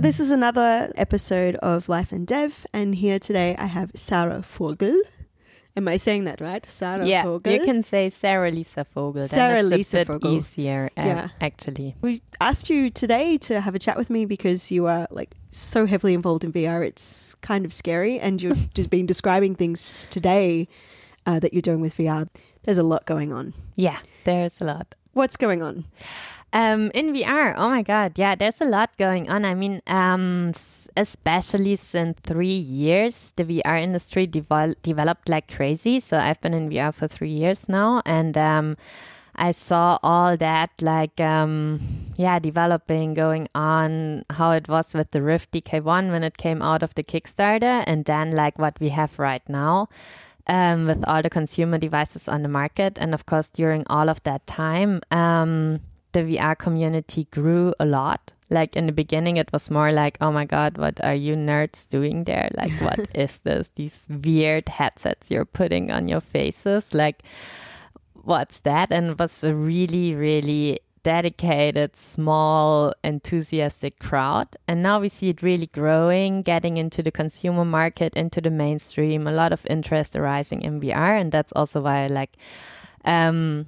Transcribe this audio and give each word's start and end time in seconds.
So, 0.00 0.02
this 0.02 0.18
is 0.18 0.30
another 0.30 0.90
episode 0.96 1.56
of 1.56 1.90
Life 1.90 2.10
and 2.10 2.26
Dev, 2.26 2.66
and 2.72 2.94
here 2.94 3.18
today 3.18 3.54
I 3.58 3.66
have 3.66 3.90
Sarah 3.94 4.40
Vogel. 4.40 4.98
Am 5.76 5.88
I 5.88 5.98
saying 5.98 6.24
that 6.24 6.40
right? 6.40 6.64
Sarah 6.64 7.04
yeah, 7.06 7.24
Vogel. 7.24 7.52
you 7.52 7.60
can 7.60 7.82
say 7.82 8.08
Sarah 8.08 8.50
Lisa 8.50 8.86
Vogel. 8.94 9.24
Sarah 9.24 9.62
Lisa 9.62 10.06
Vogel. 10.06 10.32
easier, 10.36 10.88
uh, 10.96 11.02
Yeah. 11.02 11.28
actually. 11.42 11.96
We 12.00 12.22
asked 12.40 12.70
you 12.70 12.88
today 12.88 13.36
to 13.48 13.60
have 13.60 13.74
a 13.74 13.78
chat 13.78 13.98
with 13.98 14.08
me 14.08 14.24
because 14.24 14.70
you 14.70 14.86
are 14.86 15.06
like 15.10 15.34
so 15.50 15.84
heavily 15.84 16.14
involved 16.14 16.44
in 16.44 16.52
VR. 16.52 16.82
It's 16.82 17.34
kind 17.42 17.66
of 17.66 17.72
scary, 17.74 18.18
and 18.18 18.40
you've 18.40 18.72
just 18.78 18.88
been 18.88 19.04
describing 19.04 19.54
things 19.54 20.06
today 20.06 20.66
uh, 21.26 21.40
that 21.40 21.52
you're 21.52 21.60
doing 21.60 21.82
with 21.82 21.94
VR. 21.98 22.26
There's 22.62 22.78
a 22.78 22.82
lot 22.82 23.04
going 23.04 23.34
on. 23.34 23.52
Yeah, 23.76 23.98
there's 24.24 24.62
a 24.62 24.64
lot. 24.64 24.94
What's 25.12 25.36
going 25.36 25.62
on? 25.62 25.84
Um, 26.52 26.90
in 26.94 27.12
VR, 27.12 27.54
oh 27.56 27.70
my 27.70 27.82
god, 27.82 28.18
yeah, 28.18 28.34
there's 28.34 28.60
a 28.60 28.64
lot 28.64 28.96
going 28.98 29.30
on. 29.30 29.44
I 29.44 29.54
mean, 29.54 29.82
um, 29.86 30.50
especially 30.96 31.76
since 31.76 32.18
three 32.22 32.58
years, 32.58 33.32
the 33.36 33.44
VR 33.44 33.80
industry 33.80 34.26
developed 34.26 35.28
like 35.28 35.52
crazy. 35.52 36.00
So 36.00 36.16
I've 36.16 36.40
been 36.40 36.54
in 36.54 36.68
VR 36.68 36.92
for 36.92 37.06
three 37.06 37.30
years 37.30 37.68
now, 37.68 38.02
and 38.04 38.36
um, 38.36 38.76
I 39.36 39.52
saw 39.52 39.98
all 40.02 40.36
that 40.38 40.70
like 40.82 41.20
um, 41.20 41.80
yeah, 42.16 42.40
developing, 42.40 43.14
going 43.14 43.46
on. 43.54 44.24
How 44.30 44.50
it 44.50 44.68
was 44.68 44.92
with 44.92 45.12
the 45.12 45.22
Rift 45.22 45.52
DK1 45.52 46.10
when 46.10 46.24
it 46.24 46.36
came 46.36 46.62
out 46.62 46.82
of 46.82 46.94
the 46.96 47.04
Kickstarter, 47.04 47.84
and 47.86 48.04
then 48.06 48.32
like 48.32 48.58
what 48.58 48.80
we 48.80 48.88
have 48.88 49.20
right 49.20 49.46
now 49.48 49.88
um, 50.46 50.86
with 50.86 51.04
all 51.06 51.22
the 51.22 51.30
consumer 51.30 51.78
devices 51.78 52.28
on 52.28 52.42
the 52.42 52.48
market. 52.48 52.98
And 52.98 53.14
of 53.14 53.24
course, 53.24 53.48
during 53.48 53.84
all 53.88 54.08
of 54.08 54.22
that 54.24 54.46
time, 54.46 55.00
um, 55.10 55.80
the 56.12 56.20
VR 56.20 56.56
community 56.56 57.26
grew 57.30 57.74
a 57.80 57.86
lot. 57.86 58.32
Like 58.48 58.74
in 58.74 58.86
the 58.86 58.92
beginning, 58.92 59.36
it 59.36 59.52
was 59.52 59.70
more 59.70 59.92
like, 59.92 60.18
oh 60.20 60.32
my 60.32 60.44
God, 60.44 60.76
what 60.76 61.02
are 61.04 61.14
you 61.14 61.36
nerds 61.36 61.88
doing 61.88 62.24
there? 62.24 62.50
Like, 62.56 62.72
what 62.80 63.08
is 63.14 63.38
this? 63.38 63.70
These 63.76 64.08
weird 64.08 64.68
headsets 64.68 65.30
you're 65.30 65.44
putting 65.44 65.90
on 65.90 66.08
your 66.08 66.20
faces? 66.20 66.92
Like, 66.92 67.22
what's 68.14 68.60
that? 68.60 68.92
And 68.92 69.10
it 69.10 69.18
was 69.18 69.44
a 69.44 69.54
really, 69.54 70.14
really 70.14 70.80
dedicated, 71.02 71.96
small, 71.96 72.92
enthusiastic 73.04 73.98
crowd. 73.98 74.48
And 74.68 74.82
now 74.82 75.00
we 75.00 75.08
see 75.08 75.30
it 75.30 75.42
really 75.42 75.66
growing, 75.66 76.42
getting 76.42 76.76
into 76.76 77.02
the 77.02 77.10
consumer 77.10 77.64
market, 77.64 78.14
into 78.16 78.40
the 78.40 78.50
mainstream, 78.50 79.26
a 79.26 79.32
lot 79.32 79.52
of 79.52 79.66
interest 79.70 80.16
arising 80.16 80.62
in 80.62 80.80
VR. 80.80 81.20
And 81.20 81.32
that's 81.32 81.52
also 81.52 81.80
why 81.80 82.04
I 82.04 82.06
like, 82.08 82.36
um, 83.04 83.66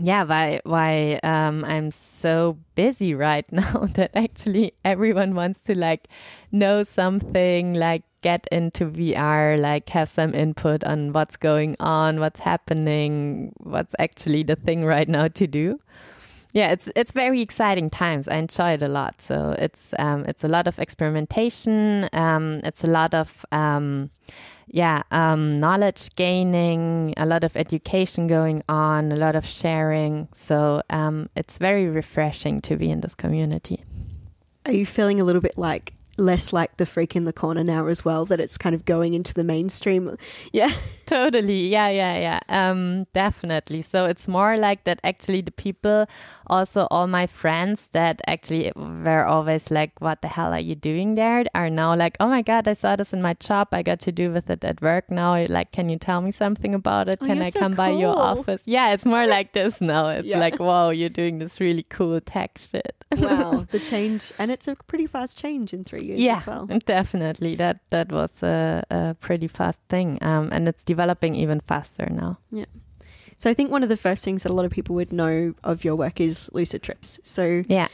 yeah, 0.00 0.24
why 0.24 0.60
why 0.64 1.20
um, 1.22 1.64
I'm 1.64 1.90
so 1.90 2.58
busy 2.74 3.14
right 3.14 3.46
now 3.52 3.88
that 3.94 4.10
actually 4.14 4.72
everyone 4.84 5.34
wants 5.34 5.62
to 5.64 5.76
like 5.76 6.08
know 6.52 6.82
something, 6.82 7.74
like 7.74 8.04
get 8.22 8.46
into 8.52 8.86
VR, 8.86 9.58
like 9.58 9.88
have 9.90 10.08
some 10.08 10.34
input 10.34 10.84
on 10.84 11.12
what's 11.12 11.36
going 11.36 11.76
on, 11.80 12.20
what's 12.20 12.40
happening, 12.40 13.52
what's 13.58 13.94
actually 13.98 14.42
the 14.42 14.56
thing 14.56 14.84
right 14.84 15.08
now 15.08 15.28
to 15.28 15.46
do. 15.46 15.80
Yeah, 16.52 16.70
it's 16.72 16.90
it's 16.96 17.12
very 17.12 17.40
exciting 17.40 17.90
times. 17.90 18.26
I 18.26 18.36
enjoy 18.36 18.72
it 18.72 18.82
a 18.82 18.88
lot. 18.88 19.20
So 19.20 19.54
it's 19.58 19.94
um, 19.98 20.24
it's 20.26 20.44
a 20.44 20.48
lot 20.48 20.66
of 20.66 20.78
experimentation. 20.78 22.08
Um, 22.12 22.60
it's 22.64 22.84
a 22.84 22.88
lot 22.88 23.14
of 23.14 23.44
um, 23.52 24.10
yeah, 24.70 25.02
um, 25.10 25.60
knowledge 25.60 26.14
gaining, 26.16 27.14
a 27.16 27.26
lot 27.26 27.44
of 27.44 27.56
education 27.56 28.26
going 28.26 28.62
on, 28.68 29.12
a 29.12 29.16
lot 29.16 29.34
of 29.34 29.46
sharing. 29.46 30.28
So 30.34 30.82
um, 30.90 31.28
it's 31.34 31.58
very 31.58 31.88
refreshing 31.88 32.60
to 32.62 32.76
be 32.76 32.90
in 32.90 33.00
this 33.00 33.14
community. 33.14 33.84
Are 34.66 34.72
you 34.72 34.84
feeling 34.84 35.20
a 35.20 35.24
little 35.24 35.40
bit 35.40 35.56
like 35.56 35.94
less 36.18 36.52
like 36.52 36.76
the 36.76 36.86
freak 36.86 37.16
in 37.16 37.24
the 37.24 37.32
corner 37.32 37.64
now 37.64 37.86
as 37.86 38.04
well? 38.04 38.24
That 38.26 38.40
it's 38.40 38.58
kind 38.58 38.74
of 38.74 38.84
going 38.84 39.14
into 39.14 39.32
the 39.34 39.44
mainstream? 39.44 40.16
Yeah. 40.52 40.72
Totally. 41.06 41.68
Yeah, 41.68 41.88
yeah, 41.88 42.18
yeah. 42.18 42.40
Um, 42.48 43.06
definitely. 43.14 43.80
So 43.82 44.04
it's 44.04 44.28
more 44.28 44.56
like 44.58 44.84
that 44.84 45.00
actually 45.04 45.40
the 45.40 45.50
people, 45.50 46.06
also 46.48 46.86
all 46.90 47.06
my 47.06 47.26
friends 47.26 47.88
that 47.92 48.20
actually 48.26 48.72
were 48.76 49.24
always 49.24 49.70
like, 49.70 49.92
what 50.00 50.20
the 50.20 50.28
hell 50.28 50.52
are 50.52 50.60
you 50.60 50.74
doing 50.74 51.14
there? 51.14 51.44
Are 51.54 51.70
now 51.70 51.94
like, 51.96 52.16
oh 52.20 52.28
my 52.28 52.42
God, 52.42 52.68
I 52.68 52.74
saw 52.74 52.94
this 52.96 53.12
in 53.14 53.22
my 53.22 53.34
job. 53.34 53.68
I 53.72 53.82
got 53.82 54.00
to 54.00 54.12
do 54.12 54.30
with 54.30 54.50
it 54.50 54.64
at 54.64 54.82
work 54.82 55.10
now. 55.10 55.46
Like, 55.46 55.72
can 55.72 55.88
you 55.88 55.98
tell 55.98 56.20
me 56.20 56.30
something 56.30 56.74
about 56.74 57.08
it? 57.08 57.18
Oh, 57.22 57.26
can 57.26 57.40
I 57.40 57.50
so 57.50 57.60
come 57.60 57.72
by 57.72 57.90
your 57.90 58.16
office? 58.18 58.62
Yeah, 58.66 58.92
it's 58.92 59.06
more 59.06 59.26
like 59.26 59.52
this 59.52 59.80
now. 59.80 60.08
It's 60.18 60.26
Yeah. 60.28 60.38
like, 60.40 60.58
whoa, 60.58 60.90
you're 60.90 61.08
doing 61.08 61.38
this 61.38 61.58
really 61.60 61.84
cool 61.88 62.20
tech 62.20 62.58
shit. 62.58 62.94
Wow. 63.16 63.64
the 63.70 63.78
change. 63.78 64.32
And 64.38 64.50
it's 64.50 64.68
a 64.68 64.74
pretty 64.86 65.06
fast 65.06 65.38
change 65.38 65.72
in 65.72 65.84
three 65.84 66.04
years 66.08 66.20
yeah, 66.20 66.36
as 66.38 66.46
well. 66.46 66.66
definitely. 66.86 67.54
That 67.56 67.80
that 67.90 68.10
was 68.10 68.42
a, 68.42 68.82
a 68.90 69.14
pretty 69.20 69.48
fast 69.48 69.78
thing, 69.88 70.18
um, 70.22 70.48
and 70.52 70.66
it's 70.68 70.82
developing 70.84 71.34
even 71.36 71.60
faster 71.60 72.08
now. 72.10 72.38
Yeah. 72.50 72.64
So 73.36 73.48
I 73.48 73.54
think 73.54 73.70
one 73.70 73.84
of 73.84 73.88
the 73.88 73.96
first 73.96 74.24
things 74.24 74.42
that 74.42 74.50
a 74.50 74.54
lot 74.54 74.64
of 74.64 74.72
people 74.72 74.96
would 74.96 75.12
know 75.12 75.54
of 75.62 75.84
your 75.84 75.94
work 75.94 76.20
is 76.20 76.50
Lucid 76.52 76.82
Trips. 76.82 77.20
So 77.22 77.62
Yeah. 77.68 77.86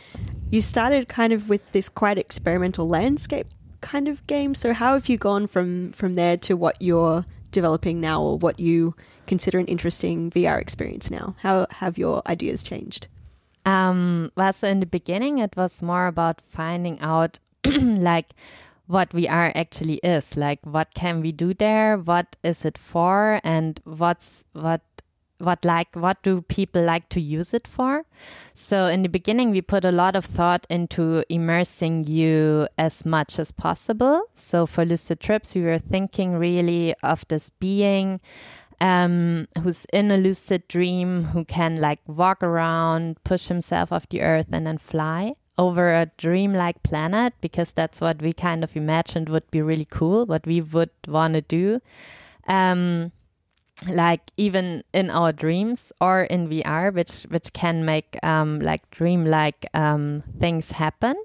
you 0.50 0.62
started 0.62 1.06
kind 1.08 1.34
of 1.34 1.50
with 1.50 1.70
this 1.72 1.91
quite 1.91 2.16
experimental 2.19 2.88
landscape 2.88 3.48
kind 3.82 4.08
of 4.08 4.26
game. 4.26 4.54
So 4.54 4.72
how 4.72 4.94
have 4.94 5.08
you 5.10 5.19
gone 5.19 5.46
from 5.46 5.92
from 5.92 6.14
there 6.14 6.38
to 6.38 6.56
what 6.56 6.76
you're 6.81 7.26
developing 7.50 8.00
now 8.00 8.22
or 8.22 8.38
what 8.38 8.58
you 8.58 8.94
consider 9.26 9.58
an 9.58 9.66
interesting 9.66 10.31
VR 10.31 10.58
experience 10.58 11.10
now? 11.10 11.34
How 11.42 11.66
have 11.70 11.98
your 11.98 12.22
ideas 12.26 12.62
changed? 12.62 13.06
Um, 13.66 14.31
well, 14.36 14.52
so 14.52 14.69
in 14.69 14.81
the 14.81 14.86
beginning, 14.86 15.38
it 15.38 15.56
was 15.56 15.82
more 15.82 16.06
about 16.06 16.41
finding 16.41 16.98
out 17.00 17.38
like 17.80 18.34
what 18.86 19.10
VR 19.10 19.52
actually 19.54 19.97
is. 20.02 20.36
Like, 20.36 20.60
what 20.64 20.94
can 20.94 21.20
we 21.20 21.32
do 21.32 21.54
there? 21.54 21.97
What 21.97 22.36
is 22.42 22.64
it 22.64 22.76
for? 22.76 23.41
And 23.42 23.80
what's 23.84 24.44
what 24.52 24.82
what 25.38 25.64
like 25.64 25.88
what 25.94 26.22
do 26.22 26.42
people 26.42 26.82
like 26.82 27.08
to 27.08 27.20
use 27.20 27.52
it 27.52 27.66
for? 27.66 28.04
So 28.52 28.86
in 28.86 29.02
the 29.02 29.08
beginning, 29.08 29.50
we 29.50 29.62
put 29.62 29.84
a 29.84 29.92
lot 29.92 30.16
of 30.16 30.25
thought 30.25 30.66
into 30.70 31.25
immersing 31.28 32.04
you 32.06 32.69
as 32.78 33.04
much 33.04 33.38
as 33.38 33.50
possible. 33.52 34.22
So 34.34 34.66
for 34.66 34.84
Lucid 34.84 35.20
Trips, 35.20 35.54
we 35.54 35.62
were 35.62 35.78
thinking 35.78 36.36
really 36.36 36.94
of 37.02 37.26
this 37.28 37.50
being 37.50 38.20
um, 38.81 39.46
who's 39.62 39.86
in 39.92 40.10
a 40.10 40.16
lucid 40.16 40.69
dream, 40.69 41.25
who 41.25 41.44
can 41.44 41.76
like 41.76 42.00
walk 42.06 42.42
around, 42.42 43.22
push 43.25 43.48
himself 43.48 43.92
off 43.92 44.08
the 44.08 44.20
earth, 44.20 44.48
and 44.52 44.66
then 44.66 44.78
fly 44.78 45.34
over 45.56 45.92
a 45.92 46.10
dreamlike 46.19 46.82
planet 46.82 47.32
because 47.41 47.72
that's 47.72 48.00
what 48.00 48.20
we 48.20 48.32
kind 48.32 48.65
of 48.65 48.76
imagined 48.76 49.28
would 49.28 49.50
be 49.50 49.62
really 49.62 49.87
cool, 49.88 50.26
what 50.26 50.47
we 50.47 50.60
would 50.60 50.91
want 51.06 51.34
to 51.34 51.41
do. 51.41 51.81
Um, 52.47 53.12
like 53.88 54.20
even 54.37 54.84
in 54.93 55.10
our 55.10 55.32
dreams 55.32 55.93
or 56.00 56.22
in 56.25 56.48
VR, 56.48 56.94
which 56.94 57.25
which 57.31 57.53
can 57.53 57.84
make 57.84 58.16
um, 58.22 58.60
like 58.60 58.88
dreamlike 58.91 59.66
um, 59.75 60.22
things 60.38 60.70
happen. 60.72 61.16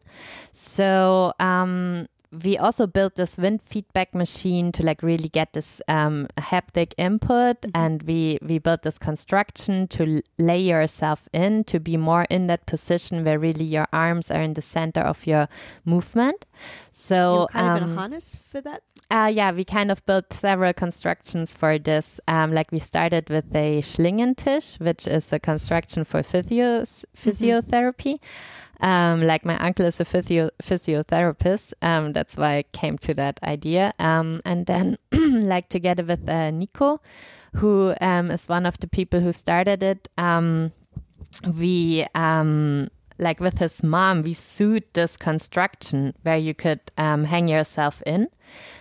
So 0.51 1.33
um, 1.39 2.07
we 2.31 2.57
also 2.57 2.85
built 2.85 3.15
this 3.15 3.37
wind 3.37 3.61
feedback 3.61 4.13
machine 4.13 4.71
to 4.73 4.83
like 4.83 5.01
really 5.01 5.29
get 5.29 5.53
this 5.53 5.81
um, 5.87 6.27
haptic 6.37 6.93
input, 6.97 7.65
and 7.73 8.03
we 8.03 8.37
we 8.41 8.59
built 8.59 8.83
this 8.83 8.97
construction 8.97 9.87
to 9.89 10.21
lay 10.37 10.59
yourself 10.59 11.27
in 11.33 11.63
to 11.65 11.79
be 11.79 11.97
more 11.97 12.25
in 12.29 12.47
that 12.47 12.65
position 12.65 13.23
where 13.23 13.39
really 13.39 13.65
your 13.65 13.87
arms 13.91 14.29
are 14.29 14.41
in 14.41 14.53
the 14.53 14.61
center 14.61 15.01
of 15.01 15.25
your 15.25 15.47
movement. 15.85 16.45
So 16.91 17.39
you're 17.39 17.47
kind 17.47 17.69
of 17.69 17.77
in 17.77 17.83
um, 17.83 17.91
a 17.91 17.95
harness 17.95 18.39
for 18.51 18.61
that? 18.61 18.83
uh, 19.11 19.31
yeah, 19.33 19.51
we 19.51 19.63
kind 19.63 19.91
of 19.91 20.05
built 20.05 20.31
several 20.31 20.73
constructions 20.73 21.53
for 21.53 21.79
this. 21.79 22.19
Um, 22.27 22.53
like 22.53 22.71
we 22.71 22.79
started 22.79 23.29
with 23.29 23.55
a 23.55 23.81
Schlingentisch, 23.81 24.79
which 24.79 25.07
is 25.07 25.33
a 25.33 25.39
construction 25.39 26.03
for 26.03 26.21
physios- 26.21 27.05
physiotherapy. 27.17 28.19
Um, 28.81 29.23
like 29.23 29.45
my 29.45 29.57
uncle 29.57 29.85
is 29.85 29.99
a 29.99 30.05
physio- 30.05 30.51
physiotherapist. 30.61 31.73
Um, 31.81 32.13
that's 32.13 32.37
why 32.37 32.57
I 32.57 32.63
came 32.71 32.97
to 32.99 33.13
that 33.15 33.39
idea. 33.43 33.93
Um, 33.99 34.41
and 34.45 34.65
then, 34.65 34.97
like 35.11 35.69
together 35.69 36.03
with 36.03 36.27
uh, 36.29 36.51
Nico, 36.51 37.01
who 37.55 37.93
um, 37.99 38.31
is 38.31 38.47
one 38.47 38.65
of 38.65 38.79
the 38.79 38.87
people 38.87 39.19
who 39.19 39.33
started 39.33 39.83
it, 39.83 40.07
um, 40.17 40.71
we 41.57 42.05
um, 42.15 42.87
like 43.17 43.39
with 43.39 43.57
his 43.57 43.83
mom, 43.83 44.21
we 44.21 44.33
sued 44.33 44.85
this 44.93 45.17
construction 45.17 46.15
where 46.23 46.37
you 46.37 46.53
could 46.53 46.79
hang 46.97 47.47
yourself 47.47 48.01
in. 48.05 48.29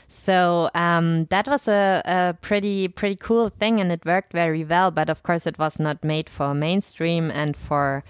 So 0.06 0.70
um, 0.74 1.26
that 1.26 1.46
was 1.46 1.68
a, 1.68 2.02
a 2.04 2.34
pretty 2.40 2.88
pretty 2.88 3.16
cool 3.16 3.50
thing, 3.50 3.80
and 3.80 3.92
it 3.92 4.06
worked 4.06 4.32
very 4.32 4.64
well. 4.64 4.90
But 4.90 5.10
of 5.10 5.22
course, 5.22 5.46
it 5.46 5.58
was 5.58 5.78
not 5.78 6.02
made 6.02 6.30
for 6.30 6.54
mainstream 6.54 7.30
and 7.30 7.54
for 7.56 8.04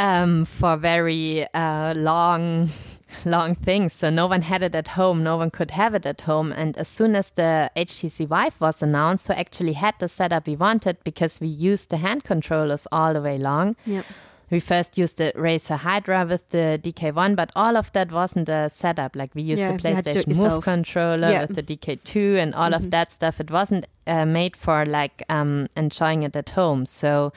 um, 0.00 0.44
for 0.46 0.76
very 0.76 1.46
uh, 1.54 1.94
long 1.94 2.68
long 3.24 3.54
things. 3.54 3.92
So 3.92 4.08
no 4.10 4.26
one 4.26 4.42
had 4.42 4.62
it 4.62 4.74
at 4.74 4.88
home. 4.88 5.22
No 5.22 5.36
one 5.36 5.50
could 5.50 5.70
have 5.72 5.94
it 5.94 6.06
at 6.06 6.20
home. 6.22 6.52
And 6.52 6.76
as 6.78 6.88
soon 6.88 7.14
as 7.16 7.30
the 7.32 7.70
HTC 7.76 8.26
Vive 8.26 8.60
was 8.60 8.82
announced, 8.82 9.24
so 9.26 9.34
actually 9.34 9.74
had 9.74 9.94
the 9.98 10.08
setup 10.08 10.46
we 10.46 10.56
wanted 10.56 10.96
because 11.04 11.40
we 11.40 11.48
used 11.48 11.90
the 11.90 11.96
hand 11.98 12.24
controllers 12.24 12.86
all 12.92 13.12
the 13.12 13.20
way 13.20 13.36
long 13.38 13.74
Yep. 13.84 14.04
we 14.50 14.60
first 14.60 14.96
used 14.98 15.18
the 15.18 15.32
Razer 15.36 15.76
Hydra 15.78 16.24
with 16.28 16.48
the 16.50 16.78
DK1, 16.82 17.34
but 17.36 17.50
all 17.54 17.76
of 17.76 17.92
that 17.92 18.10
wasn't 18.12 18.48
a 18.48 18.68
setup. 18.70 19.14
Like 19.16 19.34
we 19.34 19.42
used 19.42 19.62
Yeah, 19.62 19.72
the 19.72 19.78
to 19.78 19.82
do 19.82 19.88
it 19.88 20.04
PlayStation 20.04 20.26
Move 20.28 20.36
yourself. 20.36 20.64
controller 20.64 21.30
Yeah. 21.30 21.40
with 21.46 21.56
the 21.56 21.62
DK2 21.62 22.36
and 22.42 22.54
all 22.54 22.70
Mhm. 22.70 22.76
of 22.76 22.90
that 22.90 23.10
stuff. 23.12 23.40
It 23.40 23.50
wasn't 23.50 23.86
uh, 24.06 24.24
made 24.24 24.56
for 24.56 24.86
like 24.86 25.22
um, 25.28 25.68
enjoying 25.76 26.22
it 26.22 26.34
at 26.36 26.50
home. 26.50 26.86
So 26.86 27.32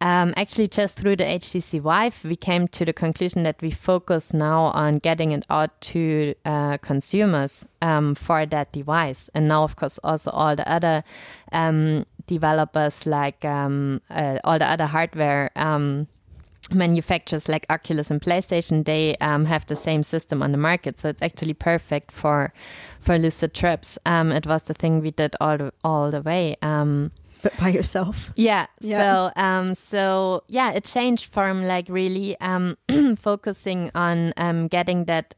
um, 0.00 0.32
actually, 0.36 0.68
just 0.68 0.96
through 0.96 1.16
the 1.16 1.24
HTC 1.24 1.80
Vive, 1.80 2.24
we 2.24 2.34
came 2.34 2.68
to 2.68 2.86
the 2.86 2.92
conclusion 2.92 3.42
that 3.42 3.60
we 3.60 3.70
focus 3.70 4.32
now 4.32 4.64
on 4.64 4.98
getting 4.98 5.30
it 5.32 5.46
out 5.50 5.78
to 5.82 6.34
uh, 6.46 6.78
consumers 6.78 7.66
um, 7.82 8.14
for 8.14 8.46
that 8.46 8.72
device. 8.72 9.28
And 9.34 9.46
now, 9.48 9.62
of 9.62 9.76
course, 9.76 9.98
also 10.02 10.30
all 10.30 10.56
the 10.56 10.66
other 10.70 11.04
um, 11.52 12.06
developers, 12.26 13.04
like 13.04 13.44
um, 13.44 14.00
uh, 14.08 14.38
all 14.42 14.58
the 14.58 14.66
other 14.66 14.86
hardware. 14.86 15.50
Um, 15.54 16.08
manufacturers 16.72 17.48
like 17.48 17.66
Oculus 17.68 18.10
and 18.10 18.22
PlayStation, 18.22 18.84
they 18.84 19.16
um, 19.16 19.44
have 19.44 19.66
the 19.66 19.74
same 19.74 20.02
system 20.02 20.42
on 20.42 20.52
the 20.52 20.58
market, 20.58 21.00
so 21.00 21.08
it's 21.08 21.20
actually 21.20 21.54
perfect 21.54 22.12
for 22.12 22.52
for 23.00 23.18
lucid 23.18 23.54
trips. 23.54 23.98
Um, 24.06 24.30
it 24.30 24.46
was 24.46 24.62
the 24.62 24.74
thing 24.74 25.00
we 25.00 25.10
did 25.10 25.34
all 25.40 25.58
the, 25.58 25.72
all 25.82 26.10
the 26.10 26.22
way. 26.22 26.56
Um, 26.62 27.10
But 27.42 27.56
by 27.58 27.68
yourself. 27.68 28.30
yeah. 28.36 28.66
Yeah. 28.80 28.98
So 28.98 29.40
um 29.40 29.74
so 29.74 30.42
yeah, 30.48 30.72
it 30.72 30.84
changed 30.84 31.32
from 31.32 31.64
like 31.64 31.86
really 31.88 32.38
um 32.40 32.76
focusing 33.16 33.90
on 33.94 34.32
um 34.36 34.68
getting 34.68 35.04
that 35.06 35.34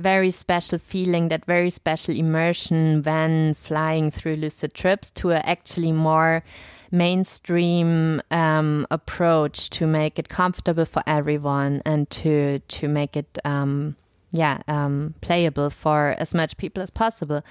very 0.00 0.30
special 0.30 0.78
feeling, 0.78 1.28
that 1.28 1.44
very 1.44 1.70
special 1.70 2.16
immersion 2.16 3.02
when 3.02 3.54
flying 3.54 4.10
through 4.10 4.36
lucid 4.36 4.74
trips 4.74 5.10
to 5.10 5.30
a 5.30 5.36
actually 5.38 5.92
more 5.92 6.42
mainstream 6.90 8.20
um, 8.30 8.86
approach 8.90 9.70
to 9.70 9.86
make 9.86 10.18
it 10.18 10.28
comfortable 10.28 10.84
for 10.84 11.02
everyone 11.06 11.82
and 11.84 12.10
to 12.10 12.58
to 12.60 12.88
make 12.88 13.16
it 13.16 13.38
um, 13.44 13.94
yeah 14.32 14.60
um, 14.66 15.14
playable 15.20 15.70
for 15.70 16.14
as 16.18 16.34
much 16.34 16.56
people 16.56 16.82
as 16.82 16.90
possible. 16.90 17.44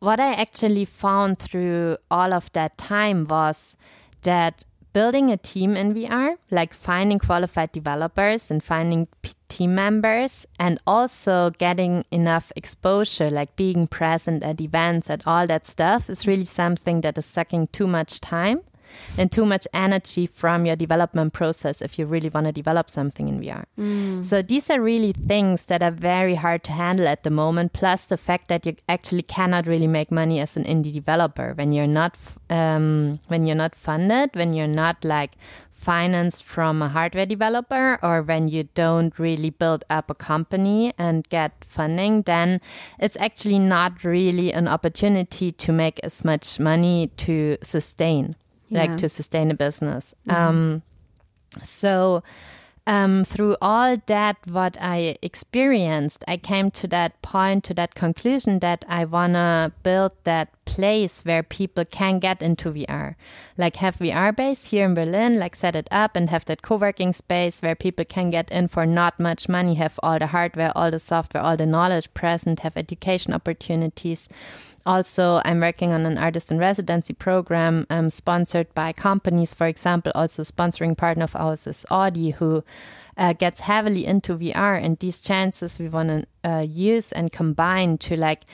What 0.00 0.20
I 0.20 0.34
actually 0.34 0.84
found 0.84 1.38
through 1.38 1.96
all 2.10 2.32
of 2.32 2.52
that 2.52 2.78
time 2.78 3.26
was 3.26 3.76
that 4.22 4.64
building 4.92 5.30
a 5.30 5.36
team 5.36 5.76
in 5.76 5.92
VR, 5.94 6.36
like 6.50 6.72
finding 6.72 7.18
qualified 7.18 7.72
developers 7.72 8.50
and 8.50 8.62
finding 8.62 9.08
team 9.48 9.74
members, 9.74 10.46
and 10.58 10.78
also 10.86 11.50
getting 11.50 12.04
enough 12.10 12.52
exposure, 12.54 13.30
like 13.30 13.56
being 13.56 13.86
present 13.88 14.42
at 14.44 14.60
events, 14.60 15.10
and 15.10 15.22
all 15.26 15.46
that 15.48 15.66
stuff, 15.66 16.08
is 16.08 16.26
really 16.26 16.44
something 16.44 17.00
that 17.00 17.18
is 17.18 17.26
sucking 17.26 17.68
too 17.68 17.86
much 17.86 18.20
time 18.20 18.60
and 19.16 19.30
too 19.30 19.44
much 19.44 19.66
energy 19.72 20.26
from 20.26 20.66
your 20.66 20.76
development 20.76 21.32
process 21.32 21.82
if 21.82 21.98
you 21.98 22.06
really 22.06 22.28
want 22.28 22.46
to 22.46 22.52
develop 22.52 22.90
something 22.90 23.28
in 23.28 23.40
VR. 23.40 23.64
So 24.24 24.42
these 24.42 24.70
are 24.70 24.80
really 24.80 25.12
things 25.12 25.66
that 25.66 25.82
are 25.82 25.90
very 25.90 26.34
hard 26.34 26.64
to 26.64 26.72
handle 26.72 27.08
at 27.08 27.22
the 27.22 27.30
moment. 27.30 27.72
Plus 27.72 28.06
the 28.06 28.16
fact 28.16 28.48
that 28.48 28.66
you 28.66 28.76
actually 28.88 29.22
cannot 29.22 29.66
really 29.66 29.86
make 29.86 30.10
money 30.10 30.40
as 30.40 30.56
an 30.56 30.64
indie 30.64 30.92
developer 30.92 31.54
when 31.54 31.72
you're 31.72 31.86
not 31.86 32.16
um, 32.50 33.18
when 33.28 33.46
you're 33.46 33.56
not 33.56 33.74
funded, 33.74 34.30
when 34.34 34.52
you're 34.52 34.66
not 34.66 35.04
like 35.04 35.32
financed 35.78 36.42
from 36.42 36.82
a 36.82 36.88
hardware 36.88 37.24
developer, 37.24 37.98
or 38.02 38.20
when 38.20 38.48
you 38.48 38.64
don't 38.74 39.16
really 39.18 39.50
build 39.50 39.84
up 39.88 40.10
a 40.10 40.14
company 40.14 40.92
and 40.98 41.28
get 41.28 41.64
funding, 41.68 42.22
then 42.22 42.60
it's 42.98 43.16
actually 43.20 43.60
not 43.60 44.02
really 44.02 44.52
an 44.52 44.66
opportunity 44.66 45.52
to 45.52 45.72
make 45.72 46.00
as 46.02 46.24
much 46.24 46.58
money 46.58 47.10
to 47.16 47.56
sustain 47.62 48.34
Yeah. 48.68 48.80
like 48.82 48.96
to 48.98 49.08
sustain 49.08 49.50
a 49.50 49.54
business. 49.54 50.14
Um, 50.28 50.82
so 51.62 52.22
um, 52.88 53.24
through 53.24 53.54
all 53.60 53.98
that, 54.06 54.36
what 54.46 54.78
I 54.80 55.16
experienced, 55.20 56.24
I 56.26 56.38
came 56.38 56.70
to 56.70 56.86
that 56.88 57.20
point, 57.20 57.64
to 57.64 57.74
that 57.74 57.94
conclusion 57.94 58.60
that 58.60 58.82
I 58.88 59.04
wanna 59.04 59.72
build 59.82 60.12
that 60.24 60.48
place 60.64 61.22
where 61.22 61.42
people 61.42 61.84
can 61.84 62.18
get 62.18 62.40
into 62.40 62.70
VR, 62.70 63.14
like 63.58 63.76
have 63.76 63.96
VR 63.96 64.34
base 64.34 64.70
here 64.70 64.86
in 64.86 64.94
Berlin, 64.94 65.38
like 65.38 65.54
set 65.54 65.76
it 65.76 65.86
up 65.90 66.16
and 66.16 66.30
have 66.30 66.46
that 66.46 66.62
co-working 66.62 67.12
space 67.12 67.60
where 67.60 67.74
people 67.74 68.06
can 68.06 68.30
get 68.30 68.50
in 68.50 68.68
for 68.68 68.86
not 68.86 69.20
much 69.20 69.50
money, 69.50 69.74
have 69.74 70.00
all 70.02 70.18
the 70.18 70.28
hardware, 70.28 70.72
all 70.74 70.90
the 70.90 70.98
software, 70.98 71.42
all 71.42 71.58
the 71.58 71.66
knowledge 71.66 72.12
present, 72.14 72.60
have 72.60 72.76
education 72.76 73.34
opportunities. 73.34 74.30
Also, 74.88 75.42
I'm 75.44 75.60
working 75.60 75.90
on 75.90 76.06
an 76.06 76.16
artist 76.16 76.50
in 76.50 76.56
residency 76.56 77.12
program 77.12 77.86
um, 77.90 78.08
sponsored 78.08 78.72
by 78.74 78.94
companies. 78.94 79.52
For 79.52 79.66
example, 79.66 80.12
also 80.14 80.42
sponsoring 80.42 80.96
partner 80.96 81.24
of 81.24 81.36
ours 81.36 81.66
is 81.66 81.84
Audi, 81.90 82.30
who 82.30 82.64
uh, 83.18 83.34
gets 83.34 83.60
heavily 83.60 84.06
into 84.06 84.38
VR. 84.38 84.82
And 84.82 84.98
these 84.98 85.20
chances 85.20 85.78
we 85.78 85.90
want 85.90 86.08
to 86.08 86.50
uh, 86.50 86.62
use 86.62 87.12
and 87.12 87.30
combine 87.30 87.98
to 87.98 88.16
like 88.16 88.44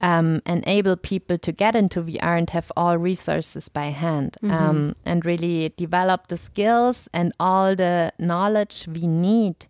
um, 0.00 0.42
enable 0.46 0.94
people 0.96 1.38
to 1.38 1.50
get 1.50 1.74
into 1.74 2.04
VR 2.04 2.38
and 2.38 2.48
have 2.50 2.70
all 2.76 2.96
resources 2.96 3.68
by 3.68 3.86
hand 3.86 4.36
um, 4.44 4.94
and 5.04 5.26
really 5.26 5.74
develop 5.76 6.28
the 6.28 6.36
skills 6.36 7.08
and 7.12 7.32
all 7.40 7.74
the 7.74 8.12
knowledge 8.16 8.86
we 8.86 9.08
need 9.08 9.66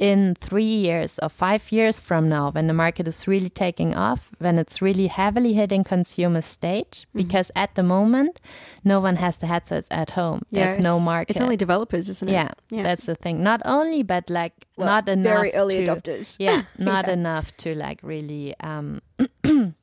in 0.00 0.34
three 0.40 0.64
years 0.64 1.20
or 1.22 1.28
five 1.28 1.70
years 1.70 2.00
from 2.00 2.26
now, 2.28 2.50
when 2.50 2.66
the 2.66 2.72
market 2.72 3.06
is 3.06 3.28
really 3.28 3.50
taking 3.50 3.94
off, 3.94 4.30
when 4.38 4.56
it's 4.58 4.80
really 4.80 5.08
heavily 5.08 5.52
hitting 5.52 5.84
consumer 5.84 6.40
stage, 6.40 7.06
because 7.14 7.50
at 7.54 7.74
the 7.74 7.82
moment, 7.82 8.40
no 8.82 8.98
one 8.98 9.16
has 9.16 9.36
the 9.36 9.46
headsets 9.46 9.86
at 9.90 10.10
home. 10.12 10.40
There's 10.50 10.78
no 10.78 10.98
market. 10.98 11.32
It's 11.36 11.40
only 11.40 11.58
developers, 11.58 12.08
isn't 12.08 12.28
it? 12.28 12.32
yeah, 12.32 12.82
that's 12.82 13.04
the 13.06 13.14
thing. 13.14 13.42
Not 13.42 13.60
only, 13.66 14.02
but 14.02 14.30
like 14.30 14.66
Well, 14.78 14.88
not 14.88 15.08
enough. 15.08 15.24
Very 15.36 15.52
early 15.54 15.84
to, 15.84 15.92
adopters. 15.94 16.36
Yeah, 16.40 16.62
not 16.78 17.06
Yeah. 17.06 17.12
enough 17.12 17.54
to 17.58 17.74
like 17.74 18.00
really 18.02 18.54
um, 18.60 19.02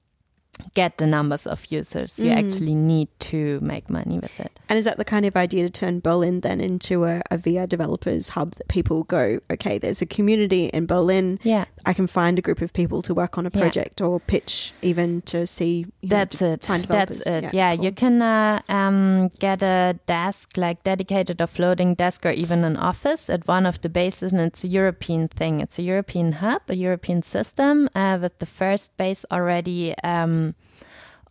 get 0.82 0.92
the 0.98 1.08
numbers 1.18 1.44
of 1.54 1.60
users 1.80 2.12
you 2.20 2.32
Mm. 2.32 2.38
actually 2.42 2.76
need 2.94 3.08
to 3.32 3.40
make 3.74 3.86
money 4.00 4.18
with 4.26 4.36
it. 4.46 4.52
And 4.70 4.76
is 4.80 4.86
that 4.86 4.98
the 4.98 5.10
kind 5.14 5.26
of 5.30 5.34
idea 5.46 5.64
to 5.70 5.74
turn 5.82 5.96
Berlin 6.10 6.36
then 6.48 6.60
into 6.70 6.94
a, 7.14 7.16
a 7.36 7.38
VR 7.46 7.68
developers 7.76 8.30
hub 8.36 8.50
that 8.58 8.68
people 8.78 8.98
go, 9.18 9.24
okay, 9.56 9.76
there's 9.84 10.02
a 10.02 10.06
community 10.18 10.64
in 10.78 10.86
Berlin. 10.86 11.28
Yeah. 11.44 11.66
I 11.90 11.94
can 12.00 12.08
find 12.20 12.34
a 12.38 12.42
group 12.48 12.62
of 12.62 12.72
people 12.82 13.00
to 13.08 13.12
work 13.22 13.34
on 13.40 13.46
a 13.46 13.52
Yeah. 13.54 13.62
project 13.64 13.96
or 14.02 14.20
pitch 14.34 14.54
even 14.92 15.10
to 15.32 15.38
see. 15.56 15.74
you 16.02 16.10
know, 16.10 16.18
That's 16.18 16.42
it. 16.42 16.62
That's 16.88 17.22
it. 17.36 17.44
Yeah, 17.54 17.72
cool. 17.76 17.86
you 17.86 17.92
can 18.04 18.16
uh, 18.22 18.62
um, 18.80 19.30
get 19.40 19.60
a 19.64 19.98
desk, 20.06 20.58
like 20.58 20.78
dedicated 20.84 21.42
or 21.42 21.48
floating 21.48 21.96
desk, 22.04 22.26
or 22.26 22.34
even 22.44 22.60
an 22.64 22.78
office 22.92 23.24
at 23.36 23.42
one 23.48 23.66
of 23.72 23.76
the 23.84 23.90
bases, 23.90 24.30
and 24.34 24.42
it's 24.50 24.64
a 24.64 24.72
European 24.82 25.28
thing. 25.40 25.54
It's 25.66 25.80
a 25.80 25.86
European 25.94 26.28
hub, 26.44 26.62
a 26.70 26.76
European 26.88 27.22
system, 27.24 27.76
uh, 27.96 28.18
with 28.22 28.36
the 28.40 28.46
first 28.62 28.88
base 28.98 29.24
already 29.32 29.94
um, 30.04 30.54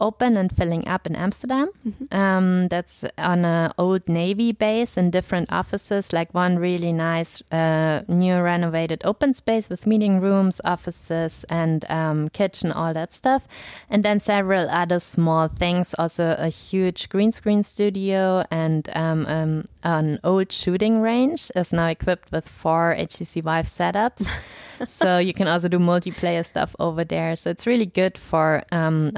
open 0.01 0.37
and 0.37 0.55
filling 0.55 0.87
up 0.89 1.07
in 1.07 1.17
Amsterdam. 1.17 1.71
Um, 2.13 2.69
that's 2.69 3.05
on 3.19 3.45
an 3.45 3.73
old 3.79 4.09
Navy 4.09 4.53
base 4.53 4.97
in 4.97 5.11
different 5.11 5.53
offices, 5.53 6.13
like 6.13 6.33
one 6.35 6.59
really 6.59 6.93
nice 6.93 7.43
uh, 7.53 8.03
new 8.09 8.41
renovated 8.41 9.03
open 9.05 9.35
space 9.35 9.69
with 9.69 9.87
meeting 9.87 10.21
rooms, 10.21 10.61
offices, 10.65 11.45
and 11.49 11.85
um, 11.91 12.29
kitchen, 12.29 12.73
all 12.73 12.93
that 12.95 13.13
stuff. 13.13 13.47
And 13.91 14.05
then 14.05 14.21
several 14.21 14.69
other 14.71 15.01
small 15.01 15.49
things, 15.49 15.95
also 15.99 16.37
a 16.39 16.49
huge 16.49 17.09
green 17.09 17.33
screen 17.33 17.63
studio 17.63 18.45
and 18.51 18.89
um, 18.95 19.27
um, 19.27 19.65
an 19.83 20.19
old 20.25 20.51
shooting 20.53 21.01
range 21.01 21.51
is 21.55 21.73
now 21.73 21.89
equipped 21.89 22.33
with 22.33 22.49
four 22.49 22.95
HTC 22.99 23.43
Vive 23.43 23.67
setups. 23.67 24.27
so 24.87 25.19
you 25.19 25.33
can 25.33 25.49
also 25.49 25.69
do 25.69 25.79
multiplayer 25.79 26.45
stuff 26.45 26.75
over 26.79 27.05
there. 27.05 27.37
So 27.37 27.51
it's 27.51 27.67
really 27.67 27.87
good 27.87 28.19
for 28.19 28.65
um, 28.73 29.13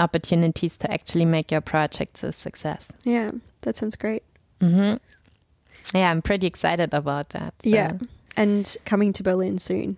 to 0.76 0.92
actually 0.92 1.24
make 1.24 1.50
your 1.50 1.60
projects 1.62 2.22
a 2.22 2.32
success. 2.32 2.92
Yeah, 3.04 3.30
that 3.62 3.76
sounds 3.76 3.96
great. 3.96 4.22
hmm 4.60 4.94
Yeah, 5.94 6.10
I'm 6.10 6.22
pretty 6.22 6.46
excited 6.46 6.92
about 6.94 7.30
that. 7.30 7.54
so- 7.62 7.70
Yeah. 7.70 7.92
And 8.36 8.76
coming 8.84 9.12
to 9.14 9.22
Berlin 9.22 9.58
soon. 9.58 9.96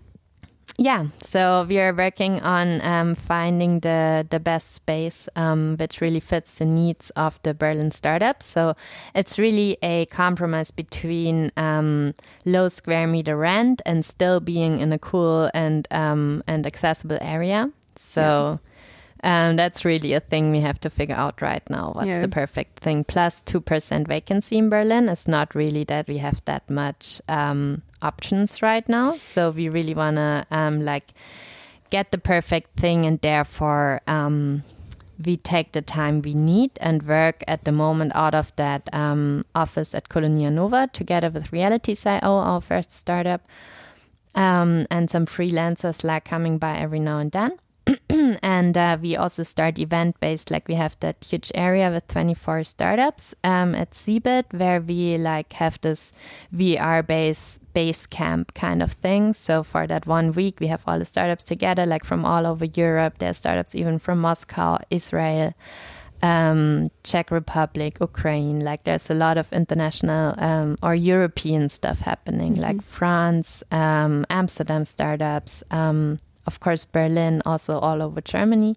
Yeah, 0.79 1.07
so 1.21 1.67
we 1.69 1.79
are 1.81 1.93
working 1.93 2.41
on 2.41 2.81
um, 2.81 3.15
finding 3.15 3.81
the 3.81 4.25
the 4.31 4.39
best 4.41 4.73
space 4.75 5.29
um, 5.37 5.77
which 5.77 6.01
really 6.01 6.21
fits 6.21 6.55
the 6.55 6.65
needs 6.65 7.11
of 7.17 7.39
the 7.43 7.53
Berlin 7.53 7.91
startups. 7.91 8.47
So 8.47 8.75
it's 9.15 9.39
really 9.39 9.77
a 9.83 10.07
compromise 10.07 10.71
between 10.71 11.51
um, 11.57 12.15
low 12.47 12.69
square 12.69 13.07
meter 13.07 13.37
rent 13.37 13.83
and 13.85 14.05
still 14.05 14.41
being 14.41 14.81
in 14.81 14.93
a 14.93 14.99
cool 14.99 15.51
and 15.53 15.87
um, 15.91 16.43
and 16.47 16.67
accessible 16.67 17.19
area. 17.21 17.71
So. 17.97 18.59
Um, 19.23 19.57
that's 19.57 19.85
really 19.85 20.15
a 20.15 20.21
thing 20.21 20.51
we 20.51 20.61
have 20.61 20.81
to 20.81 20.89
figure 20.91 21.15
out 21.17 21.43
right 21.43 21.63
now. 21.69 21.91
What's 21.93 22.09
Yeah. 22.09 22.21
the 22.21 22.29
perfect 22.29 22.81
thing? 22.81 23.05
Plus, 23.05 23.43
2% 23.43 24.09
vacancy 24.09 24.57
in 24.57 24.71
Berlin. 24.71 25.09
is 25.11 25.29
not 25.29 25.55
really 25.55 25.85
that 25.85 26.09
we 26.09 26.19
have 26.19 26.43
that 26.47 26.69
much 26.71 27.21
um, 27.29 27.83
options 28.01 28.63
right 28.63 28.89
now. 28.89 29.13
So, 29.13 29.51
we 29.51 29.69
really 29.69 29.95
want 29.95 30.17
to 30.17 30.47
um, 30.51 30.85
like 30.85 31.13
get 31.91 32.13
the 32.13 32.19
perfect 32.19 32.77
thing 32.81 33.05
and 33.05 33.21
therefore 33.21 34.01
um, 34.07 34.63
we 35.23 35.37
take 35.37 35.73
the 35.73 35.83
time 35.83 36.23
we 36.23 36.33
need 36.35 36.71
and 36.81 37.03
work 37.03 37.43
at 37.47 37.65
the 37.65 37.73
moment 37.73 38.13
out 38.15 38.35
of 38.35 38.53
that 38.57 38.89
um, 38.95 39.45
office 39.55 39.95
at 39.95 40.09
Colonia 40.09 40.51
Nova 40.51 40.89
together 40.93 41.29
with 41.31 41.53
Realities.io, 41.53 42.21
our 42.23 42.61
first 42.63 42.91
startup, 42.93 43.43
um, 44.35 44.87
and 44.91 45.11
some 45.11 45.27
freelancers 45.27 46.05
like 46.05 46.25
coming 46.25 46.57
by 46.59 46.79
every 46.79 47.01
now 47.01 47.19
and 47.19 47.33
then. 47.33 47.59
and 48.43 48.77
uh, 48.77 48.99
we 49.01 49.17
also 49.17 49.43
start 49.43 49.79
event 49.79 50.19
based 50.21 50.51
like 50.51 50.69
we 50.69 50.75
have 50.75 50.97
that 51.01 51.25
huge 51.25 51.51
area 51.55 51.91
with 51.91 52.07
24 52.09 52.65
startups 52.65 53.35
um, 53.45 53.75
at 53.75 53.93
CeBIT 53.93 54.53
where 54.53 54.81
we 54.81 55.17
like 55.19 55.53
have 55.55 55.81
this 55.81 56.13
vr 56.55 57.07
base 57.07 57.59
base 57.73 58.07
camp 58.07 58.55
kind 58.55 58.83
of 58.83 58.93
thing 58.93 59.33
so 59.33 59.63
for 59.63 59.87
that 59.87 60.07
one 60.07 60.33
week 60.33 60.61
we 60.61 60.67
have 60.67 60.83
all 60.87 60.99
the 60.99 61.05
startups 61.05 61.45
together 61.45 61.87
like 61.87 62.05
from 62.05 62.25
all 62.25 62.47
over 62.47 62.65
europe 62.65 63.19
there's 63.19 63.39
startups 63.39 63.75
even 63.75 63.99
from 63.99 64.21
moscow 64.21 64.79
israel 64.91 65.55
um, 66.23 66.89
Czech 67.03 67.31
Republic, 67.31 67.99
Ukraine. 68.01 68.61
Like 68.61 68.85
there's 68.85 69.11
a 69.11 69.15
lot 69.15 69.39
of 69.39 69.53
international 69.53 70.35
um, 70.39 70.77
or 70.83 70.95
European 70.95 71.69
stuff 71.69 72.01
happening, 72.01 72.53
mm 72.53 72.59
-hmm. 72.59 72.69
like 72.69 72.83
France, 72.83 73.65
um, 73.71 74.25
Amsterdam 74.29 74.85
startups, 74.85 75.65
um, 75.71 76.19
of 76.51 76.59
course, 76.59 76.85
Berlin, 76.85 77.43
also 77.47 77.79
all 77.79 78.03
over 78.03 78.21
Germany. 78.21 78.75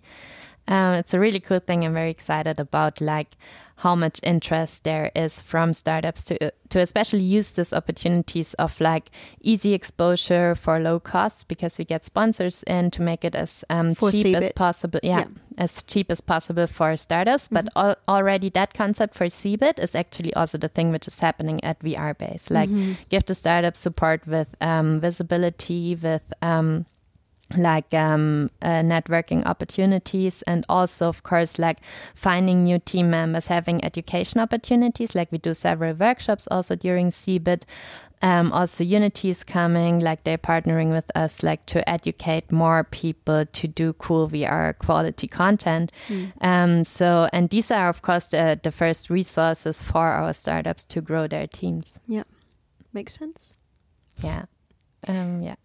Um, 0.68 0.94
it's 0.94 1.14
a 1.14 1.20
really 1.20 1.40
cool 1.40 1.60
thing. 1.60 1.84
I'm 1.84 1.94
very 1.94 2.12
excited 2.12 2.60
about 2.60 3.02
like 3.02 3.36
how 3.78 3.96
much 3.96 4.20
interest 4.24 4.84
there 4.84 5.12
is 5.16 5.42
from 5.42 5.74
startups 5.74 6.24
to 6.26 6.52
to 6.70 6.80
especially 6.80 7.24
use 7.38 7.52
these 7.52 7.74
opportunities 7.74 8.54
of 8.54 8.80
like 8.80 9.10
easy 9.42 9.74
exposure 9.74 10.56
for 10.56 10.80
low 10.80 11.00
costs 11.00 11.44
because 11.44 11.78
we 11.78 11.86
get 11.86 12.06
sponsors 12.06 12.64
in 12.64 12.92
to 12.92 13.02
make 13.02 13.26
it 13.26 13.36
as 13.36 13.66
um, 13.70 13.94
cheap 13.96 14.38
as 14.38 14.52
possible. 14.56 15.00
Yeah, 15.04 15.20
yeah, 15.20 15.26
as 15.58 15.84
cheap 15.84 16.12
as 16.12 16.22
possible 16.22 16.68
for 16.68 16.96
startups. 16.96 17.50
Mm 17.50 17.58
-hmm. 17.58 17.64
But 17.64 17.74
al 17.76 17.96
already 18.06 18.50
that 18.52 18.78
concept 18.78 19.16
for 19.16 19.30
CeBIT 19.30 19.80
is 19.80 19.96
actually 19.96 20.34
also 20.34 20.58
the 20.58 20.70
thing 20.70 20.92
which 20.92 21.08
is 21.08 21.20
happening 21.20 21.64
at 21.64 21.78
VR 21.84 22.14
Base. 22.14 22.54
Like 22.60 22.72
mm 22.72 22.80
-hmm. 22.80 22.96
give 23.10 23.24
the 23.26 23.36
startup 23.36 23.76
support 23.76 24.22
with 24.26 24.50
um, 24.62 25.00
visibility, 25.02 25.98
with 26.02 26.24
um, 26.42 26.86
like 27.58 27.94
um, 27.94 28.50
uh, 28.62 28.82
networking 28.82 29.46
opportunities 29.46 30.42
and 30.44 30.66
also 30.70 31.08
of 31.08 31.24
course 31.24 31.60
like 31.60 31.80
finding 32.16 32.64
new 32.64 32.80
team 32.80 33.10
members 33.10 33.48
having 33.48 33.84
education 33.84 34.40
opportunities 34.40 35.16
like 35.16 35.32
we 35.32 35.38
do 35.38 35.54
several 35.54 35.94
workshops 35.94 36.48
also 36.52 36.76
during 36.76 37.10
CeBIT 37.10 37.64
um, 38.22 38.54
also 38.54 38.86
unity 38.86 39.30
is 39.30 39.44
coming 39.44 40.00
like 40.00 40.24
they're 40.24 40.38
partnering 40.38 40.92
with 40.92 41.12
us 41.14 41.44
like 41.44 41.66
to 41.66 41.88
educate 41.90 42.52
more 42.52 42.86
people 42.86 43.46
to 43.46 43.68
do 43.68 43.92
cool 43.94 44.30
vr 44.30 44.78
quality 44.80 45.28
content. 45.28 45.92
Mm. 46.08 46.32
um, 46.42 46.84
so 46.84 47.28
and 47.34 47.50
these 47.50 47.70
are 47.70 47.90
of 47.90 48.02
course 48.02 48.28
the, 48.28 48.60
the 48.64 48.72
first 48.72 49.10
resources 49.10 49.82
for 49.82 50.08
our 50.08 50.34
startups 50.34 50.86
to 50.86 51.02
grow 51.02 51.28
their 51.28 51.48
teams. 51.48 52.00
Yeah. 52.08 52.24
Makes 52.94 53.18
sense. 53.18 53.56
Yeah. 54.24 54.46
Um, 55.08 55.42
yeah 55.42 55.56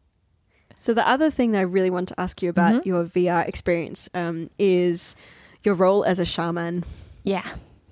so 0.78 0.94
the 0.94 1.06
other 1.06 1.28
thing 1.30 1.50
that 1.52 1.58
I 1.58 1.62
really 1.62 1.90
want 1.90 2.08
to 2.08 2.20
ask 2.20 2.40
you 2.40 2.48
about 2.48 2.76
mm-hmm. 2.76 2.88
your 2.88 3.04
VR 3.04 3.46
experience 3.46 4.08
um, 4.14 4.48
is 4.58 5.16
your 5.64 5.74
role 5.74 6.04
as 6.04 6.20
a 6.20 6.24
shaman. 6.24 6.84
Yeah. 7.24 7.46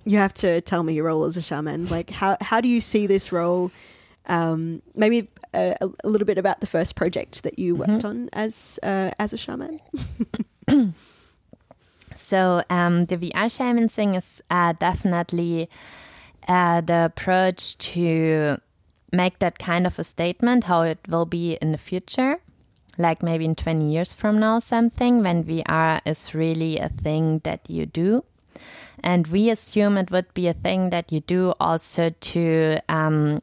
You 0.05 0.19
have 0.19 0.33
to 0.35 0.61
tell 0.61 0.85
me 0.85 0.95
your 0.95 1.07
role 1.07 1.25
as 1.25 1.37
a 1.37 1.43
shaman. 1.43 1.89
Like, 1.89 2.11
how, 2.11 2.37
how 2.41 2.61
do 2.61 2.69
you 2.69 2.81
see 2.81 3.09
this 3.09 3.33
role? 3.33 3.73
Um, 4.27 4.83
maybe 4.95 5.29
a, 5.53 5.77
a, 5.81 6.09
little 6.09 6.27
bit 6.27 6.39
about 6.39 6.61
the 6.61 6.67
first 6.67 6.95
project 6.95 7.43
that 7.43 7.59
you 7.59 7.75
worked 7.75 7.91
mm-hmm. 7.91 8.07
on 8.07 8.31
as 8.33 8.79
uh, 8.83 9.11
as 9.19 9.33
a 9.33 9.37
shaman. 9.37 9.81
so 12.15 12.63
um, 12.69 13.07
the 13.07 13.17
VR 13.17 13.55
shaman 13.55 13.89
thing 13.89 14.17
is 14.17 14.43
uh, 14.51 14.75
definitely 14.81 15.69
uh, 16.49 16.81
the 16.81 17.05
approach 17.05 17.79
to 17.79 18.59
make 19.13 19.39
that 19.39 19.61
kind 19.61 19.87
of 19.87 19.97
a 19.99 20.05
statement 20.05 20.65
how 20.65 20.83
it 20.83 20.99
will 21.09 21.27
be 21.27 21.55
in 21.63 21.71
the 21.71 21.79
future 21.79 22.41
like 22.99 23.23
maybe 23.23 23.45
in 23.45 23.55
20 23.55 23.91
years 23.91 24.13
from 24.13 24.39
now, 24.39 24.59
something 24.59 25.23
when 25.23 25.45
VR 25.45 26.01
is 26.05 26.35
really 26.35 26.79
a 26.79 26.89
thing 26.89 27.41
that 27.45 27.69
you 27.69 27.87
do. 27.87 28.25
And 29.03 29.27
we 29.29 29.51
assume 29.51 29.99
it 29.99 30.11
would 30.11 30.33
be 30.35 30.49
a 30.49 30.55
thing 30.55 30.91
that 30.91 31.13
you 31.13 31.21
do 31.21 31.55
also 31.61 32.11
to, 32.11 32.79
um, 32.89 33.43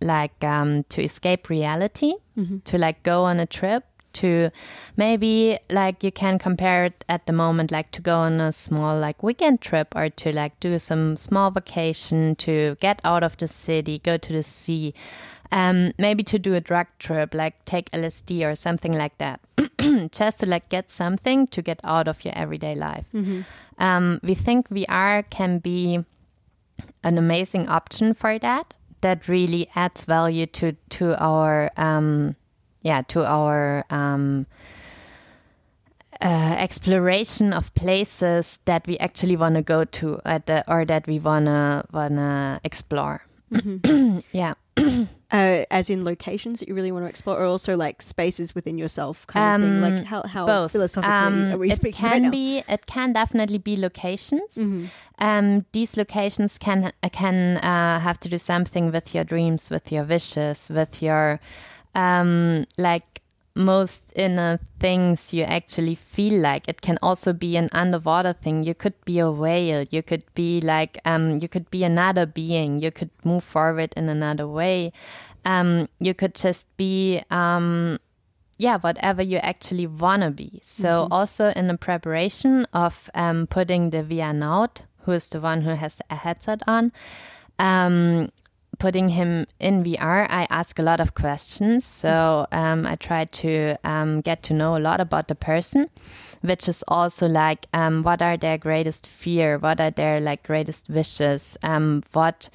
like, 0.00 0.42
um, 0.44 0.84
to 0.90 1.02
escape 1.02 1.48
reality, 1.48 2.14
mm-hmm. 2.38 2.58
to 2.58 2.78
like 2.78 3.02
go 3.02 3.24
on 3.24 3.40
a 3.40 3.46
trip 3.46 3.84
to 4.12 4.50
maybe 4.96 5.58
like 5.70 6.02
you 6.02 6.12
can 6.12 6.38
compare 6.38 6.86
it 6.86 7.04
at 7.08 7.26
the 7.26 7.32
moment 7.32 7.70
like 7.70 7.90
to 7.90 8.00
go 8.00 8.16
on 8.16 8.40
a 8.40 8.52
small 8.52 8.98
like 8.98 9.22
weekend 9.22 9.60
trip 9.60 9.94
or 9.94 10.08
to 10.08 10.32
like 10.32 10.58
do 10.60 10.78
some 10.78 11.16
small 11.16 11.50
vacation 11.50 12.34
to 12.36 12.76
get 12.80 13.00
out 13.04 13.22
of 13.22 13.36
the 13.36 13.48
city 13.48 13.98
go 13.98 14.16
to 14.16 14.32
the 14.32 14.42
sea 14.42 14.94
um, 15.50 15.92
maybe 15.98 16.22
to 16.24 16.38
do 16.38 16.54
a 16.54 16.60
drug 16.60 16.86
trip, 16.98 17.34
like 17.34 17.64
take 17.64 17.90
LSD 17.90 18.50
or 18.50 18.54
something 18.54 18.92
like 18.92 19.16
that, 19.18 19.40
just 20.10 20.40
to 20.40 20.46
like 20.46 20.68
get 20.68 20.90
something 20.90 21.46
to 21.48 21.62
get 21.62 21.80
out 21.84 22.08
of 22.08 22.24
your 22.24 22.34
everyday 22.36 22.74
life. 22.74 23.06
Mm-hmm. 23.14 23.40
Um, 23.78 24.20
we 24.22 24.34
think 24.34 24.68
VR 24.68 25.28
can 25.30 25.58
be 25.58 26.04
an 27.02 27.16
amazing 27.18 27.68
option 27.68 28.12
for 28.12 28.38
that. 28.38 28.74
That 29.00 29.28
really 29.28 29.70
adds 29.74 30.04
value 30.04 30.46
to 30.46 30.72
to 30.90 31.16
our 31.22 31.70
um, 31.76 32.34
yeah 32.88 33.02
to 33.02 33.20
our 33.24 33.84
um, 33.90 34.46
uh, 36.20 36.56
exploration 36.58 37.52
of 37.52 37.72
places 37.74 38.58
that 38.64 38.86
we 38.86 38.98
actually 38.98 39.36
want 39.36 39.54
to 39.56 39.62
go 39.62 39.84
to 39.84 40.20
the, 40.24 40.64
or 40.66 40.84
that 40.84 41.06
we 41.06 41.18
wanna 41.18 41.84
wanna 41.92 42.60
explore. 42.64 43.22
Mm-hmm. 43.52 44.18
yeah. 44.32 44.54
uh, 45.30 45.64
as 45.70 45.90
in 45.90 46.04
locations 46.04 46.60
that 46.60 46.68
you 46.68 46.74
really 46.74 46.92
want 46.92 47.04
to 47.04 47.08
explore, 47.08 47.38
or 47.38 47.44
also 47.44 47.76
like 47.76 48.00
spaces 48.00 48.54
within 48.54 48.78
yourself, 48.78 49.26
kind 49.26 49.44
um, 49.44 49.62
of 49.62 49.68
thing. 49.68 49.80
Like 49.80 50.00
um, 50.00 50.04
how, 50.04 50.22
how 50.22 50.46
both. 50.46 50.72
philosophically 50.72 51.14
um, 51.14 51.52
are 51.52 51.58
we 51.58 51.70
speaking? 51.70 52.06
It 52.06 52.10
can 52.10 52.22
right 52.24 52.32
be. 52.32 52.62
It 52.68 52.86
can 52.86 53.12
definitely 53.12 53.58
be 53.58 53.76
locations. 53.76 54.54
Mm-hmm. 54.56 54.86
Um, 55.18 55.66
these 55.72 55.96
locations 55.96 56.58
can 56.58 56.92
can 57.12 57.58
uh, 57.58 58.00
have 58.00 58.18
to 58.20 58.28
do 58.28 58.38
something 58.38 58.92
with 58.92 59.14
your 59.14 59.24
dreams, 59.24 59.70
with 59.70 59.90
your 59.92 60.04
wishes, 60.04 60.68
with 60.68 61.02
your 61.02 61.40
um, 61.94 62.64
like 62.76 63.18
most 63.58 64.12
inner 64.14 64.60
things 64.78 65.34
you 65.34 65.42
actually 65.42 65.96
feel 65.96 66.40
like. 66.40 66.68
It 66.68 66.80
can 66.80 66.98
also 67.02 67.32
be 67.32 67.56
an 67.56 67.68
underwater 67.72 68.32
thing. 68.32 68.62
You 68.62 68.74
could 68.74 68.94
be 69.04 69.18
a 69.18 69.30
whale. 69.30 69.84
You 69.90 70.02
could 70.02 70.22
be 70.34 70.60
like, 70.60 70.98
um, 71.04 71.38
you 71.38 71.48
could 71.48 71.70
be 71.70 71.84
another 71.84 72.24
being. 72.24 72.80
You 72.80 72.92
could 72.92 73.10
move 73.24 73.44
forward 73.44 73.92
in 73.96 74.08
another 74.08 74.46
way. 74.46 74.92
Um, 75.44 75.88
you 75.98 76.14
could 76.14 76.34
just 76.34 76.74
be, 76.76 77.20
um, 77.30 77.98
yeah, 78.58 78.78
whatever 78.78 79.22
you 79.22 79.38
actually 79.38 79.86
want 79.86 80.22
to 80.22 80.30
be. 80.30 80.60
So, 80.62 80.88
mm 80.88 81.06
-hmm. 81.06 81.18
also 81.18 81.48
in 81.50 81.66
the 81.68 81.76
preparation 81.76 82.66
of 82.72 83.10
um, 83.14 83.46
putting 83.46 83.90
the 83.90 84.02
VR 84.02 84.42
out, 84.42 84.82
who 85.04 85.12
is 85.12 85.28
the 85.28 85.40
one 85.40 85.62
who 85.62 85.74
has 85.76 85.96
the 85.96 86.14
headset 86.14 86.62
on, 86.66 86.92
um, 87.58 88.30
putting 88.78 89.10
him 89.10 89.46
in 89.58 89.82
VR, 89.82 90.26
I 90.30 90.46
ask 90.50 90.78
a 90.78 90.82
lot 90.82 91.00
of 91.00 91.14
questions. 91.14 91.84
So 91.84 92.46
um, 92.52 92.86
I 92.86 92.96
try 92.96 93.24
to 93.24 93.76
um, 93.84 94.20
get 94.20 94.42
to 94.44 94.54
know 94.54 94.76
a 94.76 94.78
lot 94.78 95.00
about 95.00 95.28
the 95.28 95.34
person, 95.34 95.90
which 96.40 96.68
is 96.68 96.84
also 96.88 97.28
like 97.28 97.66
um, 97.72 98.02
what 98.02 98.22
are 98.22 98.36
their 98.36 98.58
greatest 98.58 99.06
fear, 99.06 99.58
what 99.58 99.80
are 99.80 99.90
their 99.90 100.20
like 100.20 100.42
greatest 100.44 100.88
wishes, 100.88 101.58
um, 101.62 102.02
what 102.12 102.48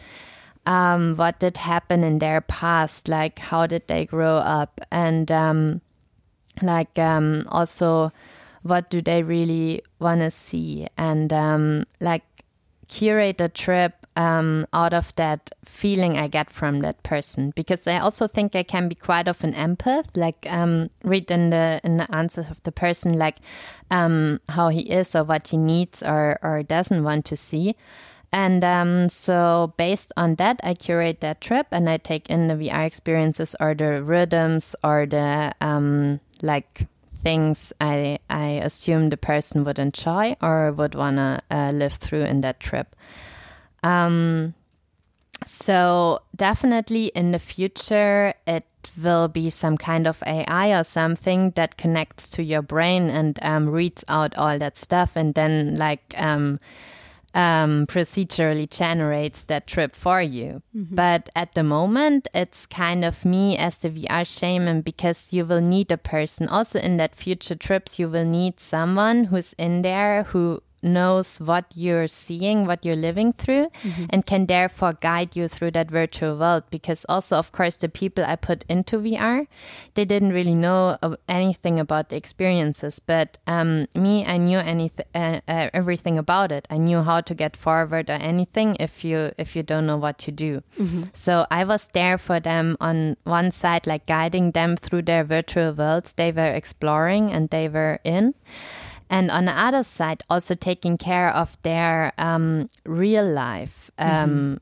um, 0.65 1.15
what 1.15 1.39
did 1.39 1.57
happen 1.57 2.05
in 2.05 2.19
their 2.19 2.39
past, 2.39 3.09
like 3.09 3.37
how 3.37 3.67
did 3.67 3.87
they 3.87 4.05
grow 4.05 4.37
up, 4.37 4.79
and 4.91 5.29
um, 5.29 5.81
like 6.61 6.97
also 6.97 8.13
what 8.61 8.89
do 8.89 9.01
they 9.01 9.23
really 9.23 9.81
want 9.99 10.21
to 10.21 10.31
see, 10.31 10.87
and 10.97 11.85
like 11.99 12.23
curate 12.87 13.39
the 13.39 13.49
trip 13.49 14.02
um, 14.15 14.67
out 14.73 14.93
of 14.93 15.15
that 15.15 15.51
feeling 15.65 16.17
I 16.17 16.27
get 16.27 16.49
from 16.49 16.79
that 16.81 17.01
person 17.03 17.51
because 17.55 17.87
I 17.87 17.99
also 17.99 18.27
think 18.27 18.55
I 18.55 18.63
can 18.63 18.87
be 18.87 18.95
quite 18.95 19.27
of 19.27 19.43
an 19.43 19.53
empath, 19.53 20.15
like 20.15 20.45
um, 20.49 20.89
read 21.03 21.31
in 21.31 21.49
the 21.49 21.81
in 21.83 21.97
the 21.97 22.13
answers 22.15 22.49
of 22.49 22.61
the 22.63 22.71
person, 22.71 23.17
like 23.17 23.37
um, 23.91 24.39
how 24.49 24.69
he 24.69 24.81
is 24.81 25.15
or 25.15 25.23
what 25.23 25.47
he 25.47 25.57
needs 25.57 26.03
or 26.03 26.39
or 26.41 26.63
doesn't 26.63 27.03
want 27.03 27.25
to 27.25 27.35
see. 27.35 27.75
And 28.31 28.63
um, 28.63 29.09
so, 29.09 29.73
based 29.77 30.11
on 30.17 30.35
that, 30.35 30.59
I 30.63 30.73
curate 30.73 31.21
that 31.21 31.39
trip 31.39 31.67
and 31.71 31.87
I 31.87 31.97
take 31.97 32.31
in 32.31 32.47
the 32.47 32.55
VR 32.55 32.87
experiences 32.87 33.55
or 33.59 33.75
the 33.75 34.01
rhythms 34.01 34.75
or 34.83 35.05
the 35.05 35.53
um, 35.61 36.19
like 36.41 36.87
things 37.15 37.71
I 37.79 38.19
I 38.29 38.59
assume 38.61 39.09
the 39.09 39.17
person 39.17 39.63
would 39.63 39.79
enjoy 39.79 40.35
or 40.41 40.71
would 40.73 40.95
wanna 40.95 41.41
uh, 41.49 41.71
live 41.73 41.93
through 41.93 42.23
in 42.23 42.41
that 42.41 42.59
trip. 42.59 42.95
Um, 43.83 44.53
So 45.45 46.19
definitely 46.35 47.07
in 47.07 47.31
the 47.31 47.39
future, 47.39 48.33
it 48.47 48.65
will 49.01 49.27
be 49.27 49.49
some 49.49 49.77
kind 49.77 50.07
of 50.07 50.23
AI 50.25 50.71
or 50.79 50.83
something 50.85 51.51
that 51.51 51.75
connects 51.75 52.29
to 52.29 52.43
your 52.43 52.61
brain 52.61 53.09
and 53.09 53.37
um, 53.41 53.67
reads 53.67 54.05
out 54.07 54.37
all 54.37 54.57
that 54.59 54.77
stuff, 54.77 55.17
and 55.17 55.33
then 55.33 55.75
like 55.75 56.13
um, 56.17 56.59
um, 57.33 57.85
procedurally 57.87 58.69
generates 58.69 59.43
that 59.45 59.67
trip 59.67 59.93
for 59.95 60.21
you. 60.21 60.61
But 60.95 61.29
at 61.35 61.53
the 61.55 61.63
moment, 61.63 62.27
it's 62.33 62.65
kind 62.65 63.03
of 63.03 63.25
me 63.25 63.57
as 63.57 63.79
the 63.79 63.89
VR 63.89 64.25
shaman 64.25 64.81
because 64.81 65.33
you 65.33 65.43
will 65.45 65.61
need 65.61 65.91
a 65.91 65.97
person. 65.97 66.47
Also, 66.47 66.79
in 66.79 66.97
that 66.97 67.15
future 67.15 67.55
trips, 67.55 67.99
you 67.99 68.07
will 68.07 68.25
need 68.25 68.59
someone 68.61 69.25
who's 69.25 69.53
in 69.57 69.81
there 69.81 70.23
who 70.23 70.61
knows 70.83 71.39
what 71.39 71.65
you're 71.75 72.07
seeing, 72.07 72.65
what 72.65 72.85
you're 72.85 72.95
living 72.95 73.33
through, 73.33 73.69
and 74.09 74.25
can 74.25 74.45
therefore 74.47 74.93
guide 74.99 75.35
you 75.35 75.47
through 75.47 75.71
that 75.71 75.89
virtual 75.89 76.37
world. 76.37 76.63
Because 76.69 77.05
also, 77.09 77.37
of 77.37 77.51
course, 77.51 77.77
the 77.77 77.89
people 77.89 78.23
I 78.25 78.35
put 78.35 78.65
into 78.69 78.97
VR, 78.99 79.47
they 79.95 80.05
didn't 80.05 80.33
really 80.33 80.55
know 80.55 80.97
anything 81.27 81.79
about 81.79 82.09
the 82.09 82.15
experiences. 82.15 82.99
But 82.99 83.37
um, 83.47 83.87
me, 83.95 84.25
I 84.25 84.37
knew 84.37 84.59
anything, 84.59 85.05
uh, 85.15 85.41
uh, 85.47 85.69
everything 85.73 86.17
about 86.17 86.51
it. 86.51 86.67
I 86.69 86.77
knew 86.77 87.01
how 87.03 87.21
to 87.21 87.33
get 87.33 87.55
forward 87.57 88.09
or 88.09 88.13
anything 88.13 88.77
if 88.79 89.03
you 89.03 89.31
if 89.37 89.55
you 89.55 89.63
don't 89.63 89.85
know 89.85 89.97
what 89.97 90.17
to 90.19 90.31
do. 90.31 90.61
So 91.13 91.45
I 91.51 91.63
was 91.63 91.89
there 91.93 92.17
for 92.17 92.39
them 92.39 92.77
on 92.79 93.17
one 93.23 93.51
side, 93.51 93.87
like 93.87 94.05
guiding 94.05 94.51
them 94.51 94.75
through 94.75 95.03
their 95.03 95.23
virtual 95.23 95.73
worlds 95.73 96.13
they 96.13 96.31
were 96.31 96.53
exploring 96.53 97.31
and 97.31 97.49
they 97.49 97.67
were 97.69 97.99
in 98.03 98.33
and 99.13 99.29
on 99.31 99.45
the 99.45 99.53
other 99.67 99.83
side 99.83 100.19
also 100.29 100.55
taking 100.55 100.97
care 100.97 101.29
of 101.29 101.57
their 101.61 102.11
um, 102.17 102.67
real 102.85 103.27
life 103.45 103.91
um, 103.99 104.59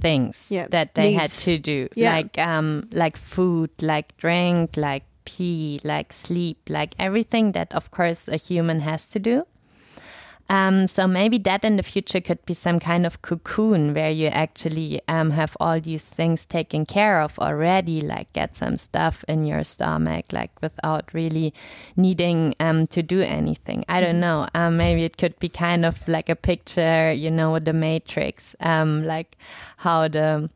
things 0.00 0.50
Yeah, 0.50 0.66
that 0.70 0.94
they 0.94 1.12
had 1.12 1.30
to 1.46 1.58
do. 1.58 1.88
Yeah. 1.94 2.16
like 2.16 2.38
um, 2.38 2.88
like 2.92 3.16
food 3.16 3.70
like 3.82 4.16
drink 4.16 4.76
like 4.76 5.04
pee 5.24 5.80
like 5.84 6.12
sleep 6.12 6.58
like 6.68 6.94
everything 6.98 7.52
that 7.52 7.72
of 7.74 7.90
course 7.90 8.26
a 8.28 8.36
human 8.36 8.80
has 8.80 9.10
to 9.12 9.18
do 9.18 9.44
um, 10.50 10.88
so 10.88 11.06
maybe 11.06 11.38
that 11.38 11.64
in 11.64 11.76
the 11.76 11.82
future 11.82 12.20
could 12.20 12.44
be 12.44 12.54
some 12.54 12.80
kind 12.80 13.06
of 13.06 13.22
cocoon 13.22 13.94
where 13.94 14.10
you 14.10 14.26
actually 14.26 15.00
um, 15.06 15.30
have 15.30 15.56
all 15.60 15.80
these 15.80 16.02
things 16.02 16.44
taken 16.44 16.84
care 16.84 17.20
of 17.22 17.38
already, 17.38 18.00
like 18.00 18.32
get 18.32 18.56
some 18.56 18.76
stuff 18.76 19.24
in 19.28 19.44
your 19.44 19.62
stomach, 19.64 20.26
like 20.32 20.50
without 20.60 21.14
really 21.14 21.54
needing 21.96 22.54
um, 22.58 22.86
to 22.88 23.00
do 23.02 23.20
anything. 23.20 23.84
I 23.88 24.00
don't 24.00 24.18
know. 24.18 24.48
Um, 24.54 24.76
maybe 24.76 25.04
it 25.04 25.16
could 25.16 25.38
be 25.38 25.48
kind 25.48 25.84
of 25.86 26.06
like 26.08 26.28
a 26.28 26.36
picture, 26.36 27.12
you 27.12 27.30
know, 27.30 27.58
the 27.60 27.72
Matrix, 27.72 28.56
um, 28.60 29.04
like 29.04 29.36
how 29.78 30.08
the 30.08 30.50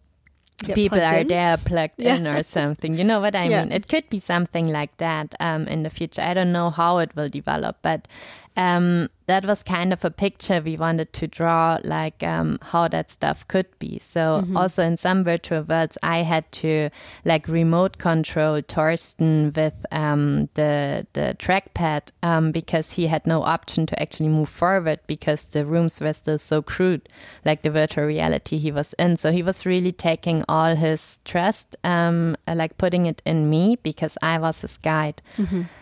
Get 0.64 0.76
people 0.76 1.00
are 1.00 1.18
in? 1.20 1.26
there 1.26 1.56
plugged 1.58 2.00
Yeah. 2.02 2.16
in 2.16 2.26
or 2.26 2.42
something. 2.42 2.94
You 2.96 3.04
know 3.04 3.20
what 3.20 3.36
I 3.36 3.48
Yeah. 3.48 3.64
mean? 3.64 3.72
It 3.72 3.86
could 3.88 4.08
be 4.08 4.18
something 4.20 4.68
like 4.68 4.96
that 4.96 5.34
um, 5.40 5.66
in 5.68 5.82
the 5.82 5.90
future. 5.90 6.22
I 6.22 6.32
don't 6.32 6.52
know 6.52 6.70
how 6.70 6.98
it 6.98 7.14
will 7.16 7.28
develop, 7.28 7.78
but 7.82 8.08
um, 8.56 9.08
that 9.26 9.44
was 9.46 9.62
kind 9.62 9.92
of 9.92 10.04
a 10.04 10.10
picture 10.10 10.60
we 10.60 10.76
wanted 10.76 11.12
to 11.14 11.26
draw, 11.26 11.78
like 11.82 12.22
um, 12.22 12.58
how 12.60 12.88
that 12.88 13.10
stuff 13.10 13.46
could 13.48 13.66
be. 13.78 13.98
So 13.98 14.42
Mm-hmm. 14.44 14.56
also 14.56 14.82
in 14.82 14.96
some 14.96 15.24
virtual 15.24 15.62
worlds, 15.62 15.96
I 16.02 16.18
had 16.18 16.50
to 16.52 16.90
like 17.24 17.48
remote 17.48 17.98
control 17.98 18.60
Thorsten 18.66 19.52
with 19.56 19.74
um, 19.90 20.48
the 20.54 21.06
the 21.14 21.34
trackpad 21.38 22.12
um, 22.22 22.52
because 22.52 22.92
he 22.92 23.06
had 23.06 23.26
no 23.26 23.42
option 23.42 23.86
to 23.86 24.02
actually 24.02 24.28
move 24.28 24.48
forward 24.50 25.00
because 25.06 25.46
the 25.48 25.64
rooms 25.64 26.00
were 26.00 26.12
still 26.12 26.38
so 26.38 26.60
crude, 26.62 27.08
like 27.44 27.62
the 27.62 27.70
virtual 27.70 28.04
reality 28.04 28.58
he 28.58 28.70
was 28.70 28.92
in. 28.98 29.16
So 29.16 29.32
he 29.32 29.42
was 29.42 29.64
really 29.64 29.92
taking 29.92 30.44
all 30.48 30.76
his 30.76 31.18
trust, 31.24 31.76
um, 31.82 32.36
uh, 32.46 32.54
like 32.54 32.76
putting 32.76 33.06
it 33.06 33.22
in 33.24 33.48
me 33.48 33.76
because 33.82 34.18
I 34.22 34.38
was 34.38 34.60
his 34.60 34.76
guide 34.78 35.22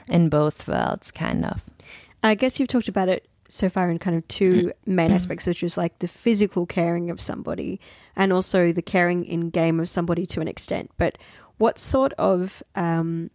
in 0.08 0.28
both 0.28 0.68
worlds, 0.68 1.10
kind 1.10 1.44
of. 1.44 1.62
I 2.22 2.34
guess 2.34 2.58
you've 2.58 2.68
talked 2.68 2.88
about 2.88 3.08
it 3.08 3.28
so 3.48 3.68
far 3.68 3.90
in 3.90 3.98
kind 3.98 4.16
of 4.16 4.26
two 4.28 4.72
main 4.86 5.12
aspects, 5.12 5.46
which 5.46 5.62
is 5.62 5.76
like 5.76 5.98
the 5.98 6.08
physical 6.08 6.64
caring 6.64 7.10
of 7.10 7.20
somebody 7.20 7.80
and 8.16 8.32
also 8.32 8.72
the 8.72 8.82
caring 8.82 9.24
in 9.24 9.50
game 9.50 9.78
of 9.78 9.88
somebody 9.88 10.24
to 10.26 10.40
an 10.40 10.48
extent. 10.48 10.90
But 10.96 11.18
what 11.58 11.78
sort 11.78 12.12
of 12.14 12.62
um, 12.74 13.30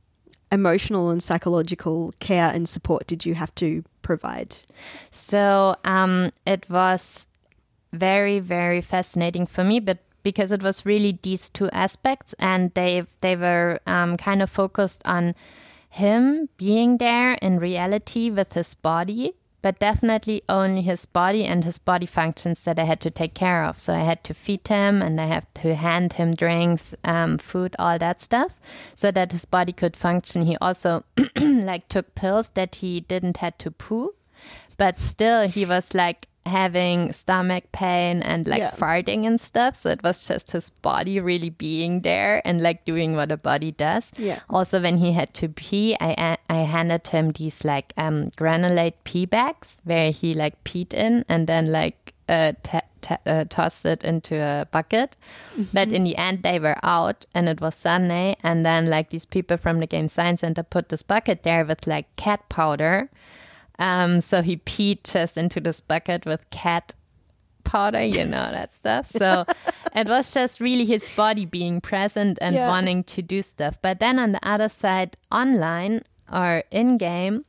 emotional 0.51 1.09
and 1.09 1.21
psychological 1.21 2.13
care 2.19 2.51
and 2.51 2.67
support 2.67 3.05
did 3.07 3.25
you 3.25 3.35
have 3.35 3.53
to 3.55 3.83
provide? 4.01 4.57
So 5.11 5.75
um, 5.83 6.31
it 6.45 6.67
was 6.69 7.27
very, 7.93 8.39
very 8.39 8.81
fascinating 8.81 9.45
for 9.45 9.63
me, 9.63 9.79
but 9.79 9.99
because 10.23 10.51
it 10.51 10.63
was 10.63 10.85
really 10.85 11.19
these 11.21 11.47
two 11.47 11.69
aspects, 11.69 12.33
and 12.39 12.73
they 12.73 13.05
they 13.21 13.35
were 13.35 13.79
um, 13.87 14.17
kind 14.17 14.41
of 14.41 14.49
focused 14.49 15.01
on 15.05 15.35
him 15.89 16.49
being 16.57 16.97
there 16.97 17.33
in 17.41 17.59
reality 17.59 18.29
with 18.29 18.53
his 18.53 18.73
body, 18.73 19.33
but 19.61 19.79
definitely 19.79 20.43
only 20.47 20.81
his 20.81 21.05
body 21.05 21.43
and 21.43 21.63
his 21.63 21.79
body 21.79 22.05
functions 22.05 22.63
that 22.63 22.77
I 22.79 22.83
had 22.83 23.01
to 23.01 23.11
take 23.11 23.33
care 23.33 23.63
of. 23.63 23.79
So 23.79 23.93
I 23.93 23.99
had 23.99 24.23
to 24.25 24.33
feed 24.33 24.67
him, 24.67 25.01
and 25.01 25.19
I 25.19 25.25
have 25.25 25.51
to 25.55 25.75
hand 25.75 26.13
him 26.13 26.31
drinks, 26.33 26.93
um, 27.03 27.37
food, 27.37 27.75
all 27.79 27.97
that 27.97 28.21
stuff, 28.21 28.53
so 28.95 29.11
that 29.11 29.31
his 29.31 29.45
body 29.45 29.73
could 29.73 29.95
function. 29.95 30.45
He 30.45 30.57
also 30.61 31.03
like 31.39 31.87
took 31.87 32.15
pills 32.15 32.51
that 32.51 32.75
he 32.75 33.01
didn't 33.01 33.37
had 33.37 33.57
to 33.59 33.71
poo 33.71 34.13
but 34.77 34.99
still 34.99 35.47
he 35.47 35.65
was 35.65 35.93
like 35.93 36.27
having 36.47 37.11
stomach 37.11 37.65
pain 37.71 38.23
and 38.23 38.47
like 38.47 38.61
Yeah. 38.61 38.71
farting 38.71 39.27
and 39.27 39.39
stuff. 39.39 39.75
So 39.75 39.89
it 39.89 40.01
was 40.03 40.27
just 40.27 40.51
his 40.51 40.69
body 40.69 41.19
really 41.19 41.49
being 41.51 42.01
there 42.01 42.41
and 42.45 42.61
like 42.61 42.85
doing 42.85 43.15
what 43.15 43.31
a 43.31 43.37
body 43.37 43.71
does. 43.71 44.11
Yeah. 44.17 44.39
also 44.49 44.81
when 44.81 44.97
he 44.97 45.11
had 45.11 45.33
to 45.33 45.49
pee 45.49 45.95
i 45.99 46.37
i 46.49 46.55
handed 46.63 47.07
him 47.07 47.31
these 47.31 47.63
like 47.65 47.93
um 47.97 48.31
granulate 48.37 48.93
pee 49.03 49.25
bags 49.25 49.81
where 49.83 50.11
he 50.11 50.33
like 50.33 50.55
peed 50.63 50.93
in 50.93 51.23
and 51.29 51.47
then 51.47 51.65
like 51.71 52.13
uh, 52.29 52.51
uh 53.25 53.45
tossed 53.49 53.85
it 53.85 54.03
into 54.03 54.35
a 54.35 54.65
bucket. 54.71 55.15
But 55.73 55.91
in 55.91 56.03
the 56.03 56.17
end 56.17 56.43
they 56.43 56.59
were 56.59 56.77
out 56.83 57.25
and 57.33 57.47
it 57.49 57.61
was 57.61 57.75
sunday. 57.75 58.35
And 58.43 58.65
then 58.65 58.85
like 58.87 59.09
these 59.09 59.25
people 59.25 59.57
from 59.57 59.79
the 59.79 59.87
game 59.87 60.07
science 60.07 60.41
center 60.41 60.63
put 60.63 60.89
this 60.89 61.03
bucket 61.03 61.43
there 61.43 61.63
with 61.65 61.87
like 61.87 62.07
cat 62.15 62.41
powder 62.49 63.09
um, 63.79 64.21
so 64.21 64.41
he 64.41 64.57
peed 64.57 64.99
just 65.03 65.37
into 65.37 65.59
this 65.59 65.81
bucket 65.81 66.25
with 66.25 66.49
cat 66.49 66.93
powder, 67.63 68.01
you 68.03 68.23
know, 68.25 68.49
that 68.51 68.73
stuff. 68.73 69.07
So 69.07 69.45
it 69.95 70.07
was 70.07 70.33
just 70.33 70.59
really 70.61 70.85
his 70.85 71.09
body 71.15 71.45
being 71.45 71.81
present 71.81 72.37
and 72.41 72.55
Yeah. 72.55 72.67
wanting 72.67 73.03
to 73.05 73.21
do 73.21 73.41
stuff. 73.41 73.77
But 73.81 73.99
then 73.99 74.19
on 74.19 74.31
the 74.31 74.47
other 74.47 74.69
side, 74.69 75.17
online 75.31 76.03
or 76.31 76.63
in 76.71 76.97
game, 76.97 77.45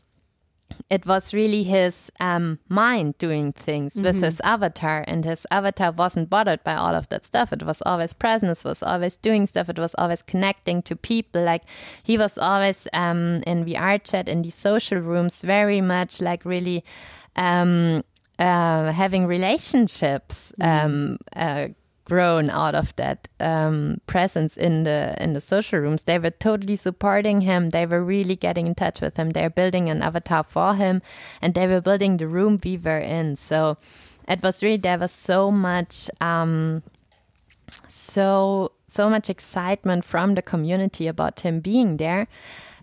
it 0.91 1.07
was 1.07 1.35
really 1.35 1.63
his 1.63 2.11
um, 2.21 2.59
mind 2.69 3.19
doing 3.19 3.53
things 3.53 3.97
with 3.97 4.23
his 4.23 4.41
avatar, 4.41 5.05
and 5.07 5.25
his 5.25 5.47
avatar 5.51 5.93
wasn't 5.93 6.31
bothered 6.31 6.65
by 6.65 6.75
all 6.75 6.95
of 6.95 7.09
that 7.11 7.25
stuff. 7.25 7.53
It 7.53 7.63
was 7.63 7.83
always 7.83 8.13
present, 8.13 8.57
it 8.57 8.65
was 8.65 8.83
always 8.83 9.17
doing 9.17 9.47
stuff, 9.47 9.69
it 9.69 9.79
was 9.79 9.95
always 9.97 10.23
connecting 10.23 10.83
to 10.83 10.97
people. 10.97 11.43
Like 11.43 11.63
he 12.03 12.17
was 12.17 12.39
always 12.39 12.89
um, 12.93 13.43
in 13.47 13.65
VR 13.65 14.03
chat 14.03 14.29
in 14.29 14.43
these 14.43 14.55
social 14.55 14.99
rooms, 14.99 15.43
very 15.43 15.81
much 15.81 16.21
like 16.21 16.45
really 16.45 16.85
um, 17.37 18.03
uh, 18.39 18.93
having 18.93 19.27
relationships. 19.27 20.53
Um, 20.61 21.19
uh, 21.35 21.69
grown 22.09 22.49
out 22.51 22.75
of 22.75 22.97
that 22.97 23.29
um, 23.39 24.01
presence 24.07 24.57
in 24.57 24.85
the 24.85 25.15
in 25.21 25.35
the 25.35 25.41
social 25.41 25.79
rooms. 25.79 26.05
They 26.05 26.19
were 26.19 26.31
totally 26.31 26.77
supporting 26.77 27.43
him. 27.43 27.71
They 27.71 27.87
were 27.87 28.03
really 28.03 28.37
getting 28.37 28.67
in 28.67 28.75
touch 28.75 29.01
with 29.01 29.17
him. 29.17 29.31
They're 29.31 29.51
building 29.51 29.89
an 29.89 30.03
avatar 30.03 30.45
for 30.45 30.75
him, 30.75 31.03
and 31.43 31.55
they 31.55 31.67
were 31.67 31.81
building 31.81 32.17
the 32.17 32.27
room 32.27 32.59
we 32.65 32.79
were 32.79 32.99
in. 32.99 33.37
So 33.37 33.77
it 34.27 34.43
was 34.43 34.63
really 34.63 34.79
there 34.79 34.99
was 34.99 35.13
so 35.13 35.51
much. 35.51 36.11
Um, 36.21 36.83
so 37.87 38.73
so 38.87 39.11
much 39.11 39.29
excitement 39.29 40.03
from 40.05 40.35
the 40.35 40.41
community 40.43 41.07
about 41.07 41.41
him 41.41 41.61
being 41.61 41.99
there 41.99 42.27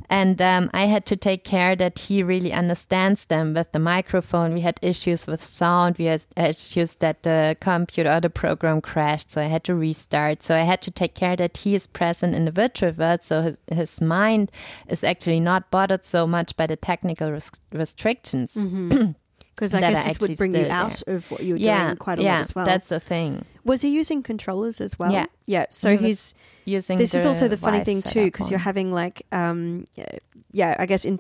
and 0.10 0.42
um, 0.42 0.70
i 0.74 0.86
had 0.86 1.06
to 1.06 1.16
take 1.16 1.44
care 1.44 1.76
that 1.76 2.00
he 2.00 2.24
really 2.24 2.54
understands 2.54 3.26
them 3.26 3.54
with 3.54 3.72
the 3.72 3.80
microphone. 3.80 4.54
We 4.54 4.62
had 4.62 4.80
issues 4.82 5.28
with 5.28 5.44
sound. 5.44 5.98
We 5.98 6.06
had 6.06 6.26
issues 6.38 6.98
that 6.98 7.24
the 7.24 7.58
computer 7.60 8.12
or 8.12 8.20
the 8.20 8.30
program 8.30 8.82
crashed. 8.82 9.32
So 9.32 9.42
i 9.42 9.46
had 9.46 9.64
to 9.66 9.76
restart. 9.76 10.44
So 10.44 10.56
i 10.56 10.62
had 10.62 10.82
to 10.84 10.92
take 10.92 11.16
care 11.16 11.36
that 11.36 11.58
he 11.58 11.76
is 11.76 11.88
present 11.88 12.36
in 12.36 12.46
the 12.46 12.52
virtual 12.52 12.92
world. 12.92 13.24
So 13.24 13.42
his, 13.42 13.58
his 13.72 14.02
mind 14.02 14.52
is 14.88 15.04
actually 15.04 15.40
not 15.40 15.72
bothered 15.72 16.06
so 16.06 16.28
much 16.28 16.56
by 16.56 16.68
the 16.68 16.76
technical 16.76 17.32
res- 17.32 17.52
restrictions 17.72 18.58
Because 19.56 19.74
I 19.74 19.80
guess 19.80 20.04
this 20.06 20.20
would 20.20 20.38
bring 20.38 20.54
you 20.54 20.68
out 20.70 21.02
of 21.08 21.32
what 21.32 21.42
you 21.42 21.54
were 21.54 21.60
yeah 21.60 21.86
doing 21.86 21.98
quite 21.98 22.20
a 22.20 22.24
yeah 22.24 22.34
lot 22.36 22.42
as 22.42 22.56
well. 22.56 22.66
that's 22.66 22.90
the 22.90 23.00
thing 23.00 23.46
Was 23.64 23.82
he 23.82 23.90
using 23.90 24.22
controllers 24.22 24.82
as 24.82 25.00
well? 25.00 25.12
Yeah. 25.12 25.28
Yeah. 25.48 25.66
So 25.70 25.96
He 25.98 26.08
he's 26.08 26.36
using 26.66 26.98
this 26.98 27.14
is 27.14 27.26
also 27.26 27.48
the 27.48 27.58
funny 27.58 27.84
thing 27.84 28.02
too 28.02 28.26
because 28.26 28.50
you're 28.52 28.60
having 28.60 28.92
like 28.92 29.26
um 29.32 29.86
yeah, 30.52 30.76
i 30.80 30.86
guess 30.86 31.06
in 31.06 31.20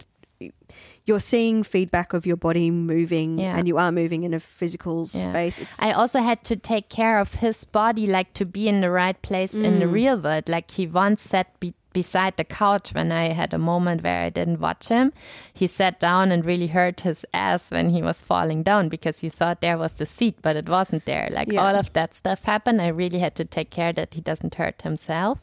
you're 1.06 1.20
seeing 1.20 1.64
feedback 1.64 2.14
of 2.14 2.26
your 2.26 2.36
body 2.36 2.72
moving 2.72 3.38
Yeah. 3.40 3.56
and 3.58 3.68
you 3.68 3.78
are 3.78 3.92
moving 3.92 4.24
in 4.24 4.34
a 4.34 4.40
physical 4.40 5.06
space. 5.06 5.60
It's 5.60 5.80
I 5.82 5.92
also 5.92 6.20
had 6.20 6.44
to 6.46 6.56
take 6.56 6.90
care 6.90 7.20
of 7.20 7.36
his 7.36 7.64
body, 7.64 8.08
like 8.08 8.34
to 8.34 8.46
be 8.46 8.68
in 8.68 8.82
the 8.82 8.90
right 8.90 9.20
place 9.22 9.54
in 9.54 9.80
the 9.80 9.88
real 9.88 10.18
world. 10.20 10.50
Like 10.50 10.72
he 10.72 10.88
once 10.88 11.22
said, 11.22 11.46
be- 11.60 11.76
beside 11.96 12.36
the 12.36 12.44
couch 12.44 12.94
when 12.94 13.10
I 13.10 13.30
had 13.32 13.54
a 13.54 13.58
moment 13.58 14.04
where 14.04 14.26
I 14.26 14.30
didn't 14.30 14.60
watch 14.60 14.90
him. 14.90 15.14
He 15.54 15.66
sat 15.66 15.98
down 15.98 16.30
and 16.34 16.44
really 16.44 16.68
hurt 16.68 17.00
his 17.02 17.26
ass 17.34 17.72
when 17.72 17.90
he 17.90 18.02
was 18.02 18.22
falling 18.22 18.64
down 18.64 18.90
because 18.90 19.22
he 19.22 19.30
thought 19.30 19.62
there 19.62 19.78
was 19.78 19.94
the 19.94 20.06
seat, 20.06 20.36
but 20.42 20.58
it 20.58 20.68
wasn't 20.68 21.06
there. 21.06 21.30
Like 21.32 21.50
Yeah. 21.52 21.64
all 21.64 21.76
of 21.76 21.94
that 21.94 22.14
stuff 22.14 22.44
happened. 22.44 22.82
I 22.82 22.90
really 22.90 23.20
had 23.20 23.34
to 23.36 23.46
take 23.46 23.70
care 23.70 23.94
that 23.94 24.14
he 24.14 24.20
doesn't 24.20 24.56
hurt 24.56 24.82
himself 24.82 25.40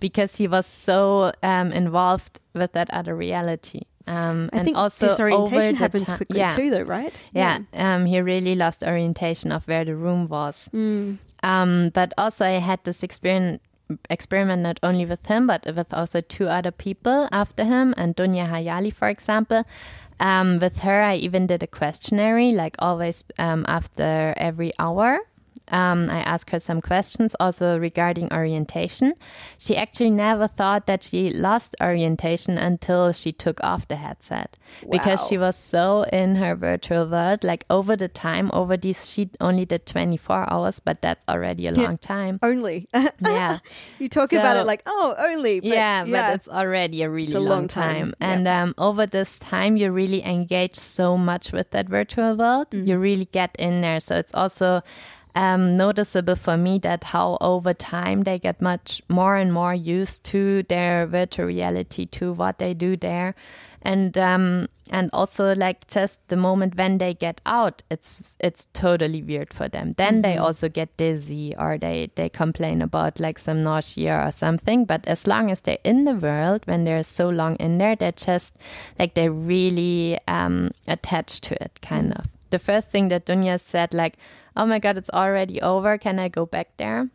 because 0.00 0.36
he 0.36 0.48
was 0.48 0.64
so 0.64 1.32
um, 1.42 1.70
involved 1.72 2.40
with 2.54 2.72
that 2.72 2.88
other 2.90 3.14
reality. 3.14 3.82
Um, 4.06 4.48
I 4.54 4.56
and 4.56 4.64
think 4.64 4.76
also 4.78 5.08
disorientation 5.08 5.74
happens 5.74 6.10
quickly 6.12 6.38
yeah. 6.38 6.56
too, 6.56 6.70
though, 6.70 6.82
right? 6.82 7.12
Yeah, 7.34 7.58
um, 7.74 8.06
he 8.06 8.18
really 8.22 8.54
lost 8.54 8.82
orientation 8.82 9.52
of 9.52 9.68
where 9.68 9.84
the 9.84 9.94
room 9.94 10.28
was. 10.28 10.70
Mm. 10.72 11.18
Um, 11.42 11.90
but 11.92 12.12
also, 12.16 12.44
I 12.44 12.60
had 12.70 12.80
this 12.84 13.02
experiment, 13.02 13.60
experiment 14.08 14.62
not 14.62 14.80
only 14.82 15.06
with 15.06 15.26
him, 15.26 15.46
but 15.46 15.64
with 15.66 15.92
also 15.92 16.20
two 16.20 16.48
other 16.48 16.70
people 16.70 17.28
after 17.32 17.64
him, 17.64 17.94
and 17.96 18.16
Dunja 18.16 18.48
Hayali, 18.48 18.92
for 18.92 19.08
example. 19.08 19.64
Um, 20.20 20.58
with 20.58 20.80
her, 20.80 21.02
I 21.02 21.14
even 21.14 21.46
did 21.46 21.62
a 21.62 21.66
questionnaire, 21.66 22.52
like 22.52 22.76
always 22.78 23.24
um, 23.38 23.64
after 23.66 24.34
every 24.36 24.72
hour. 24.78 25.20
Um, 25.70 26.08
I 26.10 26.20
asked 26.20 26.50
her 26.50 26.58
some 26.60 26.80
questions 26.80 27.34
also 27.40 27.78
regarding 27.78 28.32
orientation. 28.32 29.14
She 29.58 29.76
actually 29.76 30.10
never 30.10 30.46
thought 30.46 30.86
that 30.86 31.02
she 31.02 31.30
lost 31.30 31.76
orientation 31.80 32.58
until 32.58 33.12
she 33.12 33.32
took 33.32 33.62
off 33.62 33.88
the 33.88 33.96
headset 33.96 34.56
because 34.90 35.26
she 35.28 35.38
was 35.38 35.56
so 35.56 36.02
in 36.12 36.36
her 36.36 36.54
virtual 36.54 37.06
world. 37.08 37.44
Like 37.44 37.64
over 37.70 37.96
the 37.96 38.08
time, 38.08 38.50
over 38.52 38.76
these, 38.76 39.08
she 39.10 39.30
only 39.40 39.64
did 39.64 39.86
24 39.86 40.52
hours, 40.52 40.80
but 40.80 41.02
that's 41.02 41.24
already 41.28 41.66
a 41.66 41.72
Yeah. 41.72 41.82
long 41.82 41.98
time. 41.98 42.38
Only. 42.42 42.88
Yeah. 43.20 43.58
you 43.98 44.08
talk 44.08 44.32
about 44.32 44.56
it 44.56 44.64
like, 44.64 44.82
oh, 44.86 45.14
only. 45.18 45.60
But 45.60 45.68
yeah, 45.68 46.04
but 46.04 46.34
it's 46.34 46.48
already 46.48 47.02
a 47.02 47.10
really 47.10 47.32
a 47.32 47.38
long, 47.40 47.48
long 47.48 47.68
time. 47.68 47.94
time, 47.94 48.14
yeah. 48.20 48.30
And 48.32 48.48
um, 48.48 48.74
over 48.78 49.06
this 49.06 49.38
time, 49.38 49.76
you 49.76 49.92
really 49.92 50.24
engage 50.24 50.74
so 50.74 51.16
much 51.16 51.52
with 51.52 51.70
that 51.70 51.88
virtual 51.88 52.36
world. 52.36 52.70
Mm-hmm. 52.70 52.88
You 52.88 52.98
really 52.98 53.26
get 53.26 53.54
in 53.58 53.80
there. 53.82 54.00
So 54.00 54.16
it's 54.16 54.34
also 54.34 54.82
um, 55.34 55.76
noticeable 55.76 56.36
for 56.36 56.56
me 56.56 56.78
that 56.78 57.04
how 57.04 57.38
over 57.40 57.72
time 57.74 58.22
they 58.24 58.38
get 58.38 58.60
much 58.60 59.02
more 59.08 59.36
and 59.36 59.52
more 59.52 59.74
used 59.74 60.24
to 60.26 60.62
their 60.64 61.06
virtual 61.06 61.46
reality, 61.46 62.06
to 62.06 62.32
what 62.32 62.58
they 62.58 62.74
do 62.74 62.96
there. 62.96 63.34
And 63.82 64.18
um, 64.18 64.68
and 64.90 65.08
also 65.12 65.54
like 65.54 65.86
just 65.86 66.20
the 66.28 66.36
moment 66.36 66.76
when 66.76 66.98
they 66.98 67.14
get 67.14 67.40
out, 67.46 67.82
it's 67.90 68.36
it's 68.40 68.66
totally 68.74 69.22
weird 69.22 69.54
for 69.54 69.68
them. 69.68 69.92
Then 69.96 70.20
they 70.20 70.36
also 70.36 70.68
get 70.68 70.94
dizzy 70.98 71.54
or 71.56 71.78
they 71.78 72.10
they 72.14 72.28
complain 72.28 72.82
about 72.82 73.20
like 73.20 73.38
some 73.38 73.60
nausea 73.60 74.26
or 74.26 74.32
something. 74.32 74.84
But 74.84 75.06
as 75.06 75.26
long 75.26 75.50
as 75.50 75.62
they're 75.62 75.78
in 75.82 76.04
the 76.04 76.14
world, 76.14 76.62
when 76.66 76.84
they're 76.84 77.02
so 77.02 77.30
long 77.30 77.54
in 77.56 77.78
there, 77.78 77.96
they're 77.96 78.12
just 78.12 78.56
like 78.98 79.14
they're 79.14 79.32
really 79.32 80.18
um, 80.28 80.72
attached 80.86 81.44
to 81.44 81.62
it, 81.62 81.78
kind 81.80 82.12
of. 82.12 82.26
The 82.50 82.58
first 82.58 82.90
thing 82.90 83.08
that 83.08 83.26
Dunja 83.26 83.60
said, 83.60 83.94
like, 83.94 84.16
"Oh 84.56 84.66
my 84.66 84.78
God, 84.78 84.98
it's 84.98 85.10
already 85.10 85.60
over. 85.62 85.98
Can 85.98 86.18
I 86.18 86.28
go 86.28 86.46
back 86.46 86.76
there?" 86.76 87.08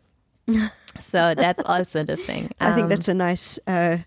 so 1.00 1.34
that's 1.34 1.62
also 1.66 2.04
the 2.04 2.16
thing. 2.16 2.50
I 2.60 2.72
think 2.72 2.84
Um, 2.84 2.88
that's 2.90 3.08
a 3.08 3.14
nice, 3.14 3.58
uh, 3.66 3.98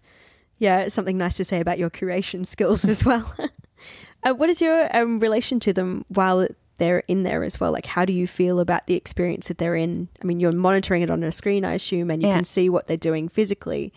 yeah, 0.57 0.87
something 0.87 1.17
nice 1.17 1.37
to 1.37 1.45
say 1.45 1.59
about 1.59 1.77
your 1.79 1.89
curation 1.89 2.45
skills 2.45 2.85
as 2.85 3.03
well. 3.05 3.33
uh, 4.23 4.33
what 4.33 4.49
is 4.49 4.61
your 4.61 4.95
um, 4.95 5.19
relation 5.19 5.59
to 5.61 5.73
them 5.73 6.05
while 6.07 6.47
they're 6.77 7.03
in 7.09 7.23
there 7.23 7.43
as 7.43 7.59
well? 7.59 7.71
Like, 7.73 7.85
how 7.85 8.05
do 8.05 8.13
you 8.13 8.25
feel 8.25 8.59
about 8.61 8.87
the 8.87 8.95
experience 8.95 9.49
that 9.49 9.57
they're 9.57 9.75
in? 9.75 10.07
I 10.21 10.25
mean, 10.25 10.39
you're 10.39 10.53
monitoring 10.53 11.01
it 11.01 11.09
on 11.09 11.23
a 11.23 11.31
screen, 11.31 11.65
I 11.65 11.73
assume, 11.73 12.09
and 12.09 12.21
you 12.21 12.29
Yeah. 12.29 12.35
can 12.35 12.45
see 12.45 12.69
what 12.69 12.85
they're 12.87 12.95
doing 12.97 13.27
physically. 13.27 13.91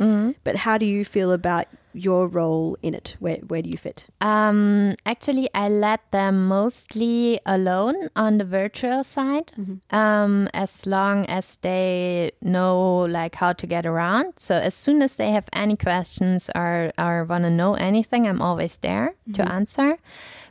But 0.44 0.56
how 0.56 0.78
do 0.78 0.86
you 0.86 1.04
feel 1.04 1.30
about 1.30 1.66
your 1.94 2.26
role 2.28 2.76
in 2.82 2.94
it? 2.94 3.16
Where 3.20 3.38
where 3.48 3.62
do 3.62 3.68
you 3.68 3.78
fit? 3.78 4.06
Um, 4.20 4.94
actually, 5.04 5.48
I 5.54 5.68
let 5.68 6.00
them 6.10 6.48
mostly 6.48 7.40
alone 7.46 8.08
on 8.16 8.38
the 8.38 8.44
virtual 8.44 9.04
side, 9.04 9.52
um, 9.90 10.48
as 10.54 10.86
long 10.86 11.26
as 11.26 11.56
they 11.58 12.32
know 12.40 13.00
like 13.08 13.34
how 13.36 13.52
to 13.52 13.66
get 13.66 13.86
around. 13.86 14.34
So 14.36 14.54
as 14.54 14.74
soon 14.74 15.02
as 15.02 15.16
they 15.16 15.30
have 15.30 15.48
any 15.52 15.76
questions 15.76 16.50
or 16.54 16.92
or 16.98 17.24
want 17.24 17.44
to 17.44 17.50
know 17.50 17.74
anything, 17.74 18.26
I'm 18.26 18.42
always 18.42 18.76
there 18.78 19.14
to 19.34 19.42
answer. 19.52 19.96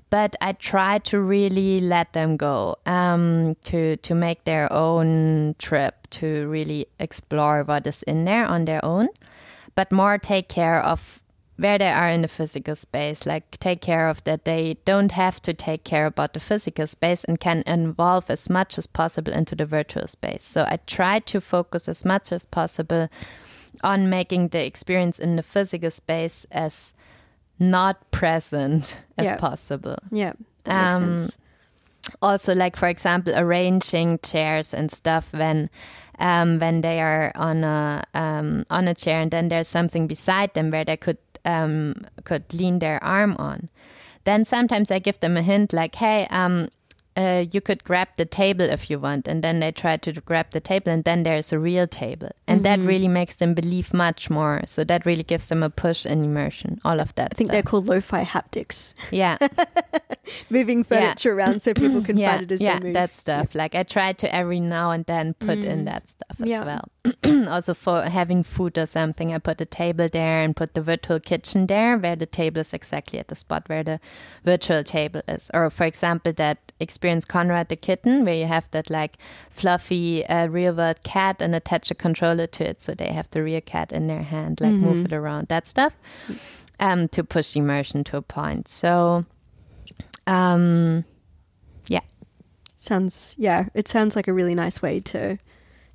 But 0.10 0.36
I 0.42 0.52
try 0.54 1.00
to 1.00 1.22
really 1.22 1.80
let 1.80 2.12
them 2.12 2.36
go 2.36 2.76
um, 2.86 3.56
to 3.64 3.96
to 3.98 4.14
make 4.14 4.44
their 4.44 4.68
own 4.72 5.56
trip 5.58 5.96
to 6.20 6.50
really 6.50 6.86
explore 7.00 7.64
what 7.64 7.88
is 7.88 8.04
in 8.04 8.26
there 8.26 8.46
on 8.46 8.66
their 8.66 8.84
own, 8.84 9.08
but 9.76 9.90
more 9.92 10.18
take 10.18 10.50
care 10.50 10.84
of 10.84 11.21
where 11.62 11.78
they 11.78 11.90
are 11.90 12.10
in 12.10 12.22
the 12.22 12.28
physical 12.28 12.76
space 12.76 13.26
like 13.26 13.58
take 13.60 13.82
care 13.82 14.10
of 14.10 14.24
that 14.24 14.46
they 14.46 14.78
don't 14.86 15.12
have 15.12 15.42
to 15.42 15.54
take 15.54 15.84
care 15.84 16.06
about 16.06 16.34
the 16.34 16.40
physical 16.40 16.88
space 16.88 17.24
and 17.24 17.40
can 17.40 17.64
involve 17.68 18.30
as 18.30 18.50
much 18.50 18.78
as 18.78 18.88
possible 18.88 19.32
into 19.34 19.56
the 19.56 19.66
virtual 19.66 20.08
space 20.08 20.44
so 20.44 20.64
i 20.68 20.78
try 20.88 21.20
to 21.20 21.40
focus 21.40 21.88
as 21.88 22.04
much 22.06 22.32
as 22.32 22.46
possible 22.46 23.08
on 23.84 24.10
making 24.10 24.50
the 24.50 24.66
experience 24.66 25.20
in 25.20 25.36
the 25.38 25.44
physical 25.44 25.92
space 25.92 26.46
as 26.52 26.94
not 27.60 27.96
present 28.12 29.02
as 29.18 29.26
Yeah. 29.26 29.38
possible 29.38 29.98
Yeah, 30.12 30.34
Um, 30.66 31.18
sense. 31.20 31.38
also 32.22 32.54
like 32.56 32.76
for 32.76 32.88
example 32.88 33.34
arranging 33.36 34.20
chairs 34.24 34.74
and 34.74 34.92
stuff 34.92 35.32
when 35.34 35.70
um, 36.20 36.60
when 36.60 36.82
they 36.82 37.00
are 37.02 37.32
on 37.36 37.64
a 37.64 38.04
um, 38.14 38.66
on 38.70 38.88
a 38.88 38.94
chair 38.94 39.22
and 39.22 39.32
then 39.32 39.50
there's 39.50 39.68
something 39.68 40.08
beside 40.08 40.54
them 40.54 40.70
where 40.70 40.86
they 40.86 40.98
could 40.98 41.18
um, 41.46 41.96
could 42.24 42.54
lean 42.54 42.80
their 42.80 43.04
arm 43.04 43.36
on. 43.40 43.70
Then 44.24 44.46
sometimes 44.46 44.92
i 44.92 45.00
give 45.00 45.20
them 45.20 45.36
a 45.36 45.42
hint 45.42 45.74
like 45.74 45.96
hey 45.96 46.28
um, 46.30 46.70
uh, 47.18 47.46
you 47.52 47.60
could 47.60 47.84
grab 47.84 48.08
the 48.16 48.26
table 48.26 48.66
if 48.66 48.90
you 48.90 49.00
want. 49.00 49.28
And 49.28 49.44
then 49.44 49.60
they 49.60 49.72
try 49.72 49.98
to 49.98 50.14
grab 50.14 50.52
the 50.52 50.62
table 50.62 50.92
and 50.92 51.04
then 51.04 51.24
there's 51.24 51.52
a 51.52 51.60
real 51.60 51.88
table. 51.88 52.30
And 52.48 52.64
that 52.64 52.80
really 52.80 53.08
makes 53.08 53.36
them 53.36 53.54
believe 53.54 53.94
much 53.94 54.30
more. 54.30 54.62
So 54.66 54.84
that 54.86 55.06
really 55.06 55.24
gives 55.24 55.48
them 55.48 55.64
a 55.64 55.70
push 55.70 56.06
and 56.06 56.24
immersion 56.24 56.80
all 56.86 57.00
of 57.00 57.14
that 57.16 57.32
I 57.34 57.36
think 57.36 57.50
stuff. 57.50 57.54
they're 57.54 57.64
called 57.64 57.88
lo-fi 57.88 58.24
haptics, 58.24 58.94
yeah 59.12 59.38
moving 60.50 60.84
furniture 60.84 61.34
around 61.34 61.62
so 61.62 61.74
people 61.74 62.02
can 62.02 62.18
yeah, 62.18 62.32
find 62.32 62.44
it 62.44 62.52
as 62.52 62.62
yeah, 62.62 62.80
they 62.80 62.86
move. 62.86 62.94
that 62.94 63.14
stuff. 63.14 63.56
Like 63.56 63.76
I 63.76 63.84
try 63.84 64.14
to 64.14 64.36
every 64.36 64.60
now 64.60 64.92
and 64.92 65.06
then 65.06 65.34
put 65.36 65.60
in 65.60 65.86
that 65.86 66.10
stuff 66.10 66.42
as 66.42 66.48
Yeah. 66.48 66.64
well. 66.66 66.90
also 67.50 67.74
for 67.74 68.04
having 68.04 68.44
food 68.44 68.78
or 68.78 68.86
something, 68.86 69.34
I 69.34 69.40
put 69.40 69.60
a 69.62 69.66
table 69.66 70.08
there 70.12 70.40
and 70.44 70.56
put 70.56 70.74
the 70.76 70.82
virtual 70.82 71.20
kitchen 71.20 71.68
there, 71.68 71.98
where 71.98 72.16
the 72.16 72.26
table 72.28 72.62
is 72.62 72.74
exactly 72.74 73.18
at 73.20 73.28
the 73.28 73.36
spot 73.36 73.64
where 73.68 73.84
the 73.84 74.00
virtual 74.46 74.84
table 74.84 75.22
is. 75.28 75.50
Or 75.54 75.70
for 75.70 75.86
example, 75.86 76.32
that 76.34 76.72
experience 76.80 77.26
Konrad 77.26 77.70
the 77.70 77.76
Kitten, 77.76 78.24
where 78.26 78.36
you 78.36 78.46
have 78.46 78.70
that 78.72 78.90
like 78.90 79.18
fluffy 79.50 80.26
uh, 80.28 80.48
real 80.48 80.74
world 80.74 81.04
cat 81.04 81.42
and 81.42 81.54
attach 81.56 81.92
a 81.92 81.96
controller 81.96 82.48
to 82.48 82.70
it, 82.70 82.82
so 82.82 82.94
they 82.94 83.08
have 83.14 83.30
the 83.32 83.44
real 83.44 83.62
cat 83.62 83.92
in 83.92 84.08
their 84.08 84.24
hand, 84.24 84.62
like 84.62 84.74
move 84.74 85.06
it 85.06 85.14
around. 85.14 85.48
That 85.48 85.68
stuff. 85.68 85.94
Um, 86.80 87.08
to 87.10 87.24
push 87.24 87.56
immersion 87.56 88.04
to 88.06 88.18
a 88.18 88.24
point. 88.24 88.68
So, 88.68 89.26
um, 90.28 91.06
yeah. 91.88 92.02
Sounds 92.76 93.36
yeah, 93.38 93.68
it 93.74 93.88
sounds 93.88 94.16
like 94.16 94.28
a 94.28 94.34
really 94.34 94.56
nice 94.56 94.82
way 94.82 95.00
to 95.02 95.38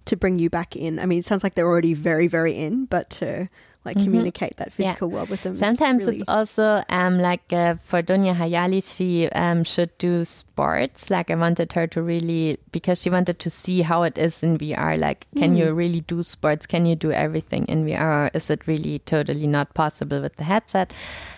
to 0.07 0.17
bring 0.17 0.39
you 0.39 0.49
back 0.49 0.77
in. 0.77 0.99
I 0.99 1.07
mean, 1.07 1.19
it 1.19 1.25
sounds 1.25 1.43
like 1.43 1.55
they're 1.55 1.67
already 1.67 1.95
very 1.95 2.29
very 2.29 2.55
in, 2.55 2.87
but 2.87 3.11
to 3.11 3.49
like 3.87 3.97
communicate 3.97 4.57
that 4.57 4.67
Mm-hmm. 4.67 4.83
Yeah. 4.83 4.89
physical 4.91 5.11
world 5.11 5.31
with 5.31 5.43
them. 5.45 5.55
Sometimes 5.55 6.05
really, 6.05 6.17
it's 6.17 6.25
also 6.29 6.83
um, 6.91 7.19
like 7.19 7.53
uh, 7.53 7.77
for 7.77 8.03
Dunja 8.03 8.35
Hayali, 8.37 8.83
she 8.83 9.29
um, 9.31 9.65
should 9.65 9.97
do 9.99 10.25
sports. 10.25 11.09
Like 11.11 11.31
I 11.31 11.35
wanted 11.37 11.73
her 11.73 11.87
to 11.87 12.03
really 12.03 12.59
because 12.73 13.01
she 13.01 13.11
wanted 13.11 13.39
to 13.39 13.49
see 13.49 13.83
how 13.83 14.03
it 14.03 14.19
is 14.19 14.43
in 14.43 14.59
VR. 14.59 14.99
Like, 14.99 15.27
can 15.37 15.57
you 15.57 15.73
really 15.73 16.01
do 16.03 16.23
sports? 16.23 16.67
Can 16.67 16.85
you 16.85 16.97
do 16.97 17.13
everything 17.13 17.65
in 17.67 17.87
VR? 17.87 18.27
Or 18.27 18.31
is 18.35 18.51
it 18.51 18.67
really 18.67 18.99
totally 19.01 19.47
not 19.47 19.73
possible 19.75 20.21
with 20.21 20.37
the 20.37 20.45
headset? 20.45 20.93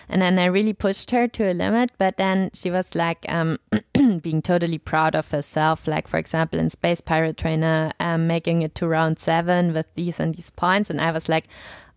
And 0.09 0.21
then 0.21 0.39
I 0.39 0.45
really 0.45 0.73
pushed 0.73 1.11
her 1.11 1.27
to 1.27 1.51
a 1.51 1.53
limit, 1.53 1.91
but 1.99 2.17
then 2.17 2.49
she 2.53 2.71
was 2.71 2.95
like 2.95 3.23
um, 3.29 3.59
being 4.21 4.41
totally 4.41 4.79
proud 4.79 5.15
of 5.15 5.29
herself. 5.31 5.87
Like, 5.87 6.07
for 6.07 6.17
example, 6.17 6.59
in 6.59 6.69
Space 6.71 6.99
Pirate 6.99 7.37
Trainer, 7.37 7.91
um, 7.99 8.25
making 8.25 8.63
it 8.63 8.73
to 8.75 8.87
round 8.87 9.19
seven 9.19 9.71
with 9.73 9.85
these 9.95 10.19
and 10.19 10.33
these 10.33 10.49
points. 10.49 10.89
And 10.89 10.99
I 10.99 11.11
was 11.11 11.29
like, 11.29 11.45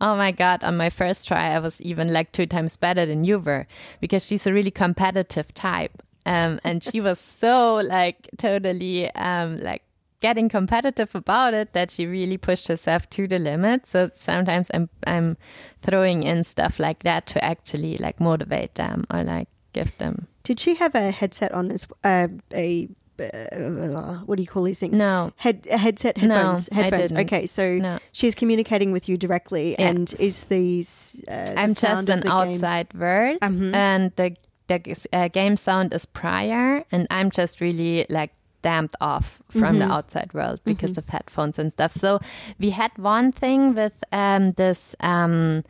oh 0.02 0.16
my 0.16 0.32
God, 0.32 0.64
on 0.64 0.76
my 0.76 0.90
first 0.90 1.28
try, 1.28 1.54
I 1.54 1.60
was 1.60 1.80
even 1.80 2.12
like 2.12 2.32
two 2.32 2.46
times 2.46 2.76
better 2.76 3.06
than 3.06 3.22
you 3.24 3.38
were 3.38 3.66
because 4.00 4.26
she's 4.26 4.46
a 4.46 4.52
really 4.52 4.72
competitive 4.72 5.54
type. 5.54 6.02
Um, 6.26 6.60
and 6.64 6.82
she 6.82 7.00
was 7.00 7.18
so 7.20 7.76
like 7.76 8.28
totally 8.36 9.10
um, 9.14 9.56
like 9.58 9.82
getting 10.20 10.48
competitive 10.48 11.14
about 11.14 11.54
it 11.54 11.72
that 11.72 11.90
she 11.90 12.06
really 12.06 12.36
pushed 12.36 12.68
herself 12.68 13.08
to 13.10 13.28
the 13.28 13.38
limit. 13.38 13.86
So 13.86 14.10
sometimes 14.14 14.70
I'm 14.74 14.90
I'm 15.06 15.36
throwing 15.82 16.24
in 16.24 16.44
stuff 16.44 16.80
like 16.80 17.04
that 17.04 17.26
to 17.28 17.44
actually 17.44 17.96
like 17.98 18.20
motivate 18.20 18.74
them 18.74 19.04
or 19.12 19.22
like 19.22 19.48
give 19.72 19.96
them. 19.98 20.26
Did 20.42 20.58
she 20.58 20.74
have 20.74 20.96
a 20.96 21.12
headset 21.12 21.52
on 21.52 21.70
as 21.70 21.86
uh, 22.02 22.28
a 22.52 22.88
uh, 23.22 24.14
what 24.26 24.36
do 24.36 24.42
you 24.42 24.48
call 24.48 24.62
these 24.64 24.78
things? 24.78 24.98
No, 24.98 25.32
Head 25.36 25.66
headset 25.70 26.20
No, 26.22 26.34
headphones. 26.34 26.68
I 26.70 26.74
headphones. 26.74 27.12
Okay, 27.12 27.46
so 27.46 27.74
no. 27.74 27.98
she's 28.12 28.34
communicating 28.34 28.92
with 28.92 29.08
you 29.08 29.16
directly, 29.16 29.76
Yeah. 29.78 29.88
and 29.88 30.14
is 30.18 30.44
these? 30.44 31.22
Uh, 31.28 31.52
I'm 31.56 31.74
sound 31.74 32.06
just 32.06 32.08
an 32.08 32.18
the 32.20 32.22
game- 32.24 32.32
outside 32.54 32.94
word, 32.94 33.38
Mhm. 33.40 33.74
and 33.74 34.12
the 34.16 34.36
the 34.68 35.06
uh, 35.12 35.28
game 35.28 35.56
sound 35.56 35.92
is 35.92 36.06
prior, 36.06 36.84
and 36.92 37.06
I'm 37.10 37.30
just 37.30 37.60
really 37.60 38.06
like 38.08 38.30
damped 38.62 38.94
off 39.00 39.42
from 39.50 39.78
the 39.80 39.84
Mhm. 39.86 39.90
outside 39.90 40.32
world 40.32 40.60
because 40.64 40.96
of 40.96 41.08
headphones 41.08 41.58
and 41.58 41.72
stuff. 41.72 41.90
So 41.92 42.20
we 42.60 42.70
had 42.70 42.92
one 42.96 43.32
thing 43.32 43.74
with 43.74 44.04
um, 44.12 44.52
this 44.52 44.94
um, 45.00 45.64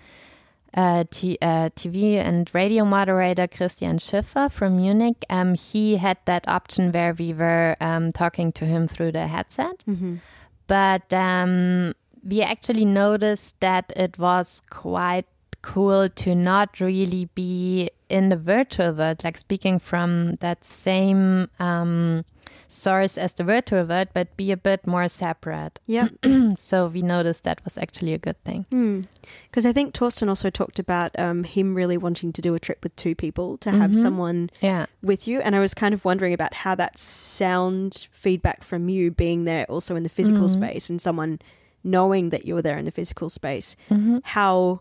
uh, 0.75 1.05
t- 1.11 1.39
uh, 1.43 1.69
TV 1.77 2.15
and 2.17 2.49
radio 2.55 2.85
moderator 2.85 3.47
Christian 3.47 3.99
Schiffer 3.99 4.49
from 4.49 4.77
Munich. 4.77 5.25
Um, 5.29 5.55
he 5.55 5.97
had 5.97 6.19
that 6.25 6.47
option 6.49 6.93
where 6.93 7.13
we 7.13 7.33
were 7.35 7.77
um, 7.81 8.13
talking 8.13 8.53
to 8.53 8.65
him 8.65 8.87
through 8.87 9.13
the 9.13 9.27
headset 9.27 9.85
Mhm. 9.89 10.21
but 10.67 11.13
um, 11.13 11.93
we 12.25 12.41
actually 12.41 12.85
noticed 12.85 13.59
that 13.61 13.93
it 13.97 14.17
was 14.19 14.63
quite 14.71 15.27
cool 15.63 16.09
to 16.09 16.35
not 16.35 16.81
really 16.81 17.27
be 17.35 17.91
in 18.09 18.29
the 18.29 18.37
virtual 18.37 18.93
world, 18.93 19.23
like 19.25 19.39
speaking 19.39 19.79
from 19.79 20.35
that 20.41 20.65
same 20.65 21.49
um, 21.59 22.25
source 22.69 23.17
as 23.17 23.33
the 23.35 23.45
virtual 23.45 23.85
world, 23.85 24.09
but 24.13 24.37
be 24.37 24.51
a 24.53 24.57
bit 24.57 24.87
more 24.87 25.09
separate. 25.09 25.79
Yeah. 25.87 26.09
so 26.57 26.89
we 26.89 27.01
noticed 27.01 27.45
that 27.45 27.63
was 27.65 27.79
actually 27.79 28.13
a 28.13 28.19
good 28.19 28.43
thing. 28.45 29.07
Because 29.49 29.65
I 29.65 29.73
think 29.73 29.95
Thorsten 29.95 30.29
also 30.29 30.51
talked 30.51 30.79
about 30.79 31.17
um, 31.19 31.45
him 31.45 31.75
really 31.75 31.97
wanting 31.97 32.33
to 32.33 32.43
do 32.43 32.55
a 32.55 32.59
trip 32.61 32.83
with 32.83 32.95
two 32.97 33.15
people 33.15 33.57
to 33.59 33.71
have 33.71 33.93
Mhm. 33.93 34.03
someone 34.03 34.51
Yeah. 34.61 34.87
with 35.03 35.27
you. 35.29 35.41
And 35.41 35.55
I 35.55 35.61
was 35.61 35.73
kind 35.75 35.95
of 35.95 36.05
wondering 36.05 36.35
about 36.35 36.55
how 36.55 36.75
that 36.75 36.99
sound 36.99 38.09
feedback 38.13 38.63
from 38.65 38.89
you 38.89 39.11
being 39.11 39.45
there 39.45 39.65
also 39.71 39.95
in 39.97 40.03
the 40.03 40.09
physical 40.09 40.49
Mhm. 40.49 40.51
space 40.51 40.91
and 40.91 41.01
someone 41.01 41.39
knowing 41.85 42.31
that 42.31 42.45
you 42.47 42.55
were 42.55 42.63
there 42.63 42.79
in 42.79 42.85
the 42.85 42.91
physical 42.91 43.29
space, 43.29 43.75
hmm 43.89 44.19
how 44.25 44.81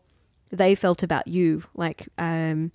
they 0.51 0.75
felt 0.75 1.03
about 1.03 1.27
you. 1.27 1.63
Like, 1.75 2.07
um, 2.17 2.71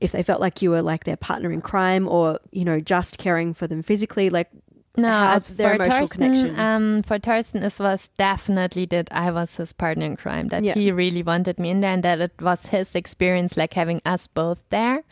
if 0.00 0.12
they 0.12 0.22
felt 0.22 0.40
like 0.40 0.62
you 0.62 0.70
were 0.70 0.82
like 0.82 1.04
their 1.04 1.16
partner 1.16 1.50
in 1.50 1.60
crime 1.60 2.06
or, 2.08 2.38
you 2.52 2.64
know, 2.64 2.80
just 2.80 3.18
caring 3.18 3.54
for 3.54 3.66
them 3.66 3.82
physically. 3.82 4.30
Like, 4.30 4.48
No, 4.96 5.08
as 5.08 5.48
their 5.48 5.76
for 5.76 5.82
emotional 5.84 6.08
connection? 6.08 6.58
um, 6.58 7.02
for 7.02 7.18
Thorsten, 7.18 7.62
it 7.62 7.78
was 7.78 8.08
definitely 8.16 8.86
that 8.86 9.08
I 9.12 9.30
was 9.30 9.56
his 9.56 9.72
partner 9.72 10.06
in 10.06 10.16
crime. 10.16 10.48
That 10.48 10.64
Yeah. 10.64 10.74
he 10.74 10.92
really 10.92 11.22
wanted 11.22 11.58
me 11.58 11.70
in 11.70 11.80
there, 11.80 11.92
and 11.92 12.02
that 12.02 12.20
it 12.20 12.32
was 12.40 12.66
his 12.66 12.94
experience, 12.94 13.56
like 13.56 13.74
having 13.74 14.00
us 14.04 14.26
both 14.28 14.62
there. 14.70 15.02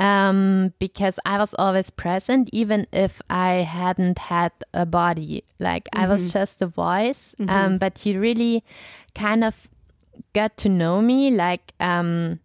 Um, 0.00 0.72
because 0.78 1.18
I 1.26 1.38
was 1.38 1.54
always 1.58 1.90
present, 1.90 2.48
even 2.52 2.86
if 2.92 3.20
I 3.28 3.66
hadn't 3.66 4.18
had 4.18 4.52
a 4.72 4.86
body. 4.86 5.42
Like 5.58 5.88
I 5.92 6.06
was 6.06 6.32
just 6.32 6.62
a 6.62 6.68
voice. 6.68 7.34
Um, 7.48 7.78
but 7.78 7.98
he 7.98 8.16
really 8.16 8.62
kind 9.16 9.42
of 9.42 9.66
got 10.38 10.56
to 10.58 10.68
know 10.68 11.02
me, 11.02 11.30
like 11.30 11.72
um, 11.80 12.38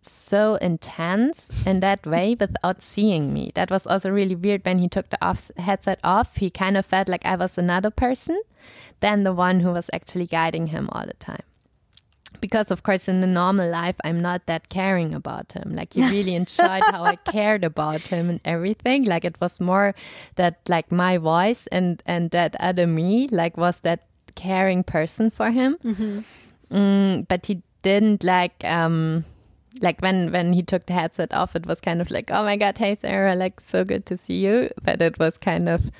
so 0.00 0.56
intense 0.56 1.50
in 1.66 1.80
that 1.80 2.06
way 2.06 2.36
without 2.38 2.82
seeing 2.82 3.32
me. 3.32 3.52
That 3.54 3.70
was 3.70 3.86
also 3.86 4.10
really 4.10 4.34
weird 4.34 4.64
when 4.64 4.78
he 4.78 4.88
took 4.88 5.10
the 5.10 5.18
off 5.24 5.50
headset 5.56 6.00
off. 6.02 6.36
He 6.36 6.48
kind 6.50 6.76
of 6.76 6.86
felt 6.86 7.08
like 7.08 7.24
I 7.26 7.36
was 7.36 7.58
another 7.58 7.90
person 7.90 8.40
than 9.00 9.24
the 9.24 9.32
one 9.32 9.60
who 9.60 9.72
was 9.72 9.90
actually 9.92 10.26
guiding 10.26 10.68
him 10.68 10.88
all 10.92 11.06
the 11.06 11.14
time. 11.14 11.44
Because 12.40 12.70
of 12.72 12.82
course 12.82 13.06
in 13.08 13.20
the 13.20 13.26
normal 13.26 13.68
life 13.68 13.94
I'm 14.04 14.20
not 14.22 14.46
that 14.46 14.68
caring 14.68 15.14
about 15.14 15.52
him. 15.52 15.76
Like 15.76 15.92
he 15.92 16.02
really 16.16 16.34
enjoyed 16.34 16.82
how 16.90 17.04
I 17.04 17.16
cared 17.16 17.62
about 17.62 18.00
him 18.00 18.30
and 18.30 18.40
everything. 18.44 19.04
Like 19.04 19.24
it 19.24 19.36
was 19.40 19.60
more 19.60 19.94
that 20.36 20.58
like 20.68 20.90
my 20.90 21.18
voice 21.18 21.68
and 21.68 22.02
and 22.06 22.30
that 22.30 22.56
other 22.58 22.86
me 22.86 23.28
like 23.30 23.56
was 23.56 23.80
that 23.80 24.00
caring 24.34 24.82
person 24.82 25.30
for 25.30 25.50
him. 25.50 25.76
Mm, 25.84 26.24
but 27.28 27.46
he 27.46 27.62
didn't 27.82 28.24
like 28.24 28.64
um 28.64 29.24
like 29.80 30.00
when 30.00 30.30
when 30.32 30.52
he 30.52 30.62
took 30.62 30.86
the 30.86 30.92
headset 30.92 31.32
off 31.34 31.56
it 31.56 31.66
was 31.66 31.80
kind 31.80 32.00
of 32.00 32.10
like 32.10 32.30
oh 32.30 32.42
my 32.44 32.56
god 32.56 32.78
hey 32.78 32.94
sarah 32.94 33.34
like 33.34 33.60
so 33.60 33.84
good 33.84 34.04
to 34.06 34.16
see 34.16 34.38
you 34.46 34.70
but 34.84 35.00
it 35.02 35.18
was 35.18 35.36
kind 35.38 35.68
of 35.68 35.90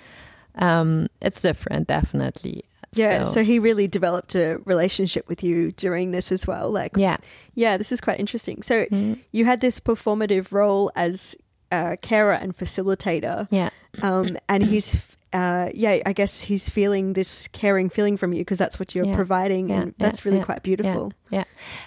um 0.56 1.06
it's 1.20 1.42
different 1.42 1.88
definitely 1.88 2.64
yeah. 2.94 3.22
So, 3.22 3.42
he 3.42 3.58
really 3.58 3.88
developed 3.88 4.35
a 4.35 4.58
relationship 4.66 5.26
with 5.26 5.42
you 5.42 5.72
during 5.72 6.11
this 6.11 6.30
as 6.30 6.46
well. 6.46 6.70
Like, 6.70 6.92
yeah 6.94 7.16
Yeah, 7.54 7.78
this 7.78 7.90
is 7.90 8.02
quite 8.02 8.20
interesting. 8.20 8.62
So 8.62 8.85
Mm. 8.92 9.18
you 9.32 9.46
had 9.46 9.62
this 9.62 9.80
performative 9.80 10.52
role 10.52 10.92
as 10.94 11.35
uh, 11.70 11.96
carer 12.02 12.35
and 12.35 12.54
facilitator, 12.54 13.48
yeah 13.50 13.70
um, 14.02 14.37
and 14.46 14.62
he's 14.64 15.12
uh, 15.32 15.70
yeah, 15.74 15.98
I 16.04 16.12
guess 16.12 16.42
he's 16.42 16.68
feeling 16.68 17.14
this 17.14 17.48
caring 17.48 17.88
feeling 17.90 18.16
from 18.16 18.32
you 18.32 18.40
because 18.40 18.58
that's 18.58 18.78
what 18.78 18.94
you're 18.94 19.06
Yeah. 19.06 19.14
providing, 19.14 19.68
Yeah, 19.70 19.80
and 19.82 19.94
that's 19.98 20.24
yeah, 20.24 20.30
really 20.32 20.44
quite 20.44 20.62
beautiful. 20.62 21.12
yeah 21.30 21.44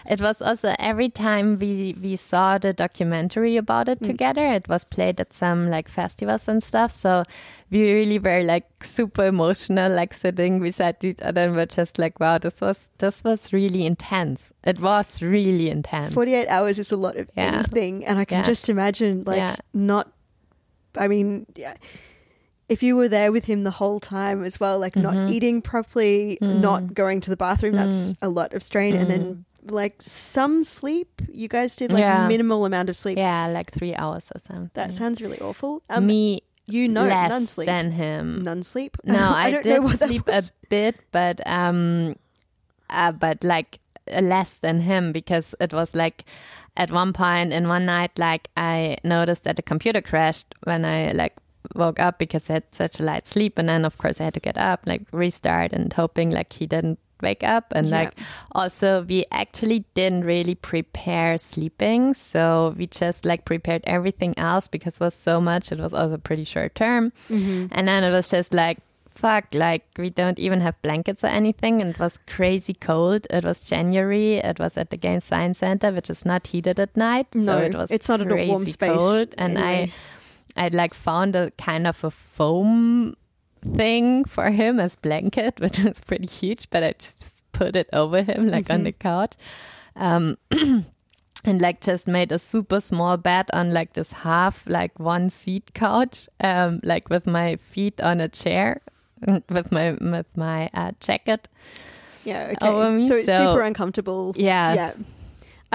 it 0.10 0.19
was 0.21 0.41
also 0.41 0.73
every 0.79 1.10
time 1.10 1.60
we 1.60 1.93
we 2.01 2.15
saw 2.15 2.58
the 2.58 2.73
documentary 2.73 3.58
about 3.58 3.88
it 3.88 4.01
together 4.01 4.43
it 4.60 4.67
was 4.67 4.84
played 4.86 5.21
at 5.21 5.34
some 5.34 5.69
like 5.69 5.88
festivals 5.88 6.47
and 6.47 6.63
stuff 6.63 6.91
so 6.91 7.21
we 7.69 7.79
really 7.93 8.17
were 8.17 8.41
like 8.41 8.65
super 8.84 9.25
emotional 9.27 9.91
like 9.91 10.15
sitting 10.15 10.60
beside 10.60 10.97
each 11.03 11.21
other 11.21 11.41
and 11.45 11.53
we're 11.55 11.67
just 11.67 11.99
like 11.99 12.19
wow 12.19 12.39
this 12.39 12.60
was 12.62 12.89
this 12.97 13.23
was 13.23 13.53
really 13.53 13.86
intense 13.86 14.51
it 14.63 14.79
was 14.81 15.21
really 15.21 15.69
intense 15.69 16.13
Forty-eight 16.15 16.47
hours 16.49 16.79
is 16.79 16.91
a 16.91 16.97
lot 16.97 17.15
of 17.15 17.29
anything, 17.38 18.03
and 18.08 18.17
I 18.17 18.25
can 18.25 18.43
just 18.45 18.67
imagine 18.69 19.23
like 19.29 19.60
not. 19.73 20.10
I 20.97 21.08
mean, 21.08 21.45
yeah. 21.55 21.75
If 22.67 22.82
you 22.82 22.95
were 22.95 23.08
there 23.08 23.32
with 23.32 23.45
him 23.45 23.63
the 23.63 23.71
whole 23.71 23.99
time 23.99 24.43
as 24.43 24.60
well, 24.60 24.80
like 24.80 24.95
not 24.95 25.13
Mhm. 25.13 25.30
eating 25.30 25.62
properly, 25.62 26.38
Mm. 26.41 26.62
not 26.62 26.93
going 26.93 27.21
to 27.21 27.30
the 27.30 27.38
bathroom, 27.38 27.75
that's 27.75 28.15
a 28.21 28.30
lot 28.30 28.54
of 28.54 28.63
strain. 28.63 28.95
And 28.95 29.10
then 29.10 29.45
like 29.67 30.01
some 30.01 30.63
sleep, 30.63 31.21
you 31.32 31.47
guys 31.47 31.75
did 31.75 31.91
like 31.91 32.01
Yeah. 32.01 32.28
minimal 32.28 32.65
amount 32.65 32.89
of 32.89 32.95
sleep. 32.95 33.17
yeah 33.17 33.47
like 33.47 33.71
three 33.71 33.95
hours 33.95 34.32
or 34.34 34.39
something 34.39 34.69
That 34.73 34.93
sounds 34.93 35.21
really 35.21 35.39
awful. 35.39 35.82
Um, 35.89 36.08
me 36.08 36.41
you 36.67 36.88
know, 36.88 37.04
less 37.04 37.30
none 37.30 37.45
sleep. 37.45 37.67
than 37.67 37.91
him. 37.91 38.41
None 38.41 38.63
sleep. 38.63 38.97
No, 39.04 39.30
I, 39.43 39.51
don't 39.51 39.63
did 39.63 39.75
know 39.75 39.82
what 39.86 39.99
sleep 39.99 40.28
a 40.28 40.41
bit, 40.69 40.95
but 41.12 41.39
um, 41.45 42.15
uh, 42.89 43.12
but 43.12 43.43
like 43.43 43.78
uh, 44.12 44.21
less 44.21 44.58
than 44.58 44.80
him 44.82 45.12
because 45.12 45.54
it 45.60 45.71
was 45.73 45.93
like 45.93 46.25
at 46.75 46.89
one 46.89 47.13
point 47.13 47.54
in 47.54 47.67
one 47.67 47.86
night, 47.86 48.17
like 48.17 48.49
I 48.58 48.97
noticed 49.04 49.43
that 49.43 49.56
the 49.58 49.62
computer 49.62 50.01
crashed 50.01 50.56
when 50.63 50.86
I 50.86 51.12
like 51.12 51.36
woke 51.75 51.99
up 51.99 52.19
because 52.19 52.49
I 52.49 52.54
had 52.54 52.63
such 52.71 52.99
a 52.99 53.04
light 53.04 53.28
sleep, 53.28 53.58
and 53.58 53.67
then 53.69 53.86
of 53.86 53.97
course 53.97 54.19
I 54.21 54.25
had 54.25 54.34
to 54.36 54.39
get 54.39 54.58
up, 54.58 54.82
like 54.86 55.01
restart, 55.12 55.73
and 55.73 55.91
hoping 55.93 56.30
like 56.30 56.54
he 56.54 56.67
didn't 56.67 56.99
wake 57.21 57.43
up 57.45 57.71
and 57.73 57.88
Yeah. 57.88 57.99
like 58.04 58.19
also 58.51 59.04
we 59.08 59.23
actually 59.32 59.86
didn't 59.93 60.25
really 60.25 60.54
prepare 60.54 61.38
sleeping 61.38 62.13
so 62.13 62.75
we 62.78 62.88
just 62.88 63.23
like 63.25 63.45
prepared 63.45 63.82
everything 63.88 64.34
else 64.38 64.67
because 64.67 64.95
it 64.95 64.99
was 64.99 65.15
so 65.15 65.39
much 65.39 65.71
it 65.71 65.80
was 65.80 65.93
also 65.93 66.17
pretty 66.17 66.43
short 66.43 66.75
term 66.75 67.13
Mm-hmm. 67.30 67.67
and 67.71 67.88
then 67.88 68.04
it 68.04 68.12
was 68.12 68.30
just 68.30 68.54
like 68.54 68.80
fuck 69.10 69.45
like 69.54 69.84
we 69.97 70.10
don't 70.10 70.38
even 70.39 70.60
have 70.60 70.75
blankets 70.82 71.23
or 71.23 71.28
anything 71.28 71.82
and 71.82 71.91
it 71.91 71.99
was 71.99 72.19
crazy 72.28 72.73
cold 72.73 73.25
it 73.30 73.45
was 73.45 73.63
january 73.63 74.36
it 74.36 74.60
was 74.60 74.78
at 74.78 74.89
the 74.89 74.97
game 74.97 75.21
science 75.21 75.60
center 75.60 75.93
which 75.93 76.10
is 76.10 76.25
not 76.25 76.45
heated 76.47 76.82
at 76.82 76.95
night 76.97 77.28
No, 77.34 77.45
so 77.45 77.58
it 77.60 77.73
was 77.73 77.89
it's 77.91 78.10
not 78.10 78.21
in 78.21 78.30
a 78.30 78.47
warm 78.47 78.65
space 78.65 78.89
cold, 78.97 79.34
and 79.38 79.58
anyway. 79.58 79.93
i 79.93 79.93
i'd 80.58 80.76
like 80.76 80.94
found 80.94 81.36
a 81.36 81.52
kind 81.52 81.86
of 81.88 82.04
a 82.04 82.12
foam 82.12 83.15
thing 83.76 84.24
for 84.26 84.50
him 84.52 84.80
as 84.80 84.96
blanket 84.96 85.60
which 85.60 85.80
was 85.80 86.00
pretty 86.02 86.28
huge 86.28 86.70
but 86.70 86.84
i 86.84 86.91
just 86.94 87.32
put 87.52 87.76
it 87.76 87.89
over 87.94 88.22
him 88.22 88.48
like 88.50 88.70
on 88.70 88.84
the 88.84 88.91
couch 88.91 89.34
um 89.96 90.38
and 90.52 91.62
like 91.62 91.80
just 91.82 92.08
made 92.08 92.32
a 92.32 92.39
super 92.39 92.80
small 92.82 93.18
bed 93.18 93.46
on 93.54 93.74
like 93.74 93.94
this 93.94 94.12
half 94.12 94.63
like 94.68 95.00
one 95.00 95.30
seat 95.30 95.74
couch 95.74 96.28
um 96.41 96.80
like 96.84 97.10
with 97.10 97.26
my 97.26 97.56
feet 97.58 98.02
on 98.02 98.20
a 98.20 98.28
chair 98.28 98.82
mm, 99.26 99.41
with 99.50 99.72
my 99.72 99.91
with 100.02 100.26
my 100.36 100.70
uh, 100.74 100.91
jacket 101.00 101.48
Yeah. 102.26 102.54
Okay. 102.58 102.68
over 102.68 102.91
me, 102.91 103.08
so 103.08 103.15
it's 103.15 103.28
so- 103.28 103.52
super 103.54 103.62
uncomfortable. 103.62 104.34
yeah 104.36 104.74
Yeah. 104.74 104.91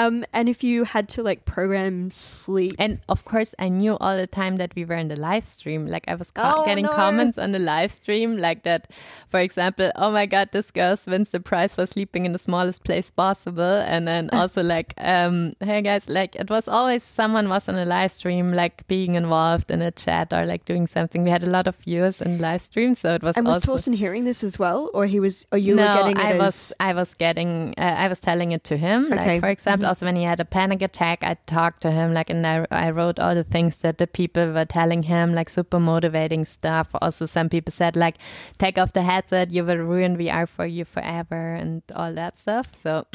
Um, 0.00 0.24
and 0.32 0.48
if 0.48 0.64
you 0.64 0.84
had 0.84 1.08
to 1.10 1.22
like 1.22 1.44
program 1.44 2.10
sleep, 2.10 2.74
and 2.78 2.98
of 3.08 3.24
course 3.24 3.54
i 3.58 3.68
knew 3.68 3.96
all 4.00 4.16
the 4.16 4.26
time 4.26 4.56
that 4.56 4.74
we 4.74 4.84
were 4.84 4.94
in 5.04 5.08
the 5.08 5.16
live 5.16 5.44
stream 5.44 5.86
like 5.94 6.04
i 6.08 6.14
was 6.14 6.30
co- 6.30 6.42
Oh, 6.56 6.64
getting 6.64 6.86
no. 6.86 6.92
comments 6.92 7.36
on 7.38 7.52
the 7.52 7.58
live 7.58 7.92
stream 7.92 8.36
like 8.36 8.62
that 8.68 8.90
for 9.28 9.40
example 9.40 9.90
oh 9.96 10.10
my 10.10 10.26
god 10.26 10.48
this 10.52 10.70
girl 10.70 10.96
wins 11.06 11.30
the 11.30 11.40
prize 11.40 11.74
for 11.74 11.86
sleeping 11.86 12.24
in 12.26 12.32
the 12.32 12.38
smallest 12.48 12.84
place 12.84 13.10
possible 13.10 13.62
and 13.92 14.06
then 14.08 14.30
also 14.40 14.62
like 14.62 14.94
um 14.98 15.52
hey 15.60 15.82
guys 15.82 16.08
like 16.08 16.34
it 16.36 16.48
was 16.50 16.66
always 16.68 17.02
someone 17.02 17.48
was 17.48 17.68
on 17.68 17.74
a 17.76 17.84
live 17.84 18.12
stream 18.12 18.52
like 18.52 18.86
being 18.86 19.14
involved 19.14 19.70
in 19.70 19.82
a 19.82 19.90
chat 19.90 20.32
or 20.32 20.46
like 20.46 20.64
doing 20.64 20.86
something 20.86 21.24
we 21.24 21.30
had 21.30 21.44
a 21.44 21.50
lot 21.50 21.66
of 21.66 21.76
viewers 21.76 22.20
in 22.22 22.38
live 22.38 22.62
stream 22.62 22.94
so 22.94 23.14
it 23.14 23.22
was 23.22 23.36
and 23.36 23.46
was 23.46 23.56
also 23.56 23.66
Thorsten 23.72 23.92
hearing 23.92 24.24
this 24.24 24.42
as 24.42 24.58
well, 24.58 24.90
or 24.94 25.06
he 25.06 25.20
was, 25.20 25.46
or 25.52 25.58
you 25.58 25.74
no, 25.74 25.82
were 25.82 25.94
getting 26.02 26.16
it 26.18 26.24
I 26.24 26.32
as 26.32 26.38
was 26.40 26.72
I 26.80 26.92
was 26.94 27.14
getting 27.14 27.74
uh, 27.78 27.82
I 28.04 28.08
was 28.08 28.18
telling 28.20 28.50
it 28.52 28.64
to 28.64 28.76
him. 28.76 29.06
Okay. 29.12 29.16
Like 29.34 29.40
for 29.40 29.48
example, 29.48 29.86
also 29.90 30.06
when 30.06 30.16
he 30.16 30.22
had 30.22 30.40
a 30.40 30.44
panic 30.44 30.80
attack, 30.82 31.22
I 31.24 31.34
talked 31.46 31.82
to 31.82 31.90
him, 31.90 32.14
like, 32.14 32.30
and 32.30 32.46
I, 32.46 32.64
I 32.70 32.90
wrote 32.90 33.18
all 33.18 33.34
the 33.34 33.44
things 33.44 33.78
that 33.78 33.98
the 33.98 34.06
people 34.06 34.52
were 34.52 34.64
telling 34.64 35.02
him, 35.02 35.34
like 35.34 35.48
super 35.48 35.80
motivating 35.80 36.44
stuff. 36.44 36.88
Also, 37.02 37.26
some 37.26 37.48
people 37.48 37.72
said, 37.72 37.96
like, 37.96 38.16
take 38.58 38.78
off 38.78 38.92
the 38.92 39.02
headset, 39.02 39.50
you 39.50 39.64
will 39.64 39.78
ruin 39.78 40.16
VR 40.16 40.48
for 40.48 40.64
you 40.64 40.84
forever, 40.84 41.54
and 41.54 41.82
all 41.94 42.12
that 42.14 42.38
stuff. 42.38 42.66
So, 42.80 43.06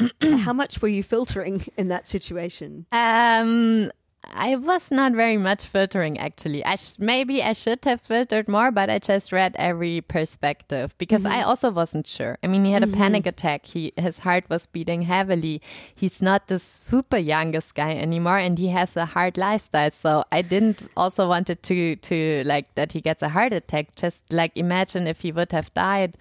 How 0.44 0.52
much 0.52 0.80
were 0.82 0.88
you 0.88 1.02
filtering 1.02 1.64
in 1.76 1.88
that 1.88 2.08
situation? 2.08 2.86
um, 2.92 3.90
I 4.32 4.56
was 4.56 4.90
not 4.90 5.12
very 5.12 5.36
much 5.36 5.64
filtering 5.66 6.18
actually. 6.18 6.64
I 6.64 6.76
sh- 6.76 6.98
maybe 6.98 7.42
I 7.42 7.52
should 7.52 7.84
have 7.84 8.00
filtered 8.00 8.48
more, 8.48 8.70
but 8.70 8.90
I 8.90 8.98
just 8.98 9.32
read 9.32 9.54
every 9.58 10.00
perspective 10.00 10.94
because 10.98 11.24
I 11.24 11.38
mm-hmm. 11.38 11.48
also 11.48 11.70
wasn't 11.70 12.06
sure. 12.06 12.36
I 12.42 12.46
mean, 12.46 12.64
he 12.64 12.72
had 12.72 12.82
a 12.82 12.86
mm-hmm. 12.86 12.96
panic 12.96 13.26
attack. 13.26 13.66
He 13.66 13.92
his 13.96 14.18
heart 14.18 14.48
was 14.50 14.66
beating 14.66 15.02
heavily. 15.02 15.62
He's 15.94 16.20
not 16.20 16.48
the 16.48 16.58
super 16.58 17.16
youngest 17.16 17.74
guy 17.74 17.96
anymore, 17.96 18.38
and 18.38 18.58
he 18.58 18.68
has 18.68 18.96
a 18.96 19.06
hard 19.06 19.38
lifestyle. 19.38 19.90
So 19.90 20.24
I 20.32 20.42
didn't 20.42 20.80
also 20.96 21.28
wanted 21.28 21.62
to 21.64 21.96
to 21.96 22.42
like 22.44 22.74
that 22.74 22.92
he 22.92 23.00
gets 23.00 23.22
a 23.22 23.28
heart 23.28 23.52
attack. 23.52 23.94
Just 23.94 24.32
like 24.32 24.56
imagine 24.56 25.06
if 25.06 25.20
he 25.20 25.32
would 25.32 25.52
have 25.52 25.72
died, 25.74 26.16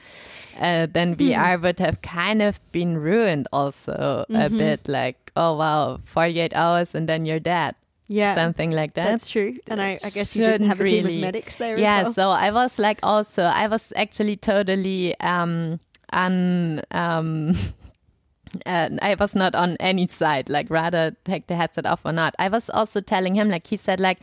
uh, 0.60 0.88
then 0.92 1.16
VR 1.16 1.56
hmm. 1.56 1.64
would 1.64 1.80
have 1.80 2.02
kind 2.02 2.42
of 2.42 2.60
been 2.72 2.98
ruined. 2.98 3.48
Also 3.52 4.26
a 4.30 4.34
mm-hmm. 4.34 4.58
bit 4.58 4.88
like 4.88 5.32
oh 5.36 5.56
wow, 5.58 6.00
forty 6.06 6.40
eight 6.40 6.56
hours 6.56 6.94
and 6.94 7.10
then 7.10 7.26
you're 7.26 7.40
dead 7.40 7.76
Yeah, 8.08 8.36
something 8.36 8.72
like 8.72 8.94
that. 8.94 9.06
that's 9.06 9.30
true. 9.30 9.58
And 9.68 9.82
I, 9.82 9.98
I 10.04 10.10
guess 10.10 10.36
you 10.36 10.46
didn't 10.46 10.68
have 10.68 10.80
a 10.80 10.86
team 10.86 11.06
of 11.06 11.14
medics 11.14 11.58
there 11.58 11.78
yeah, 11.78 12.02
as 12.02 12.18
well. 12.18 12.30
Yeah, 12.32 12.40
so 12.40 12.46
I 12.48 12.52
was 12.52 12.78
like 12.78 13.00
also 13.02 13.44
I 13.44 13.68
was 13.68 13.92
actually 13.96 14.36
totally 14.36 15.20
um 15.20 15.80
un 16.14 16.82
um 16.92 17.56
uh, 18.66 18.90
I 19.02 19.16
was 19.16 19.36
not 19.36 19.56
on 19.56 19.76
any 19.80 20.08
side, 20.08 20.50
like 20.50 20.70
rather 20.70 21.16
take 21.24 21.48
the 21.48 21.56
headset 21.56 21.86
off 21.86 22.06
or 22.06 22.12
not. 22.12 22.36
I 22.38 22.50
was 22.50 22.70
also 22.70 23.02
telling 23.02 23.36
him, 23.36 23.50
like 23.50 23.68
he 23.68 23.76
said, 23.76 24.00
like 24.00 24.20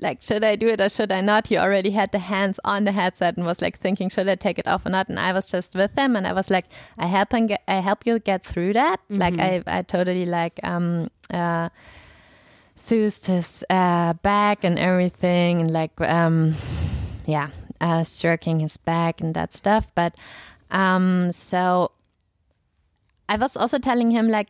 like 0.00 0.20
should 0.20 0.44
I 0.44 0.56
do 0.56 0.68
it 0.68 0.80
or 0.80 0.88
should 0.88 1.12
I 1.12 1.20
not? 1.20 1.46
He 1.46 1.56
already 1.56 1.90
had 1.90 2.12
the 2.12 2.18
hands 2.18 2.58
on 2.64 2.84
the 2.84 2.92
headset 2.92 3.36
and 3.36 3.46
was 3.46 3.62
like 3.62 3.78
thinking, 3.78 4.08
should 4.08 4.28
I 4.28 4.34
take 4.34 4.58
it 4.58 4.66
off 4.66 4.86
or 4.86 4.90
not? 4.90 5.08
And 5.08 5.18
I 5.18 5.32
was 5.32 5.50
just 5.50 5.74
with 5.74 5.96
him, 5.96 6.16
and 6.16 6.26
I 6.26 6.32
was 6.32 6.50
like, 6.50 6.66
I 6.98 7.06
help 7.06 7.32
him 7.32 7.46
get, 7.48 7.62
I 7.66 7.76
help 7.76 8.06
you 8.06 8.18
get 8.18 8.44
through 8.44 8.74
that. 8.74 9.00
Like 9.08 9.38
I, 9.38 9.62
I 9.66 9.82
totally 9.82 10.26
like 10.26 10.60
um 10.62 11.08
uh 11.30 11.68
soothed 12.86 13.26
his 13.26 13.64
uh, 13.70 14.12
back 14.22 14.64
and 14.64 14.78
everything, 14.78 15.60
and 15.60 15.70
like 15.70 15.98
um 16.00 16.54
yeah, 17.26 17.48
uh, 17.80 18.04
stroking 18.04 18.60
his 18.60 18.76
back 18.76 19.20
and 19.20 19.34
that 19.34 19.52
stuff. 19.52 19.86
But 19.94 20.14
um, 20.70 21.32
so 21.32 21.92
I 23.28 23.36
was 23.36 23.56
also 23.56 23.78
telling 23.78 24.10
him 24.10 24.28
like, 24.28 24.48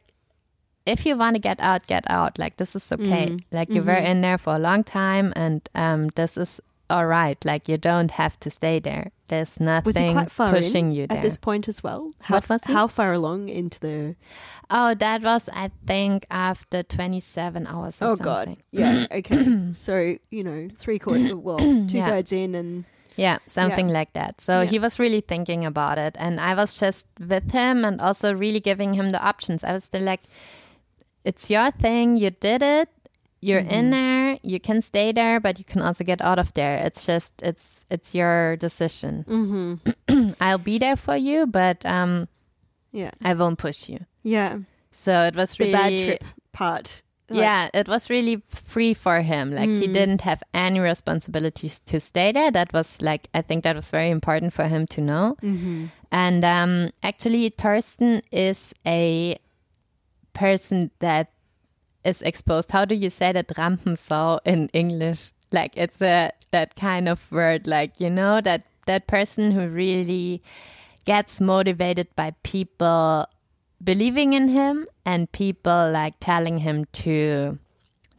if 0.87 1.07
you 1.07 1.16
want 1.16 1.37
to 1.37 1.40
get 1.40 1.61
out, 1.61 1.87
get 1.87 2.05
out. 2.11 2.38
Like 2.38 2.57
this 2.57 2.75
is 2.75 2.90
okay. 2.92 3.29
Mm. 3.29 3.40
Like 3.53 3.70
you 3.73 3.83
were 3.83 3.92
Mm-hmm. 3.92 4.07
in 4.07 4.20
there 4.20 4.38
for 4.38 4.55
a 4.55 4.59
long 4.59 4.83
time, 4.85 5.33
and 5.37 5.62
um, 5.75 6.09
this 6.16 6.37
is 6.37 6.61
all 6.90 7.07
right. 7.07 7.42
Like 7.44 7.68
you 7.68 7.79
don't 7.79 8.11
have 8.12 8.38
to 8.40 8.51
stay 8.51 8.79
there. 8.79 9.11
There's 9.29 9.59
nothing 9.59 9.87
Was 9.87 9.97
he 9.97 10.12
quite 10.12 10.31
far 10.31 10.53
pushing 10.53 10.87
in 10.90 10.92
you 10.92 11.07
there. 11.07 11.16
at 11.18 11.23
this 11.23 11.37
point 11.38 11.66
as 11.68 11.83
well? 11.83 12.12
How, 12.20 12.35
What 12.37 12.49
was 12.49 12.64
he? 12.64 12.73
how 12.73 12.87
far 12.88 13.12
along 13.14 13.49
into 13.49 13.81
the? 13.81 14.16
oh, 14.70 14.94
that 14.94 15.23
was 15.23 15.49
I 15.53 15.70
think 15.87 16.27
after 16.31 16.83
27 16.83 17.66
hours. 17.66 18.03
Or 18.03 18.05
Oh 18.05 18.14
something. 18.16 18.25
God, 18.25 18.57
yeah, 18.70 19.07
okay. 19.12 19.73
so 19.73 20.16
you 20.31 20.44
know, 20.44 20.68
three 20.77 20.99
quarters, 20.99 21.33
well, 21.49 21.59
two 21.59 21.99
Yeah. 21.99 22.07
thirds 22.11 22.33
in, 22.33 22.55
and 22.55 22.85
Yeah, 23.16 23.38
something 23.47 23.88
like 23.88 24.12
that. 24.12 24.40
So 24.40 24.61
Yeah. 24.61 24.70
he 24.70 24.79
was 24.79 24.99
really 24.99 25.20
thinking 25.23 25.64
about 25.64 25.99
it. 25.99 26.16
And 26.18 26.38
I 26.40 26.55
was 26.55 26.79
just 26.79 27.07
with 27.18 27.51
him 27.53 27.85
and 27.85 28.01
also 28.01 28.35
really 28.35 28.61
giving 28.61 28.94
him 28.94 29.11
the 29.11 29.23
options. 29.23 29.62
I 29.64 29.73
was 29.73 29.85
still 29.85 30.03
like, 30.03 30.23
it's 31.25 31.49
your 31.51 31.70
thing. 31.70 32.16
You 32.18 32.31
did 32.31 32.61
it. 32.62 32.88
You're 33.40 33.61
Mm-hmm. 33.62 33.70
in 33.79 33.90
there. 33.90 34.13
You 34.42 34.59
can 34.61 34.81
stay 34.83 35.12
there, 35.12 35.40
but 35.40 35.59
you 35.59 35.64
can 35.64 35.83
also 35.83 36.05
get 36.05 36.20
out 36.20 36.38
of 36.38 36.53
there. 36.55 36.77
It's 36.77 37.07
just, 37.07 37.33
it's, 37.42 37.85
it's 37.90 38.14
your 38.14 38.57
decision. 38.57 39.25
mm-hmm. 39.29 40.31
I'll 40.40 40.59
be 40.59 40.79
there 40.79 40.97
for 40.97 41.16
you, 41.16 41.47
but 41.47 41.85
um, 41.87 42.29
yeah, 42.92 43.11
I 43.25 43.35
won't 43.35 43.59
push 43.59 43.88
you. 43.88 44.01
yeah, 44.23 44.59
So 44.90 45.23
it 45.25 45.35
was 45.37 45.55
the 45.57 45.73
bad 45.73 45.99
trip 45.99 46.25
part. 46.53 47.03
Like, 47.31 47.40
yeah, 47.40 47.68
it 47.73 47.88
was 47.88 48.11
really 48.11 48.42
free 48.47 48.92
for 48.94 49.23
him. 49.23 49.51
Like 49.53 49.70
he 49.70 49.88
Mm. 49.88 49.92
didn't 49.94 50.20
have 50.20 50.42
any 50.53 50.79
responsibilities 50.79 51.81
to 51.87 51.99
stay 51.99 52.33
there. 52.33 52.51
That 52.51 52.70
was 52.75 53.01
like 53.01 53.29
I 53.33 53.40
think 53.40 53.64
that 53.64 53.75
was 53.77 53.90
very 53.90 54.11
important 54.11 54.53
for 54.53 54.68
him 54.68 54.87
to 54.88 55.01
know. 55.01 55.37
Mm-hmm. 55.42 55.87
And 56.12 56.44
um, 56.44 56.90
actually, 57.03 57.49
Thorsten 57.49 58.20
is 58.31 58.75
a 58.87 59.38
person 60.35 60.90
that 61.01 61.29
is 62.05 62.23
exposed. 62.23 62.71
How 62.71 62.85
do 62.85 62.95
you 62.95 63.11
say 63.11 63.33
that 63.33 63.49
Rampensau 63.49 64.40
in 64.45 64.69
English? 64.73 65.33
Like 65.53 65.73
it's 65.77 66.03
a 66.03 66.33
that 66.51 66.77
kind 66.77 67.09
of 67.09 67.21
word. 67.31 67.67
Like 67.67 68.01
you 68.01 68.11
know 68.11 68.40
that 68.40 68.64
that 68.87 69.07
person 69.07 69.53
who 69.53 69.69
really 69.69 70.43
gets 71.05 71.40
motivated 71.40 72.09
by 72.17 72.35
people 72.43 73.27
believing 73.83 74.33
in 74.33 74.49
him 74.49 74.87
and 75.05 75.31
people 75.33 75.90
like 75.90 76.14
telling 76.21 76.59
him 76.59 76.87
to 76.93 77.59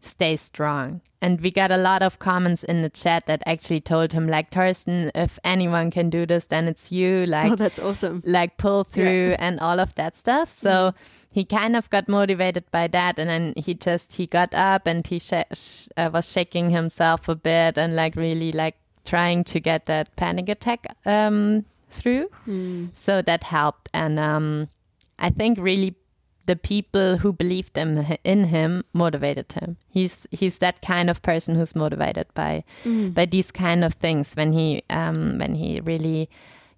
stay 0.06 0.36
strong. 0.36 1.02
And 1.22 1.42
we 1.42 1.50
got 1.50 1.72
a 1.72 1.78
lot 1.78 2.04
of 2.04 2.20
comments 2.20 2.64
in 2.64 2.82
the 2.84 2.90
chat 2.90 3.26
that 3.26 3.42
actually 3.48 3.82
told 3.82 4.14
him 4.14 4.28
like 4.28 4.52
Thorsten, 4.52 5.12
if 5.16 5.40
anyone 5.44 5.90
can 5.90 6.10
do 6.10 6.26
this, 6.26 6.46
then 6.46 6.68
it's 6.68 6.92
you. 6.92 7.26
Like 7.26 7.52
Oh, 7.52 7.56
that's 7.56 7.80
awesome. 7.80 8.22
like 8.26 8.58
pull 8.58 8.84
through 8.84 9.36
and 9.40 9.60
all 9.60 9.80
of 9.80 9.96
that 9.96 10.16
stuff. 10.16 10.50
So 10.50 10.94
he 11.34 11.44
kind 11.44 11.76
of 11.76 11.90
got 11.90 12.08
motivated 12.08 12.64
by 12.72 12.88
that, 12.88 13.18
and 13.20 13.30
then 13.30 13.54
he 13.58 13.74
just 13.74 14.14
he 14.14 14.28
got 14.28 14.54
up 14.54 14.88
and 14.88 15.06
he 15.06 15.20
sh- 15.20 15.34
sh- 15.54 15.88
uh, 15.98 16.10
was 16.14 16.32
shaking 16.32 16.70
himself 16.70 17.28
a 17.28 17.36
bit 17.36 17.78
and 17.78 17.96
like 17.96 18.16
really 18.16 18.52
like 18.52 18.76
trying 19.04 19.44
to 19.46 19.60
get 19.60 19.86
that 19.88 20.16
panic 20.16 20.48
attack 20.48 20.86
um, 21.06 21.66
through. 21.90 22.30
Mm. 22.48 22.90
So 22.94 23.22
that 23.24 23.44
helped, 23.44 23.90
and 23.94 24.20
um, 24.20 24.70
I 25.20 25.30
think 25.32 25.58
really 25.60 25.96
the 26.46 26.56
people 26.56 27.18
who 27.18 27.34
believed 27.34 27.78
in, 27.78 28.18
in 28.24 28.44
him 28.46 28.84
motivated 28.94 29.52
him. 29.54 29.78
He's 29.90 30.28
he's 30.32 30.60
that 30.60 30.82
kind 30.82 31.10
of 31.10 31.22
person 31.22 31.56
who's 31.56 31.76
motivated 31.76 32.28
by 32.34 32.64
Mm. 32.84 33.14
by 33.14 33.26
these 33.26 33.52
kind 33.52 33.84
of 33.84 33.94
things 33.96 34.36
when 34.36 34.54
he 34.54 34.84
um, 34.90 35.38
when 35.40 35.56
he 35.56 35.82
really 35.84 36.30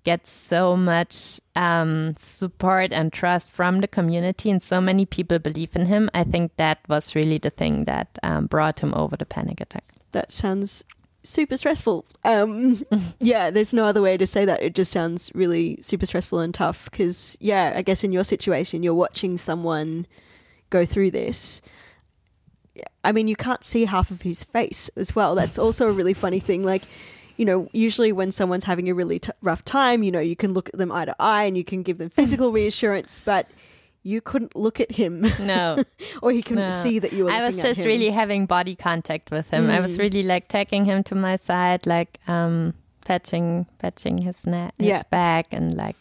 gets 0.03 0.32
so 0.32 0.77
much 0.77 1.41
um, 1.58 2.15
support 2.17 2.93
and 2.93 3.12
trust 3.12 3.51
from 3.51 3.82
the 3.82 3.88
community 3.89 4.49
and 4.49 4.63
so 4.63 4.80
many 4.80 5.06
people 5.06 5.38
believe 5.38 5.75
in 5.75 5.86
him. 5.86 6.10
I 6.13 6.23
think 6.23 6.51
that 6.56 6.80
was 6.88 7.13
really 7.15 7.38
the 7.39 7.49
thing 7.49 7.86
that 7.86 8.08
um, 8.23 8.45
brought 8.47 8.80
him 8.80 8.93
over 8.93 9.17
the 9.17 9.25
panic 9.25 9.60
attack. 9.60 9.84
That 10.13 10.32
sounds 10.32 10.86
super 11.27 11.57
stressful. 11.57 12.05
Um, 12.23 12.81
yeah, 13.19 13.49
there's 13.49 13.73
no 13.73 13.85
other 13.85 14.01
way 14.01 14.17
to 14.17 14.27
say 14.27 14.45
that. 14.45 14.61
It 14.61 14.75
just 14.75 14.91
sounds 14.91 15.31
really 15.33 15.77
super 15.81 16.05
stressful 16.05 16.39
and 16.39 16.53
tough. 16.53 16.89
Because 16.89 17.37
yeah, 17.39 17.73
I 17.75 17.81
guess 17.81 18.03
in 18.03 18.11
your 18.11 18.23
situation, 18.23 18.83
you're 18.83 18.93
watching 18.93 19.37
someone 19.37 20.07
go 20.69 20.85
through 20.85 21.11
this. 21.11 21.61
I 23.03 23.11
mean, 23.11 23.27
you 23.27 23.35
can't 23.35 23.63
see 23.63 23.85
half 23.85 24.11
of 24.11 24.21
his 24.21 24.43
face 24.43 24.89
as 24.95 25.15
well. 25.15 25.35
That's 25.35 25.57
also 25.57 25.87
a 25.87 25.91
really 25.91 26.13
funny 26.13 26.39
thing. 26.39 26.63
Like, 26.63 26.83
you 27.37 27.45
know, 27.45 27.69
usually 27.71 28.11
when 28.11 28.31
someone's 28.31 28.65
having 28.65 28.89
a 28.89 28.93
really 28.93 29.19
t- 29.19 29.31
rough 29.41 29.63
time, 29.63 30.03
you 30.03 30.11
know, 30.11 30.19
you 30.19 30.35
can 30.35 30.53
look 30.53 30.69
at 30.69 30.77
them 30.77 30.91
eye 30.91 31.05
to 31.05 31.15
eye 31.19 31.43
and 31.43 31.57
you 31.57 31.63
can 31.63 31.83
give 31.83 31.97
them 31.97 32.09
physical 32.09 32.51
reassurance, 32.53 33.21
but 33.23 33.49
you 34.13 34.20
couldn't 34.30 34.56
look 34.56 34.78
at 34.86 34.91
him 35.02 35.13
No, 35.39 35.84
or 36.24 36.32
he 36.32 36.41
couldn't 36.41 36.70
No. 36.70 36.84
see 36.86 37.00
that 37.04 37.12
you 37.13 37.26
were 37.26 37.32
I 37.32 37.41
was 37.46 37.62
just 37.62 37.86
really 37.86 38.10
having 38.22 38.46
body 38.48 38.76
contact 38.76 39.32
with 39.32 39.50
him. 39.54 39.70
I 39.70 39.80
was 39.86 39.93
Mm. 39.96 40.00
really 40.06 40.24
like 40.24 40.46
taking 40.48 40.86
him 40.86 41.04
to 41.10 41.15
my 41.15 41.36
side, 41.36 41.86
like 41.86 42.12
um, 42.28 42.74
patching 43.06 43.65
patching 43.80 44.17
his 44.28 44.46
neck, 44.46 44.74
his 44.80 44.88
Yeah. 44.88 45.04
back, 45.12 45.46
and 45.58 45.74
like 45.76 45.98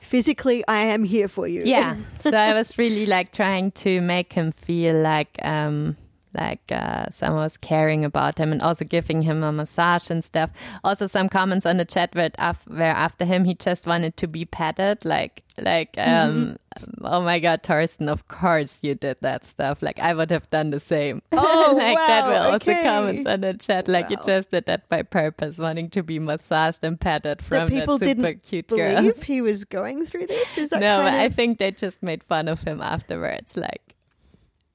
physically 0.00 0.64
I 0.68 0.82
am 0.94 1.04
here 1.04 1.28
for 1.28 1.46
you. 1.48 1.62
yeah. 1.64 1.96
so 2.20 2.30
I 2.36 2.52
was 2.54 2.78
really 2.78 3.06
like 3.06 3.32
trying 3.32 3.70
to 3.84 4.00
make 4.00 4.32
him 4.32 4.52
feel 4.52 4.94
like 4.94 5.38
um 5.42 5.96
like 6.36 6.60
uh, 6.70 7.06
someone 7.10 7.42
was 7.42 7.56
caring 7.56 8.04
about 8.04 8.38
him 8.38 8.52
and 8.52 8.62
also 8.62 8.84
giving 8.84 9.22
him 9.22 9.42
a 9.42 9.52
massage 9.52 10.10
and 10.10 10.22
stuff. 10.24 10.50
Also, 10.84 11.06
some 11.06 11.28
comments 11.28 11.66
on 11.66 11.78
the 11.78 11.84
chat 11.84 12.14
where, 12.14 12.30
af- 12.38 12.66
where 12.68 12.92
after 12.92 13.24
him 13.24 13.44
he 13.44 13.54
just 13.54 13.86
wanted 13.86 14.16
to 14.18 14.26
be 14.26 14.44
patted, 14.44 15.04
like 15.04 15.42
like 15.60 15.94
um, 15.98 16.56
oh 17.02 17.22
my 17.22 17.38
god, 17.38 17.62
Thorsten, 17.62 18.08
of 18.08 18.28
course 18.28 18.78
you 18.82 18.94
did 18.94 19.18
that 19.22 19.44
stuff. 19.44 19.82
Like 19.82 19.98
I 19.98 20.14
would 20.14 20.30
have 20.30 20.48
done 20.50 20.70
the 20.70 20.80
same. 20.80 21.22
Oh, 21.38 21.74
like 21.76 21.96
that 21.96 22.24
wow, 22.24 22.28
were 22.28 22.52
also 22.52 22.70
okay. 22.70 22.82
comments 22.82 23.26
on 23.26 23.40
the 23.40 23.54
chat. 23.54 23.88
Like 23.88 24.10
you 24.10 24.16
just 24.24 24.50
did 24.50 24.66
that 24.66 24.88
by 24.88 25.02
purpose, 25.02 25.58
wanting 25.58 25.90
to 25.90 26.02
be 26.02 26.18
massaged 26.18 26.80
and 26.82 26.98
patted 26.98 27.42
from 27.42 27.68
that 27.68 27.70
people 27.70 27.98
that 27.98 28.04
super 28.04 28.22
didn't 28.22 28.42
cute 28.42 28.68
girl. 28.68 28.96
believe 28.96 29.22
he 29.22 29.40
was 29.42 29.64
going 29.64 30.06
through 30.06 30.26
this. 30.26 30.58
Is 30.58 30.70
that 30.70 30.80
No, 30.80 30.98
kind 30.98 31.16
I 31.16 31.28
think 31.28 31.58
they 31.58 31.72
just 31.72 32.02
made 32.02 32.22
fun 32.24 32.48
of 32.48 32.62
him 32.62 32.80
afterwards. 32.80 33.56
Like, 33.56 33.95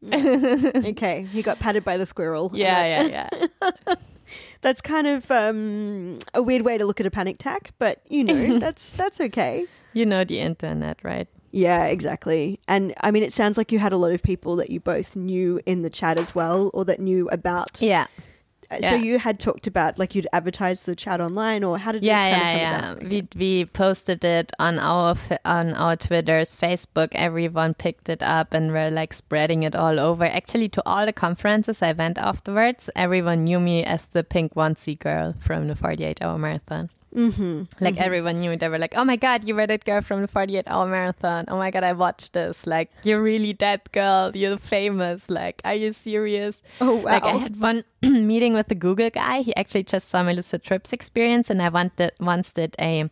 okay? 0.14 1.28
He 1.32 1.42
got 1.42 1.60
patted 1.60 1.84
by 1.84 1.98
the 1.98 2.06
squirrel. 2.06 2.52
yeah, 2.54 3.08
that's, 3.08 3.10
yeah, 3.10 3.48
yeah. 3.62 3.96
That's 4.62 4.80
kind 4.80 5.08
of 5.08 5.30
um, 5.30 6.20
a 6.34 6.42
weird 6.42 6.62
way 6.62 6.78
to 6.78 6.86
look 6.86 7.00
at 7.00 7.06
a 7.06 7.12
panic 7.12 7.36
attack, 7.36 7.74
but 7.80 8.02
you 8.08 8.24
know 8.24 8.60
that's 8.60 8.94
that's 8.94 9.20
okay. 9.20 9.66
You 9.94 10.06
know 10.06 10.24
the 10.24 10.40
internet, 10.40 11.00
right? 11.04 11.28
Yeah, 11.52 11.86
exactly. 11.86 12.60
And 12.68 12.94
I 13.02 13.12
mean, 13.12 13.24
it 13.24 13.34
sounds 13.34 13.58
like 13.58 13.72
you 13.72 13.80
had 13.80 13.92
a 13.92 13.98
lot 13.98 14.14
of 14.14 14.24
people 14.24 14.56
that 14.58 14.70
you 14.70 14.80
both 14.80 15.16
knew 15.16 15.60
in 15.66 15.82
the 15.82 15.90
chat 15.90 16.18
as 16.18 16.34
well, 16.34 16.72
or 16.74 16.86
that 16.86 17.00
knew 17.00 17.28
about. 17.30 17.82
Yeah. 17.82 18.08
Uh, 18.72 18.80
So 18.82 18.96
you 18.96 19.20
had 19.20 19.40
talked 19.40 19.68
about 19.68 20.00
like 20.00 20.16
you'd 20.16 20.28
advertise 20.34 20.84
the 20.84 20.96
chat 20.96 21.20
online, 21.22 21.64
or 21.64 21.78
how 21.78 21.92
did 21.92 22.04
Yeah, 22.04 22.26
yeah, 22.26 22.52
of 22.52 22.58
yeah. 22.58 22.92
about? 22.92 23.10
We 23.10 23.28
we 23.36 23.66
posted 23.66 24.24
it 24.24 24.52
on 24.60 24.80
our 24.80 25.16
on 25.44 25.74
our 25.74 25.96
Twitters, 25.96 26.56
Facebook. 26.56 27.10
Everyone 27.14 27.74
picked 27.74 28.08
it 28.10 28.24
up 28.24 28.54
and 28.54 28.72
were 28.72 28.90
like 28.90 29.14
spreading 29.14 29.64
it 29.64 29.76
all 29.76 30.00
over. 30.00 30.26
Actually, 30.26 30.70
to 30.70 30.82
all 30.86 31.06
the 31.06 31.14
conferences 31.14 31.82
I 31.82 31.92
went 31.94 32.18
afterwards, 32.18 32.90
everyone 32.96 33.44
knew 33.44 33.60
me 33.60 33.84
as 33.84 34.08
the 34.08 34.24
pink 34.24 34.56
onesie 34.56 34.98
girl 34.98 35.36
from 35.40 35.68
the 35.68 35.76
48 35.76 36.22
hour 36.22 36.38
marathon. 36.38 36.90
Mm-hmm. 37.16 37.64
Like 37.84 38.00
everyone 38.00 38.40
knew. 38.40 38.52
It. 38.52 38.62
They 38.62 38.70
were 38.70 38.78
like, 38.78 38.94
"Oh 38.96 39.04
my 39.04 39.18
god, 39.18 39.44
you 39.44 39.54
were 39.54 39.68
that 39.68 39.84
girl 39.84 40.02
from 40.02 40.22
the 40.22 40.28
48 40.28 40.64
hour 40.68 40.88
marathon. 40.88 41.46
Oh 41.50 41.58
my 41.58 41.70
god, 41.70 41.84
I 41.84 41.92
watched 41.92 42.34
this. 42.34 42.66
Like, 42.66 42.90
you're 43.04 43.22
really 43.22 43.52
that 43.54 43.92
girl. 43.92 44.32
You're 44.34 44.58
famous. 44.58 45.30
Like, 45.30 45.62
are 45.66 45.76
you 45.76 45.92
serious?" 45.92 46.64
Oh 46.80 46.96
wow! 46.96 47.12
Like 47.12 47.24
I 47.24 47.32
had 47.38 47.60
one 47.60 47.84
meeting 48.02 48.54
with 48.54 48.68
the 48.68 48.76
Google 48.76 49.10
guy. 49.10 49.42
He 49.42 49.54
actually 49.56 49.84
just 49.84 50.08
saw 50.08 50.24
my 50.24 50.32
Lucid 50.32 50.64
Trips 50.64 50.94
experience, 50.94 51.50
and 51.50 51.62
I 51.62 51.68
wanted 51.68 52.14
once 52.22 52.54
did 52.54 52.76
a 52.80 53.10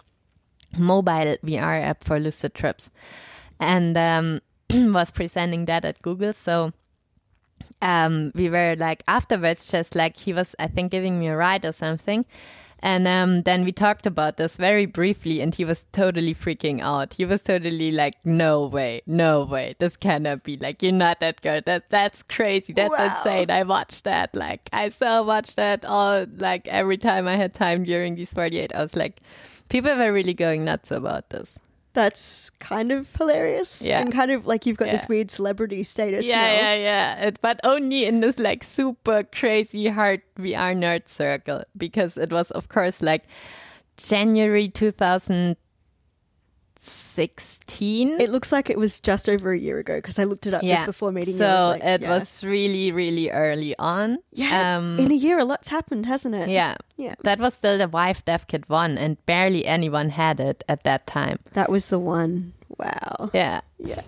mobile 0.78 1.36
VR 1.44 1.82
app 1.82 2.04
for 2.06 2.20
Lucid 2.20 2.54
Trips, 2.54 2.90
and 3.60 3.98
um, 3.98 4.40
was 4.94 5.12
presenting 5.12 5.66
that 5.66 5.84
at 5.84 6.02
Google. 6.02 6.32
So 6.32 6.72
um, 7.82 8.32
we 8.36 8.50
were 8.50 8.76
like 8.78 9.04
afterwards, 9.08 9.70
just 9.70 9.96
like 9.96 10.18
he 10.18 10.34
was, 10.34 10.56
I 10.60 10.68
think, 10.68 10.92
giving 10.92 11.20
me 11.20 11.28
a 11.28 11.38
ride 11.38 11.66
or 11.66 11.72
something. 11.72 12.26
And 12.82 13.08
um, 13.08 13.44
then 13.44 13.66
we 13.66 13.72
talked 13.72 14.06
about 14.06 14.38
this 14.38 14.56
very 14.56 14.86
briefly, 14.86 15.42
and 15.42 15.54
he 15.54 15.66
was 15.66 15.86
totally 15.92 16.34
freaking 16.34 16.82
out. 16.82 17.14
He 17.14 17.26
was 17.26 17.42
totally 17.42 17.92
like, 17.92 18.16
"No 18.24 18.66
way, 18.68 19.02
no 19.06 19.44
way, 19.44 19.76
this 19.80 19.98
cannot 19.98 20.44
be. 20.44 20.56
Like, 20.58 20.82
you're 20.82 20.92
not 20.94 21.20
that 21.20 21.42
girl. 21.42 21.62
That 21.66 21.90
that's 21.90 22.24
crazy. 22.24 22.72
That's 22.74 22.98
Wow. 22.98 23.06
insane. 23.16 23.52
I 23.52 23.64
watched 23.64 24.06
that. 24.06 24.36
Like, 24.36 24.70
I 24.72 24.90
still 24.90 25.26
watched 25.26 25.58
that 25.58 25.84
all 25.86 26.26
like 26.38 26.68
every 26.70 26.98
time 26.98 27.28
I 27.28 27.36
had 27.36 27.54
time 27.54 27.84
during 27.84 28.16
these 28.16 28.34
48 28.34 28.74
hours. 28.74 28.96
Like, 28.96 29.20
people 29.68 29.96
were 29.96 30.14
really 30.14 30.34
going 30.34 30.64
nuts 30.64 30.90
about 30.92 31.30
this. 31.32 31.60
That's 31.94 32.52
kind 32.60 32.92
of 32.92 33.14
hilarious. 33.16 33.82
Yeah. 33.82 34.00
and 34.02 34.14
kind 34.14 34.30
of 34.32 34.46
like 34.46 34.66
you've 34.66 34.78
got 34.78 34.86
Yeah. 34.88 34.92
this 34.94 35.08
weird 35.08 35.32
celebrity 35.32 35.82
status. 35.84 36.26
Yeah, 36.26 36.36
now. 36.36 36.52
yeah, 36.52 36.74
yeah. 36.76 37.26
It, 37.28 37.42
but 37.42 37.60
only 37.64 38.06
in 38.06 38.20
this 38.20 38.38
like 38.40 38.64
super 38.64 39.24
crazy 39.24 39.88
hard 39.88 40.22
VR 40.38 40.76
nerd 40.78 41.08
circle 41.08 41.64
because 41.76 42.16
it 42.18 42.32
was, 42.32 42.52
of 42.52 42.70
course, 42.70 43.02
like 43.02 43.24
January 43.98 44.70
2016. 46.82 48.22
It 48.22 48.30
looks 48.30 48.52
like 48.52 48.70
it 48.70 48.78
was 48.78 49.00
just 49.00 49.28
over 49.30 49.52
a 49.52 49.58
year 49.60 49.80
ago 49.80 49.96
because 49.98 50.20
I 50.20 50.24
looked 50.24 50.48
it 50.48 50.54
up 50.54 50.62
just 50.62 50.86
before 50.86 51.12
meeting 51.12 51.36
so 51.36 51.46
you. 51.46 51.52
Was 51.52 51.64
like, 51.66 51.84
it 51.84 52.02
yeah. 52.02 52.10
was 52.18 52.44
really, 52.44 52.92
really 52.92 53.30
early 53.30 53.78
on. 53.78 54.20
Yeah, 54.32 54.78
Um, 54.78 55.00
in 55.00 55.12
a 55.12 55.16
year, 55.16 55.40
a 55.40 55.46
lot's 55.46 55.70
happened, 55.70 56.06
hasn't 56.06 56.36
it? 56.36 56.50
yeah. 56.50 56.76
yeah. 56.98 57.16
That 57.24 57.40
was 57.40 57.54
still 57.54 57.78
the 57.78 57.88
Vive 57.88 58.24
Dev 58.26 58.48
Kit 58.48 58.70
1, 58.70 58.98
and 58.98 59.24
barely 59.26 59.66
anyone 59.66 60.10
had 60.10 60.40
it 60.40 60.64
at 60.70 60.84
that 60.84 61.06
time. 61.08 61.40
That 61.54 61.70
was 61.70 61.88
the 61.88 62.00
one. 62.00 62.54
Wow. 62.78 63.30
Yeah. 63.34 63.62
Yeah. 63.78 64.02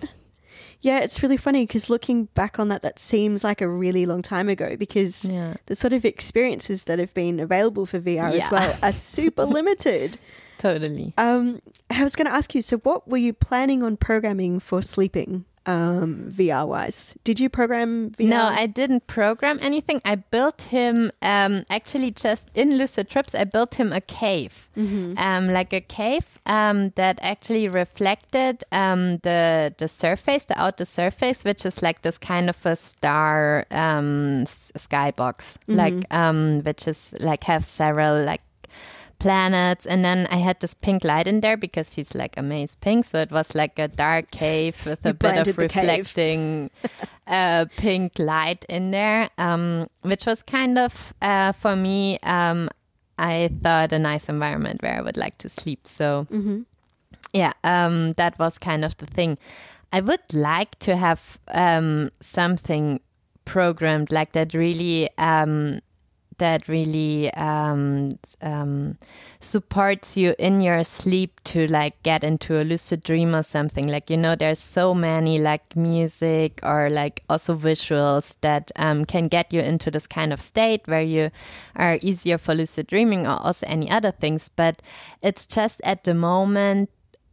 Yeah, 0.80 0.98
it's 0.98 1.22
really 1.22 1.36
funny 1.36 1.64
because 1.64 1.88
looking 1.88 2.24
back 2.34 2.58
on 2.58 2.68
that, 2.68 2.82
that 2.82 2.98
seems 2.98 3.44
like 3.44 3.60
a 3.60 3.68
really 3.68 4.04
long 4.04 4.20
time 4.20 4.48
ago 4.48 4.74
because 4.76 5.28
Yeah. 5.28 5.54
the 5.66 5.76
sort 5.76 5.92
of 5.92 6.04
experiences 6.04 6.84
that 6.84 6.98
have 6.98 7.14
been 7.14 7.38
available 7.38 7.86
for 7.86 8.00
VR 8.00 8.32
Yeah. 8.34 8.44
as 8.44 8.50
well 8.50 8.76
are 8.82 8.92
super 8.92 9.44
limited. 9.58 10.18
Totally. 10.62 11.12
Um, 11.18 11.60
I 11.90 12.04
was 12.04 12.14
going 12.14 12.28
to 12.28 12.32
ask 12.32 12.54
you, 12.54 12.62
so 12.62 12.76
what 12.78 13.08
were 13.08 13.16
you 13.18 13.32
planning 13.32 13.82
on 13.82 13.96
programming 13.96 14.60
for 14.60 14.80
sleeping 14.80 15.44
um, 15.66 16.26
VR 16.30 16.68
wise? 16.68 17.16
Did 17.24 17.40
you 17.40 17.48
program 17.48 18.10
VR? 18.12 18.28
No, 18.28 18.42
I 18.44 18.66
didn't 18.68 19.08
program 19.08 19.58
anything. 19.60 20.00
I 20.04 20.14
built 20.14 20.62
him 20.62 21.10
um, 21.20 21.64
actually 21.68 22.12
just 22.12 22.48
in 22.54 22.78
Lucid 22.78 23.08
Trips. 23.10 23.34
I 23.34 23.42
built 23.42 23.74
him 23.74 23.92
a 23.92 24.00
cave, 24.00 24.70
um, 24.76 25.48
like 25.48 25.72
a 25.72 25.80
cave 25.80 26.38
um, 26.46 26.90
that 26.94 27.18
actually 27.22 27.66
reflected 27.66 28.62
um, 28.70 29.18
the 29.24 29.74
the 29.78 29.88
surface, 29.88 30.44
the 30.44 30.56
outer 30.60 30.84
surface, 30.84 31.42
which 31.42 31.66
is 31.66 31.82
like 31.82 32.02
this 32.02 32.18
kind 32.18 32.48
of 32.48 32.64
a 32.64 32.76
star 32.76 33.66
um, 33.72 34.42
s- 34.42 34.70
skybox, 34.78 35.56
like 35.66 36.04
um, 36.12 36.60
which 36.62 36.86
is 36.86 37.14
like 37.18 37.42
have 37.44 37.64
several 37.64 38.22
like 38.24 38.42
planets 39.22 39.86
and 39.86 40.04
then 40.04 40.26
i 40.30 40.36
had 40.36 40.58
this 40.60 40.74
pink 40.74 41.04
light 41.04 41.26
in 41.28 41.40
there 41.40 41.56
because 41.56 41.94
he's 41.94 42.14
like 42.14 42.36
a 42.36 42.42
maze 42.42 42.74
pink 42.76 43.04
so 43.04 43.20
it 43.20 43.30
was 43.30 43.54
like 43.54 43.78
a 43.78 43.88
dark 43.88 44.30
cave 44.30 44.76
with 44.84 45.04
a 45.06 45.10
You 45.10 45.14
bit 45.14 45.36
of 45.38 45.58
reflecting 45.58 46.70
uh, 47.26 47.66
pink 47.76 48.18
light 48.18 48.64
in 48.68 48.90
there 48.90 49.30
um, 49.38 49.86
which 50.02 50.26
was 50.26 50.42
kind 50.42 50.76
of 50.78 51.14
uh, 51.22 51.52
for 51.52 51.76
me 51.76 52.18
um, 52.24 52.68
i 53.18 53.50
thought 53.62 53.92
a 53.92 53.98
nice 53.98 54.28
environment 54.28 54.82
where 54.82 54.96
i 54.98 55.00
would 55.00 55.16
like 55.16 55.36
to 55.38 55.48
sleep 55.48 55.86
so 55.86 56.26
yeah 57.32 57.52
um, 57.64 58.12
that 58.14 58.38
was 58.38 58.58
kind 58.58 58.84
of 58.84 58.96
the 58.98 59.06
thing. 59.06 59.38
I 59.94 60.00
would 60.00 60.32
like 60.32 60.78
to 60.80 60.96
have 60.96 61.38
um, 61.48 62.10
something 62.20 63.00
programmed 63.44 64.10
like 64.10 64.32
that 64.32 64.54
really 64.54 65.08
um, 65.18 65.80
that 66.42 66.66
really 66.66 67.32
um, 67.34 68.18
um, 68.40 68.98
supports 69.38 70.16
you 70.16 70.34
in 70.40 70.60
your 70.60 70.82
sleep 70.82 71.40
to 71.44 71.68
like 71.68 72.02
get 72.02 72.24
into 72.24 72.60
a 72.60 72.64
lucid 72.64 73.04
dream 73.04 73.32
or 73.32 73.44
something. 73.44 73.86
Like 73.86 74.10
you 74.10 74.16
know 74.16 74.34
there's 74.34 74.58
so 74.58 74.92
many 74.92 75.38
like 75.38 75.76
music 75.76 76.58
or 76.64 76.90
like 76.90 77.22
also 77.28 77.56
visuals 77.56 78.36
that 78.40 78.72
um, 78.74 79.04
can 79.04 79.28
get 79.28 79.52
you 79.52 79.60
into 79.60 79.88
this 79.88 80.08
kind 80.08 80.32
of 80.32 80.40
state 80.40 80.82
where 80.86 81.02
you 81.02 81.30
are 81.76 82.00
easier 82.02 82.38
for 82.38 82.56
lucid 82.56 82.88
dreaming 82.88 83.24
or 83.24 83.38
also 83.40 83.64
any 83.68 83.88
other 83.88 84.10
things. 84.10 84.48
But 84.48 84.82
it's 85.22 85.46
just 85.46 85.80
at 85.84 86.02
the 86.02 86.14
moment 86.14 86.90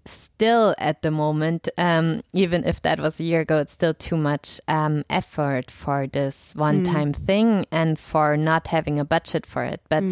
still 0.10 0.76
at 0.78 1.01
the 1.01 1.12
moment, 1.12 1.68
um, 1.78 2.22
even 2.34 2.64
if 2.64 2.82
that 2.82 2.99
was 2.99 3.20
a 3.20 3.24
year 3.24 3.41
ago, 3.41 3.57
it's 3.60 3.74
still 3.74 3.93
too 3.93 4.18
much 4.18 4.60
um, 4.68 5.03
effort 5.10 5.72
for 5.72 6.07
this 6.07 6.53
one 6.55 6.84
time 6.84 7.14
thing 7.14 7.66
and 7.72 7.97
for 7.99 8.38
not 8.38 8.68
having 8.68 8.99
a 8.99 9.05
budget 9.05 9.45
for 9.45 9.64
it. 9.64 9.82
But 9.89 10.03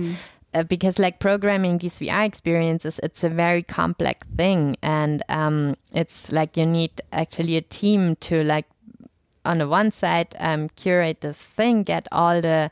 uh, 0.53 0.63
because, 0.63 0.97
like, 0.99 1.19
programming 1.19 1.77
these 1.77 1.99
VR 1.99 2.25
experiences, 2.25 2.99
it's 3.03 3.23
a 3.23 3.29
very 3.29 3.63
complex 3.63 4.25
thing. 4.35 4.77
And 4.81 5.23
um, 5.29 5.75
it's 5.93 6.31
like 6.31 6.57
you 6.57 6.65
need 6.65 7.01
actually 7.11 7.57
a 7.57 7.61
team 7.61 8.15
to, 8.17 8.43
like, 8.43 8.65
on 9.45 9.59
the 9.59 9.67
one 9.67 9.91
side, 9.91 10.35
um, 10.39 10.69
curate 10.75 11.21
this 11.21 11.37
thing, 11.37 11.83
get 11.83 12.07
all 12.11 12.41
the 12.41 12.69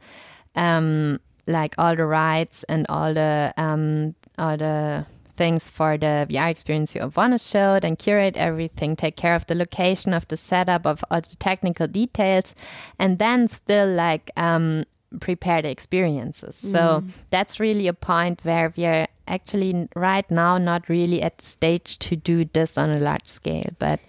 um, 0.55 1.19
like 1.47 1.75
all 1.77 1.95
the 1.95 2.05
rights 2.05 2.63
and 2.65 2.85
all 2.89 3.13
the 3.13 3.53
um, 3.57 4.15
all 4.37 4.57
the 4.57 5.05
things 5.35 5.69
for 5.69 5.97
the 5.97 6.25
VR 6.29 6.49
experience 6.49 6.95
you 6.95 7.11
want 7.15 7.33
to 7.33 7.37
show, 7.39 7.79
then 7.79 7.95
curate 7.95 8.37
everything, 8.37 8.95
take 8.95 9.15
care 9.15 9.35
of 9.35 9.45
the 9.47 9.55
location, 9.55 10.13
of 10.13 10.27
the 10.27 10.37
setup, 10.37 10.85
of 10.85 11.03
all 11.11 11.21
the 11.21 11.35
technical 11.39 11.87
details, 11.87 12.55
and 12.99 13.19
then 13.19 13.47
still 13.47 13.87
like 13.87 14.31
um, 14.37 14.83
prepare 15.19 15.61
the 15.61 15.69
experiences. 15.69 16.55
So 16.55 17.03
that's 17.29 17.59
really 17.59 17.87
a 17.87 17.93
point 17.93 18.41
where 18.43 18.73
we 18.75 18.85
are 18.85 19.07
actually 19.27 19.87
right 19.95 20.29
now 20.29 20.57
not 20.57 20.87
really 20.89 21.21
at 21.21 21.37
the 21.39 21.45
stage 21.45 21.97
to 21.99 22.15
do 22.15 22.45
this 22.45 22.77
on 22.77 22.91
a 22.91 22.99
large 22.99 23.25
scale, 23.27 23.69
but 23.79 23.99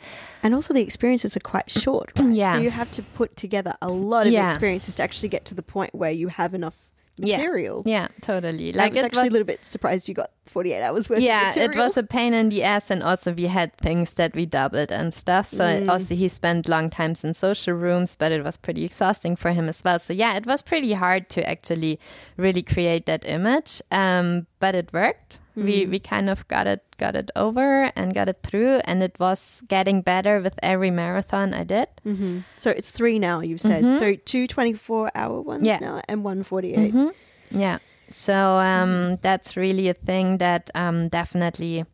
And 0.43 0.55
also, 0.55 0.75
the 0.75 0.83
experiences 0.83 1.37
are 1.37 1.41
quite 1.41 1.71
short, 1.71 2.13
right? 2.19 2.33
Yeah. 2.43 2.53
So 2.53 2.59
you 2.59 2.71
have 2.71 2.91
to 2.93 3.03
put 3.03 3.37
together 3.37 3.75
a 3.81 3.89
lot 3.89 4.27
of 4.27 4.33
Yeah. 4.33 4.47
experiences 4.47 4.95
to 4.97 5.03
actually 5.03 5.29
get 5.31 5.45
to 5.47 5.55
the 5.55 5.63
point 5.63 5.95
where 5.95 6.13
you 6.13 6.29
have 6.29 6.55
enough. 6.55 6.93
Material. 7.19 7.83
yeah, 7.87 8.09
totally. 8.21 8.73
Like 8.73 8.93
I 8.93 8.95
was 8.95 9.03
actually 9.05 9.23
was- 9.25 9.31
a 9.31 9.33
little 9.33 9.47
bit 9.47 9.65
surprised 9.65 10.09
you 10.09 10.15
got 10.15 10.31
48 10.47 10.83
hours 10.83 11.09
worth 11.11 11.21
yeah, 11.21 11.51
of 11.51 11.57
it 11.57 11.75
was 11.77 11.97
a 11.97 12.03
pain 12.03 12.33
in 12.35 12.49
the 12.51 12.63
ass, 12.63 12.91
and 12.91 13.03
also 13.03 13.33
we 13.33 13.47
had 13.47 13.77
things 13.79 14.15
that 14.15 14.35
we 14.35 14.47
doubled 14.47 14.93
and 14.93 15.13
stuff. 15.13 15.49
So 15.49 15.65
Mm. 15.65 15.89
also 15.89 16.15
he 16.15 16.29
spent 16.29 16.69
long 16.69 16.89
times 16.91 17.25
in 17.25 17.35
social 17.35 17.75
rooms, 17.75 18.17
but 18.17 18.33
it 18.33 18.45
was 18.45 18.57
pretty 18.57 18.85
exhausting 18.85 19.37
for 19.37 19.51
him 19.53 19.69
as 19.69 19.83
well. 19.85 19.99
So 19.99 20.13
yeah, 20.13 20.37
it 20.37 20.47
was 20.47 20.63
pretty 20.63 20.93
hard 20.93 21.29
to 21.31 21.49
actually 21.49 21.99
really 22.37 22.63
create 22.63 23.07
that 23.07 23.25
image, 23.27 23.83
um, 23.91 24.47
but 24.61 24.75
it 24.75 24.93
worked. 24.93 25.39
Mm. 25.57 25.65
We 25.65 25.87
we 25.87 25.99
kind 25.99 26.29
of 26.29 26.47
got 26.49 26.67
it 26.67 26.83
got 26.99 27.17
it 27.17 27.31
over 27.35 27.91
and 27.97 28.13
got 28.15 28.29
it 28.29 28.43
through, 28.43 28.81
and 28.85 29.03
it 29.03 29.17
was 29.19 29.63
getting 29.69 30.03
better 30.03 30.41
with 30.41 30.53
every 30.63 30.91
marathon 30.91 31.55
I 31.55 31.65
did. 31.65 31.89
Mhm. 32.05 32.43
So 32.57 32.71
it's 32.71 32.91
three 32.91 33.19
now, 33.19 33.41
you've 33.41 33.61
said. 33.61 33.91
So 33.99 34.15
two 34.17 34.47
24 34.47 35.11
hour 35.15 35.41
ones 35.41 35.63
Mm-hmm. 35.67 35.83
Yeah. 35.83 35.89
now 35.89 36.03
and 36.09 36.25
one 36.25 36.43
48. 36.43 36.93
Mhm. 36.95 37.13
Yeah. 37.51 37.79
So 38.11 38.35
um, 38.61 39.17
that's 39.23 39.57
really 39.57 39.89
a 39.89 39.95
thing 39.95 40.39
that 40.39 40.71
um, 40.75 41.09
definitely 41.09 41.85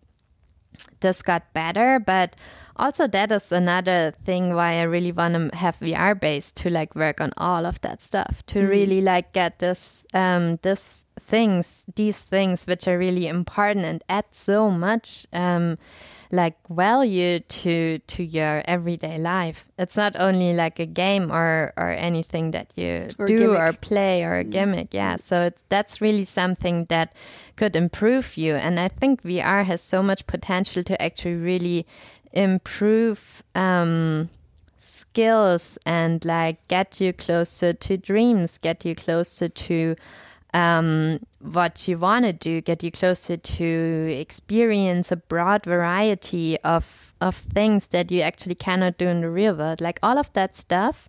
just 1.00 1.24
got 1.24 1.52
better. 1.54 1.98
But 1.98 2.36
also 2.76 3.06
that 3.06 3.30
is 3.32 3.52
another 3.52 4.12
thing 4.24 4.54
why 4.54 4.74
I 4.74 4.82
really 4.82 5.12
want 5.12 5.34
to 5.34 5.56
have 5.56 5.78
VR 5.80 6.18
based 6.18 6.56
to 6.58 6.70
like 6.70 6.94
work 6.94 7.20
on 7.20 7.32
all 7.36 7.66
of 7.66 7.80
that 7.82 8.00
stuff 8.02 8.44
to 8.46 8.66
really 8.66 9.00
like 9.00 9.32
get 9.32 9.58
this 9.58 10.06
um 10.14 10.58
this 10.62 11.06
things 11.20 11.84
these 11.94 12.18
things 12.18 12.66
which 12.66 12.88
are 12.88 12.98
really 12.98 13.26
important 13.26 13.84
and 13.84 14.02
add 14.08 14.24
so 14.32 14.70
much 14.70 15.26
um 15.32 15.78
like 16.34 16.56
value 16.70 17.40
to 17.40 17.98
to 18.06 18.24
your 18.24 18.62
everyday 18.64 19.18
life. 19.18 19.66
It's 19.78 19.98
not 19.98 20.16
only 20.18 20.54
like 20.54 20.78
a 20.78 20.86
game 20.86 21.30
or 21.30 21.74
or 21.76 21.90
anything 21.90 22.52
that 22.52 22.72
you 22.76 23.08
Or 23.18 23.26
do 23.26 23.38
gimmick. 23.38 23.58
or 23.60 23.72
play 23.74 24.24
or 24.24 24.34
a 24.38 24.44
gimmick. 24.44 24.94
Yeah, 24.94 25.16
so 25.16 25.42
it's, 25.42 25.62
that's 25.68 26.00
really 26.00 26.24
something 26.24 26.86
that 26.86 27.12
could 27.56 27.76
improve 27.76 28.38
you. 28.38 28.54
And 28.54 28.80
I 28.80 28.88
think 28.88 29.22
VR 29.22 29.62
has 29.66 29.82
so 29.82 30.02
much 30.02 30.26
potential 30.26 30.82
to 30.84 31.02
actually 31.02 31.34
really 31.34 31.86
improve 32.32 33.42
um, 33.54 34.28
skills 34.78 35.78
and 35.86 36.24
like 36.24 36.66
get 36.68 37.00
you 37.00 37.12
closer 37.12 37.72
to 37.72 37.96
dreams, 37.96 38.58
get 38.58 38.84
you 38.84 38.94
closer 38.94 39.48
to 39.48 39.96
um, 40.54 41.20
what 41.40 41.88
you 41.88 41.98
want 41.98 42.24
to 42.24 42.32
do, 42.32 42.60
get 42.60 42.82
you 42.82 42.90
closer 42.90 43.36
to 43.36 44.16
experience 44.18 45.10
a 45.10 45.16
broad 45.16 45.64
variety 45.64 46.58
of 46.60 47.12
of 47.20 47.36
things 47.36 47.88
that 47.88 48.10
you 48.10 48.20
actually 48.20 48.56
cannot 48.56 48.98
do 48.98 49.06
in 49.06 49.20
the 49.20 49.30
real 49.30 49.56
world. 49.56 49.80
Like 49.80 50.00
all 50.02 50.18
of 50.18 50.32
that 50.32 50.56
stuff 50.56 51.08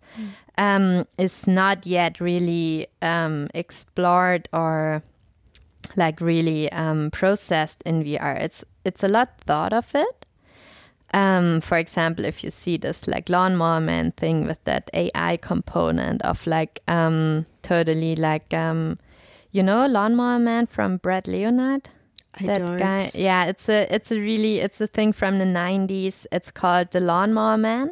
um, 0.57 1.07
is 1.17 1.47
not 1.47 1.85
yet 1.85 2.19
really 2.19 2.87
um, 3.01 3.49
explored 3.53 4.47
or 4.53 5.01
like 5.95 6.21
really 6.21 6.71
um, 6.71 7.11
processed 7.11 7.81
in 7.83 8.03
VR. 8.03 8.39
It's 8.39 8.63
it's 8.85 9.03
a 9.03 9.07
lot 9.07 9.39
thought 9.41 9.73
of 9.73 9.93
it. 9.95 10.22
Um, 11.13 11.61
for 11.61 11.77
example, 11.77 12.25
if 12.25 12.43
you 12.43 12.49
see 12.49 12.77
this 12.77 13.07
like 13.07 13.29
lawnmower 13.29 13.79
man 13.79 14.11
thing 14.13 14.47
with 14.47 14.63
that 14.63 14.89
AI 14.93 15.37
component 15.37 16.21
of 16.23 16.45
like 16.47 16.81
um, 16.87 17.45
totally 17.61 18.15
like 18.15 18.53
um, 18.53 18.97
you 19.51 19.61
know 19.61 19.85
lawnmower 19.85 20.39
man 20.39 20.65
from 20.65 20.97
Brett 20.97 21.27
Leonard? 21.27 21.89
I 22.39 22.45
that 22.47 22.65
don't. 22.65 22.77
guy 22.79 23.11
yeah 23.13 23.45
it's 23.45 23.69
a 23.69 23.85
it's 23.93 24.11
a 24.11 24.19
really 24.19 24.59
it's 24.59 24.81
a 24.81 24.87
thing 24.87 25.13
from 25.13 25.37
the 25.37 25.45
90s 25.45 26.25
it's 26.31 26.49
called 26.49 26.89
the 26.89 26.99
lawnmower 26.99 27.57
man 27.57 27.91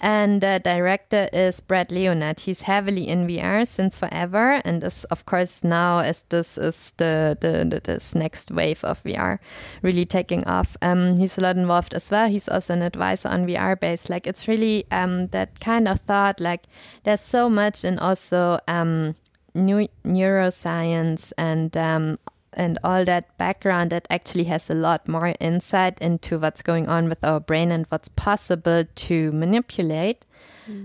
and 0.00 0.40
the 0.40 0.60
director 0.62 1.28
is 1.32 1.60
brett 1.60 1.90
leonard. 1.92 2.40
He's 2.40 2.62
heavily 2.62 3.08
in 3.08 3.26
vr 3.26 3.66
since 3.66 3.96
forever 3.96 4.60
and 4.64 4.82
is 4.82 5.04
of 5.04 5.26
course 5.26 5.62
now 5.64 5.98
as 5.98 6.24
this 6.28 6.58
is 6.58 6.92
the, 6.96 7.36
the, 7.40 7.66
the 7.68 7.80
this 7.80 8.14
next 8.14 8.50
wave 8.50 8.82
of 8.84 9.02
vr 9.02 9.38
really 9.82 10.04
taking 10.04 10.44
off. 10.44 10.76
Um 10.82 11.16
he's 11.16 11.38
a 11.38 11.40
lot 11.40 11.56
involved 11.56 11.94
as 11.94 12.10
well. 12.10 12.28
He's 12.28 12.48
also 12.48 12.74
an 12.74 12.82
advisor 12.82 13.28
on 13.28 13.46
vr 13.46 13.78
base. 13.78 14.08
Like 14.08 14.26
it's 14.26 14.48
really 14.48 14.86
um 14.90 15.28
that 15.28 15.60
kind 15.60 15.88
of 15.88 16.00
thought 16.00 16.40
like 16.40 16.64
there's 17.04 17.20
so 17.20 17.48
much 17.48 17.84
and 17.84 17.98
also 18.00 18.58
um 18.68 19.14
new 19.54 19.88
neuroscience 20.04 21.32
and 21.36 21.76
um, 21.76 22.18
and 22.60 22.78
all 22.84 23.06
that 23.06 23.38
background 23.38 23.88
that 23.88 24.06
actually 24.10 24.44
has 24.44 24.68
a 24.68 24.74
lot 24.74 25.08
more 25.08 25.34
insight 25.40 25.98
into 26.02 26.38
what's 26.38 26.60
going 26.60 26.86
on 26.88 27.08
with 27.08 27.24
our 27.24 27.40
brain 27.40 27.72
and 27.72 27.86
what's 27.88 28.10
possible 28.10 28.84
to 28.94 29.32
manipulate. 29.32 30.26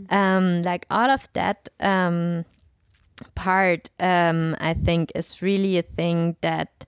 Um, 0.10 0.62
like 0.64 0.86
all 0.90 1.10
of 1.10 1.28
that 1.34 1.68
um, 1.82 2.46
part, 3.36 3.90
um, 4.00 4.56
I 4.62 4.74
think, 4.74 5.12
is 5.16 5.42
really 5.42 5.78
a 5.78 5.82
thing 5.82 6.38
that 6.40 6.86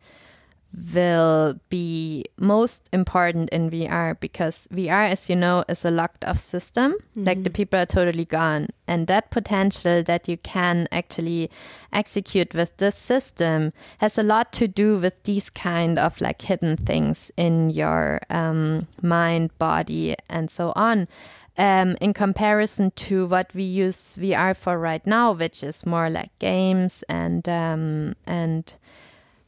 will 0.93 1.59
be 1.69 2.23
most 2.38 2.89
important 2.93 3.49
in 3.49 3.69
VR 3.69 4.19
because 4.19 4.67
VR, 4.71 5.09
as 5.09 5.30
you 5.30 5.36
know, 5.36 5.63
is 5.67 5.84
a 5.84 5.91
locked 5.91 6.23
off 6.23 6.39
system. 6.39 6.95
Like 7.15 7.43
the 7.43 7.49
people 7.49 7.80
are 7.80 7.86
totally 7.86 8.25
gone. 8.25 8.67
And 8.88 9.07
that 9.07 9.32
potential 9.32 10.03
that 10.03 10.28
you 10.28 10.38
can 10.38 10.88
actually 10.91 11.49
execute 11.91 12.53
with 12.53 12.78
this 12.78 12.95
system 12.95 13.73
has 13.97 14.17
a 14.17 14.23
lot 14.23 14.53
to 14.53 14.67
do 14.67 14.97
with 14.97 15.21
these 15.23 15.49
kind 15.49 15.97
of 15.97 16.21
like 16.21 16.41
hidden 16.43 16.78
things 16.78 17.32
in 17.38 17.69
your 17.71 18.21
um, 18.30 18.88
mind, 19.01 19.57
body, 19.57 20.15
and 20.30 20.51
so 20.51 20.73
on. 20.75 21.07
Um, 21.59 21.97
in 21.99 22.13
comparison 22.13 22.91
to 22.97 23.25
what 23.25 23.49
we 23.55 23.63
use 23.63 24.19
VR 24.21 24.55
for 24.55 24.78
right 24.78 25.05
now, 25.07 25.32
which 25.32 25.63
is 25.63 25.88
more 25.88 26.07
like 26.07 26.30
games 26.38 27.03
and 27.09 27.49
um, 27.49 28.15
and 28.28 28.71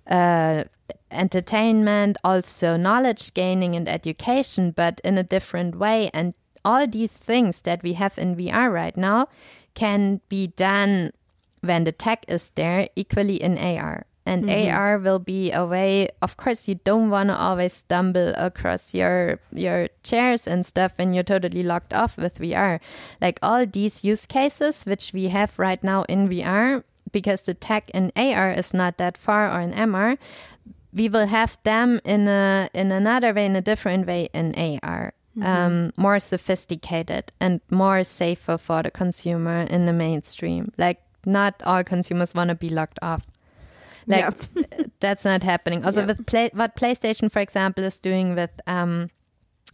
uh, 0.09 0.63
entertainment, 1.11 2.17
also 2.23 2.77
knowledge 2.77 3.33
gaining 3.33 3.75
and 3.75 3.87
education, 3.87 4.71
but 4.71 4.99
in 5.03 5.17
a 5.17 5.23
different 5.23 5.77
way. 5.77 6.09
And 6.13 6.33
all 6.65 6.87
these 6.87 7.11
things 7.11 7.61
that 7.61 7.83
we 7.83 7.93
have 7.93 8.17
in 8.17 8.35
VR 8.35 8.71
right 8.71 8.97
now 8.97 9.27
can 9.73 10.21
be 10.29 10.47
done 10.47 11.11
when 11.61 11.83
the 11.83 11.91
tech 11.91 12.25
is 12.27 12.51
there 12.55 12.89
equally 12.95 13.41
in 13.41 13.57
AR. 13.57 14.05
And 14.25 14.47
AR 14.47 14.99
will 14.99 15.17
be 15.17 15.51
a 15.51 15.65
way, 15.65 16.09
of 16.21 16.37
course, 16.37 16.67
you 16.67 16.75
don't 16.83 17.09
want 17.09 17.29
to 17.29 17.35
always 17.35 17.73
stumble 17.73 18.31
across 18.37 18.93
your 18.93 19.39
your 19.51 19.89
chairs 20.03 20.45
and 20.45 20.63
stuff 20.63 20.93
when 20.97 21.15
you're 21.15 21.23
totally 21.23 21.63
locked 21.63 21.93
off 21.93 22.15
with 22.15 22.37
VR. 22.37 22.79
Like 23.19 23.39
all 23.41 23.65
these 23.65 24.03
use 24.03 24.27
cases 24.27 24.83
which 24.83 25.13
we 25.13 25.29
have 25.29 25.57
right 25.57 25.83
now 25.83 26.03
in 26.03 26.29
VR, 26.29 26.83
because 27.11 27.41
the 27.43 27.53
tech 27.53 27.89
in 27.91 28.11
AR 28.15 28.51
is 28.51 28.73
not 28.73 28.97
that 28.97 29.17
far 29.17 29.49
or 29.51 29.61
in 29.61 29.73
MR, 29.73 30.17
we 30.93 31.09
will 31.09 31.27
have 31.27 31.57
them 31.63 31.99
in 32.03 32.27
a 32.27 32.69
in 32.73 32.91
another 32.91 33.33
way, 33.33 33.45
in 33.45 33.55
a 33.55 33.61
different 33.61 34.07
way 34.07 34.29
in 34.33 34.53
AR. 34.83 35.13
Um, 35.41 35.93
more 35.95 36.19
sophisticated 36.19 37.31
and 37.39 37.61
more 37.71 38.03
safer 38.03 38.57
for 38.57 38.83
the 38.83 38.91
consumer 38.91 39.61
in 39.69 39.85
the 39.85 39.93
mainstream. 39.93 40.73
Like 40.77 41.01
not 41.25 41.63
all 41.65 41.81
consumers 41.83 42.35
want 42.35 42.49
to 42.49 42.55
be 42.55 42.67
locked 42.67 42.99
off. 43.01 43.25
Like 44.05 44.25
Yeah. 44.55 44.65
that's 44.99 45.23
not 45.23 45.43
happening. 45.43 45.85
Also, 45.85 46.01
Yeah. 46.01 46.07
with 46.07 46.25
play, 46.25 46.49
what 46.53 46.75
PlayStation, 46.75 47.31
for 47.31 47.39
example, 47.39 47.85
is 47.85 47.99
doing 47.99 48.35
with 48.35 48.49
um, 48.67 49.09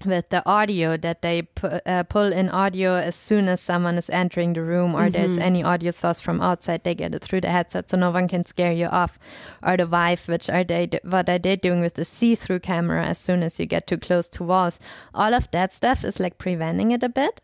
with 0.04 0.28
the 0.30 0.44
audio 0.48 0.98
that 0.98 1.22
they 1.22 1.44
pu- 1.44 1.80
uh, 1.86 2.04
pull 2.04 2.34
in 2.34 2.50
audio 2.50 2.96
as 2.96 3.16
soon 3.16 3.48
as 3.48 3.62
someone 3.62 3.98
is 3.98 4.10
entering 4.10 4.54
the 4.54 4.62
room 4.62 4.94
or 4.94 5.10
there's 5.10 5.38
any 5.46 5.64
audio 5.64 5.92
source 5.92 6.20
from 6.20 6.42
outside, 6.42 6.84
they 6.84 6.94
get 6.96 7.16
it 7.16 7.22
through 7.22 7.42
the 7.42 7.50
headset, 7.50 7.90
so 7.90 7.96
no 7.98 8.12
one 8.12 8.28
can 8.28 8.44
scare 8.44 8.74
you 8.74 8.88
off. 8.88 9.18
Or 9.64 9.78
the 9.78 9.86
Vive, 9.86 10.28
which 10.28 10.50
are 10.50 10.64
they 10.66 10.88
do- 10.88 11.00
what 11.04 11.30
are 11.30 11.40
they 11.40 11.56
doing 11.56 11.80
with 11.80 11.94
the 11.94 12.04
see-through 12.04 12.60
camera 12.60 13.06
as 13.06 13.18
soon 13.18 13.42
as 13.42 13.58
you 13.60 13.66
get 13.66 13.88
too 13.88 13.98
close 13.98 14.28
to 14.30 14.44
walls? 14.44 14.80
All 15.14 15.34
of 15.34 15.50
that 15.52 15.72
stuff 15.74 16.04
is 16.04 16.20
like 16.20 16.38
preventing 16.40 16.92
it 16.92 17.02
a 17.04 17.10
bit. 17.10 17.40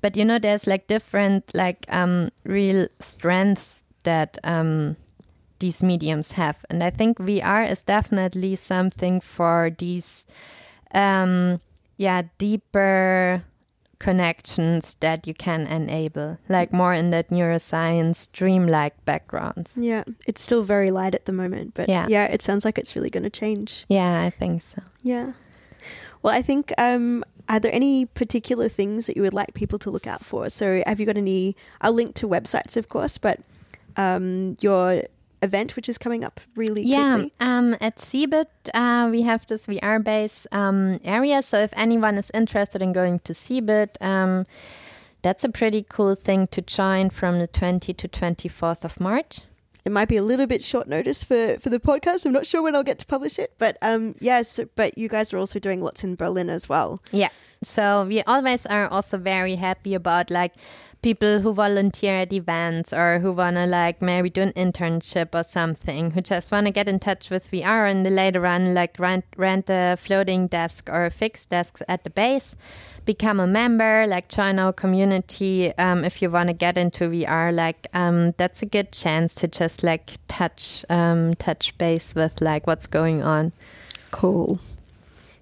But 0.00 0.16
you 0.16 0.24
know, 0.24 0.38
there's 0.38 0.66
like 0.68 0.86
different 0.86 1.50
like 1.54 1.86
um, 1.88 2.30
real 2.44 2.86
strengths 3.00 3.82
that 4.04 4.38
um, 4.44 4.96
these 5.58 5.82
mediums 5.82 6.32
have. 6.32 6.64
And 6.70 6.82
I 6.82 6.90
think 6.90 7.18
VR 7.18 7.68
is 7.70 7.82
definitely 7.82 8.56
something 8.56 9.20
for 9.20 9.70
these, 9.76 10.24
um, 10.94 11.60
yeah, 12.00 12.22
deeper 12.38 13.44
connections 13.98 14.96
that 15.00 15.26
you 15.26 15.34
can 15.34 15.66
enable, 15.66 16.38
like 16.48 16.72
more 16.72 16.94
in 16.94 17.10
that 17.10 17.28
neuroscience, 17.28 18.32
dreamlike 18.32 18.94
backgrounds. 19.04 19.74
Yeah, 19.76 20.04
it's 20.26 20.40
still 20.40 20.62
very 20.62 20.90
light 20.90 21.14
at 21.14 21.26
the 21.26 21.32
moment, 21.32 21.74
but 21.74 21.88
Yeah. 21.88 22.06
yeah, 22.08 22.24
it 22.24 22.40
sounds 22.40 22.64
like 22.64 22.78
it's 22.78 22.96
really 22.96 23.10
going 23.10 23.24
to 23.24 23.30
change. 23.30 23.84
Yeah, 23.88 24.22
I 24.22 24.30
think 24.30 24.62
so. 24.62 24.80
Yeah. 25.02 25.32
Well, 26.22 26.34
I 26.34 26.40
think, 26.42 26.72
um, 26.78 27.22
are 27.48 27.60
there 27.60 27.74
any 27.74 28.06
particular 28.06 28.68
things 28.70 29.06
that 29.06 29.16
you 29.16 29.22
would 29.22 29.34
like 29.34 29.52
people 29.54 29.78
to 29.80 29.90
look 29.90 30.06
out 30.06 30.24
for? 30.24 30.48
So, 30.48 30.82
have 30.86 30.98
you 31.00 31.06
got 31.06 31.16
any? 31.18 31.54
I'll 31.82 31.92
link 31.92 32.14
to 32.16 32.28
websites, 32.28 32.76
of 32.76 32.88
course, 32.88 33.18
but 33.18 33.40
um, 33.96 34.56
your 34.60 35.02
event, 35.42 35.76
which 35.76 35.88
is 35.88 35.98
coming 35.98 36.24
up 36.24 36.40
really 36.56 36.82
Yeah, 36.82 37.14
quickly. 37.14 37.32
um, 37.40 37.74
at 37.80 37.96
CeBIT, 37.96 38.46
uh, 38.74 39.08
we 39.10 39.22
have 39.22 39.46
this 39.46 39.66
VR 39.66 40.02
base 40.02 40.46
um, 40.52 41.00
area. 41.04 41.42
So 41.42 41.58
if 41.60 41.72
anyone 41.76 42.18
is 42.18 42.30
interested 42.34 42.82
in 42.82 42.92
going 42.92 43.20
to 43.20 43.32
CeBIT, 43.32 44.00
um, 44.00 44.44
that's 45.22 45.44
a 45.44 45.48
pretty 45.48 45.84
cool 45.88 46.14
thing 46.14 46.46
to 46.48 46.62
join 46.62 47.10
from 47.10 47.38
the 47.38 47.46
20 47.46 47.92
to 47.94 48.08
24th 48.08 48.84
of 48.84 49.00
March. 49.00 49.40
It 49.84 49.92
might 49.92 50.08
be 50.08 50.16
a 50.18 50.22
little 50.22 50.46
bit 50.46 50.62
short 50.62 50.88
notice 50.88 51.24
for, 51.24 51.56
for 51.58 51.70
the 51.70 51.80
podcast. 51.80 52.26
I'm 52.26 52.32
not 52.32 52.46
sure 52.46 52.60
when 52.60 52.76
I'll 52.76 52.82
get 52.82 52.98
to 52.98 53.06
publish 53.06 53.38
it, 53.38 53.54
but 53.56 53.78
um, 53.80 54.14
yes, 54.20 54.60
but 54.76 54.98
you 54.98 55.08
guys 55.08 55.32
are 55.32 55.38
also 55.38 55.58
doing 55.58 55.80
lots 55.82 56.04
in 56.04 56.16
Berlin 56.16 56.50
as 56.50 56.68
well. 56.68 57.02
Yeah. 57.12 57.30
So 57.62 58.04
we 58.06 58.22
always 58.24 58.66
are 58.66 58.88
also 58.88 59.16
very 59.16 59.56
happy 59.56 59.94
about 59.94 60.30
like 60.30 60.52
people 61.02 61.40
who 61.40 61.52
volunteer 61.52 62.20
at 62.20 62.32
events 62.32 62.92
or 62.92 63.18
who 63.20 63.32
want 63.32 63.56
to 63.56 63.66
like 63.66 64.02
maybe 64.02 64.30
do 64.30 64.42
an 64.42 64.52
internship 64.52 65.34
or 65.34 65.42
something, 65.42 66.10
who 66.10 66.20
just 66.20 66.52
want 66.52 66.66
to 66.66 66.72
get 66.72 66.88
in 66.88 66.98
touch 66.98 67.30
with 67.30 67.50
VR 67.50 67.90
and 67.90 68.04
later 68.14 68.46
on 68.46 68.74
like 68.74 68.98
rent, 68.98 69.24
rent 69.36 69.66
a 69.68 69.96
floating 69.98 70.46
desk 70.46 70.88
or 70.90 71.06
a 71.06 71.10
fixed 71.10 71.50
desk 71.50 71.80
at 71.88 72.04
the 72.04 72.10
base, 72.10 72.56
become 73.04 73.40
a 73.40 73.46
member, 73.46 74.06
like 74.06 74.28
join 74.28 74.58
our 74.58 74.72
community. 74.72 75.76
Um, 75.78 76.04
if 76.04 76.20
you 76.20 76.30
want 76.30 76.48
to 76.48 76.54
get 76.54 76.76
into 76.76 77.08
VR, 77.08 77.54
like 77.54 77.86
um, 77.94 78.32
that's 78.36 78.62
a 78.62 78.66
good 78.66 78.92
chance 78.92 79.34
to 79.36 79.48
just 79.48 79.82
like 79.82 80.18
touch 80.28 80.84
um, 80.90 81.32
touch 81.34 81.76
base 81.78 82.14
with 82.14 82.40
like 82.40 82.66
what's 82.66 82.86
going 82.86 83.22
on. 83.22 83.52
Cool. 84.10 84.60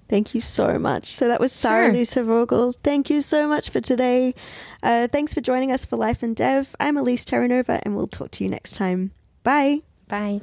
Thank 0.08 0.34
you 0.34 0.40
so 0.40 0.78
much. 0.78 1.12
So 1.14 1.28
that 1.28 1.40
was 1.40 1.52
Sara 1.52 1.86
Sure. 1.86 1.92
Lisa 1.92 2.20
Vogl. 2.20 2.74
Thank 2.82 3.10
you 3.10 3.20
so 3.20 3.46
much 3.46 3.70
for 3.70 3.80
today. 3.80 4.34
Uh, 4.82 5.06
thanks 5.08 5.34
for 5.34 5.40
joining 5.40 5.70
us 5.72 5.84
for 5.84 5.96
Life 5.96 6.22
and 6.22 6.34
Dev. 6.34 6.74
I'm 6.80 6.96
Elise 6.96 7.24
Terranova, 7.24 7.80
and 7.82 7.94
we'll 7.94 8.06
talk 8.06 8.30
to 8.32 8.44
you 8.44 8.50
next 8.50 8.72
time. 8.76 9.12
Bye. 9.42 9.82
Bye. 10.08 10.40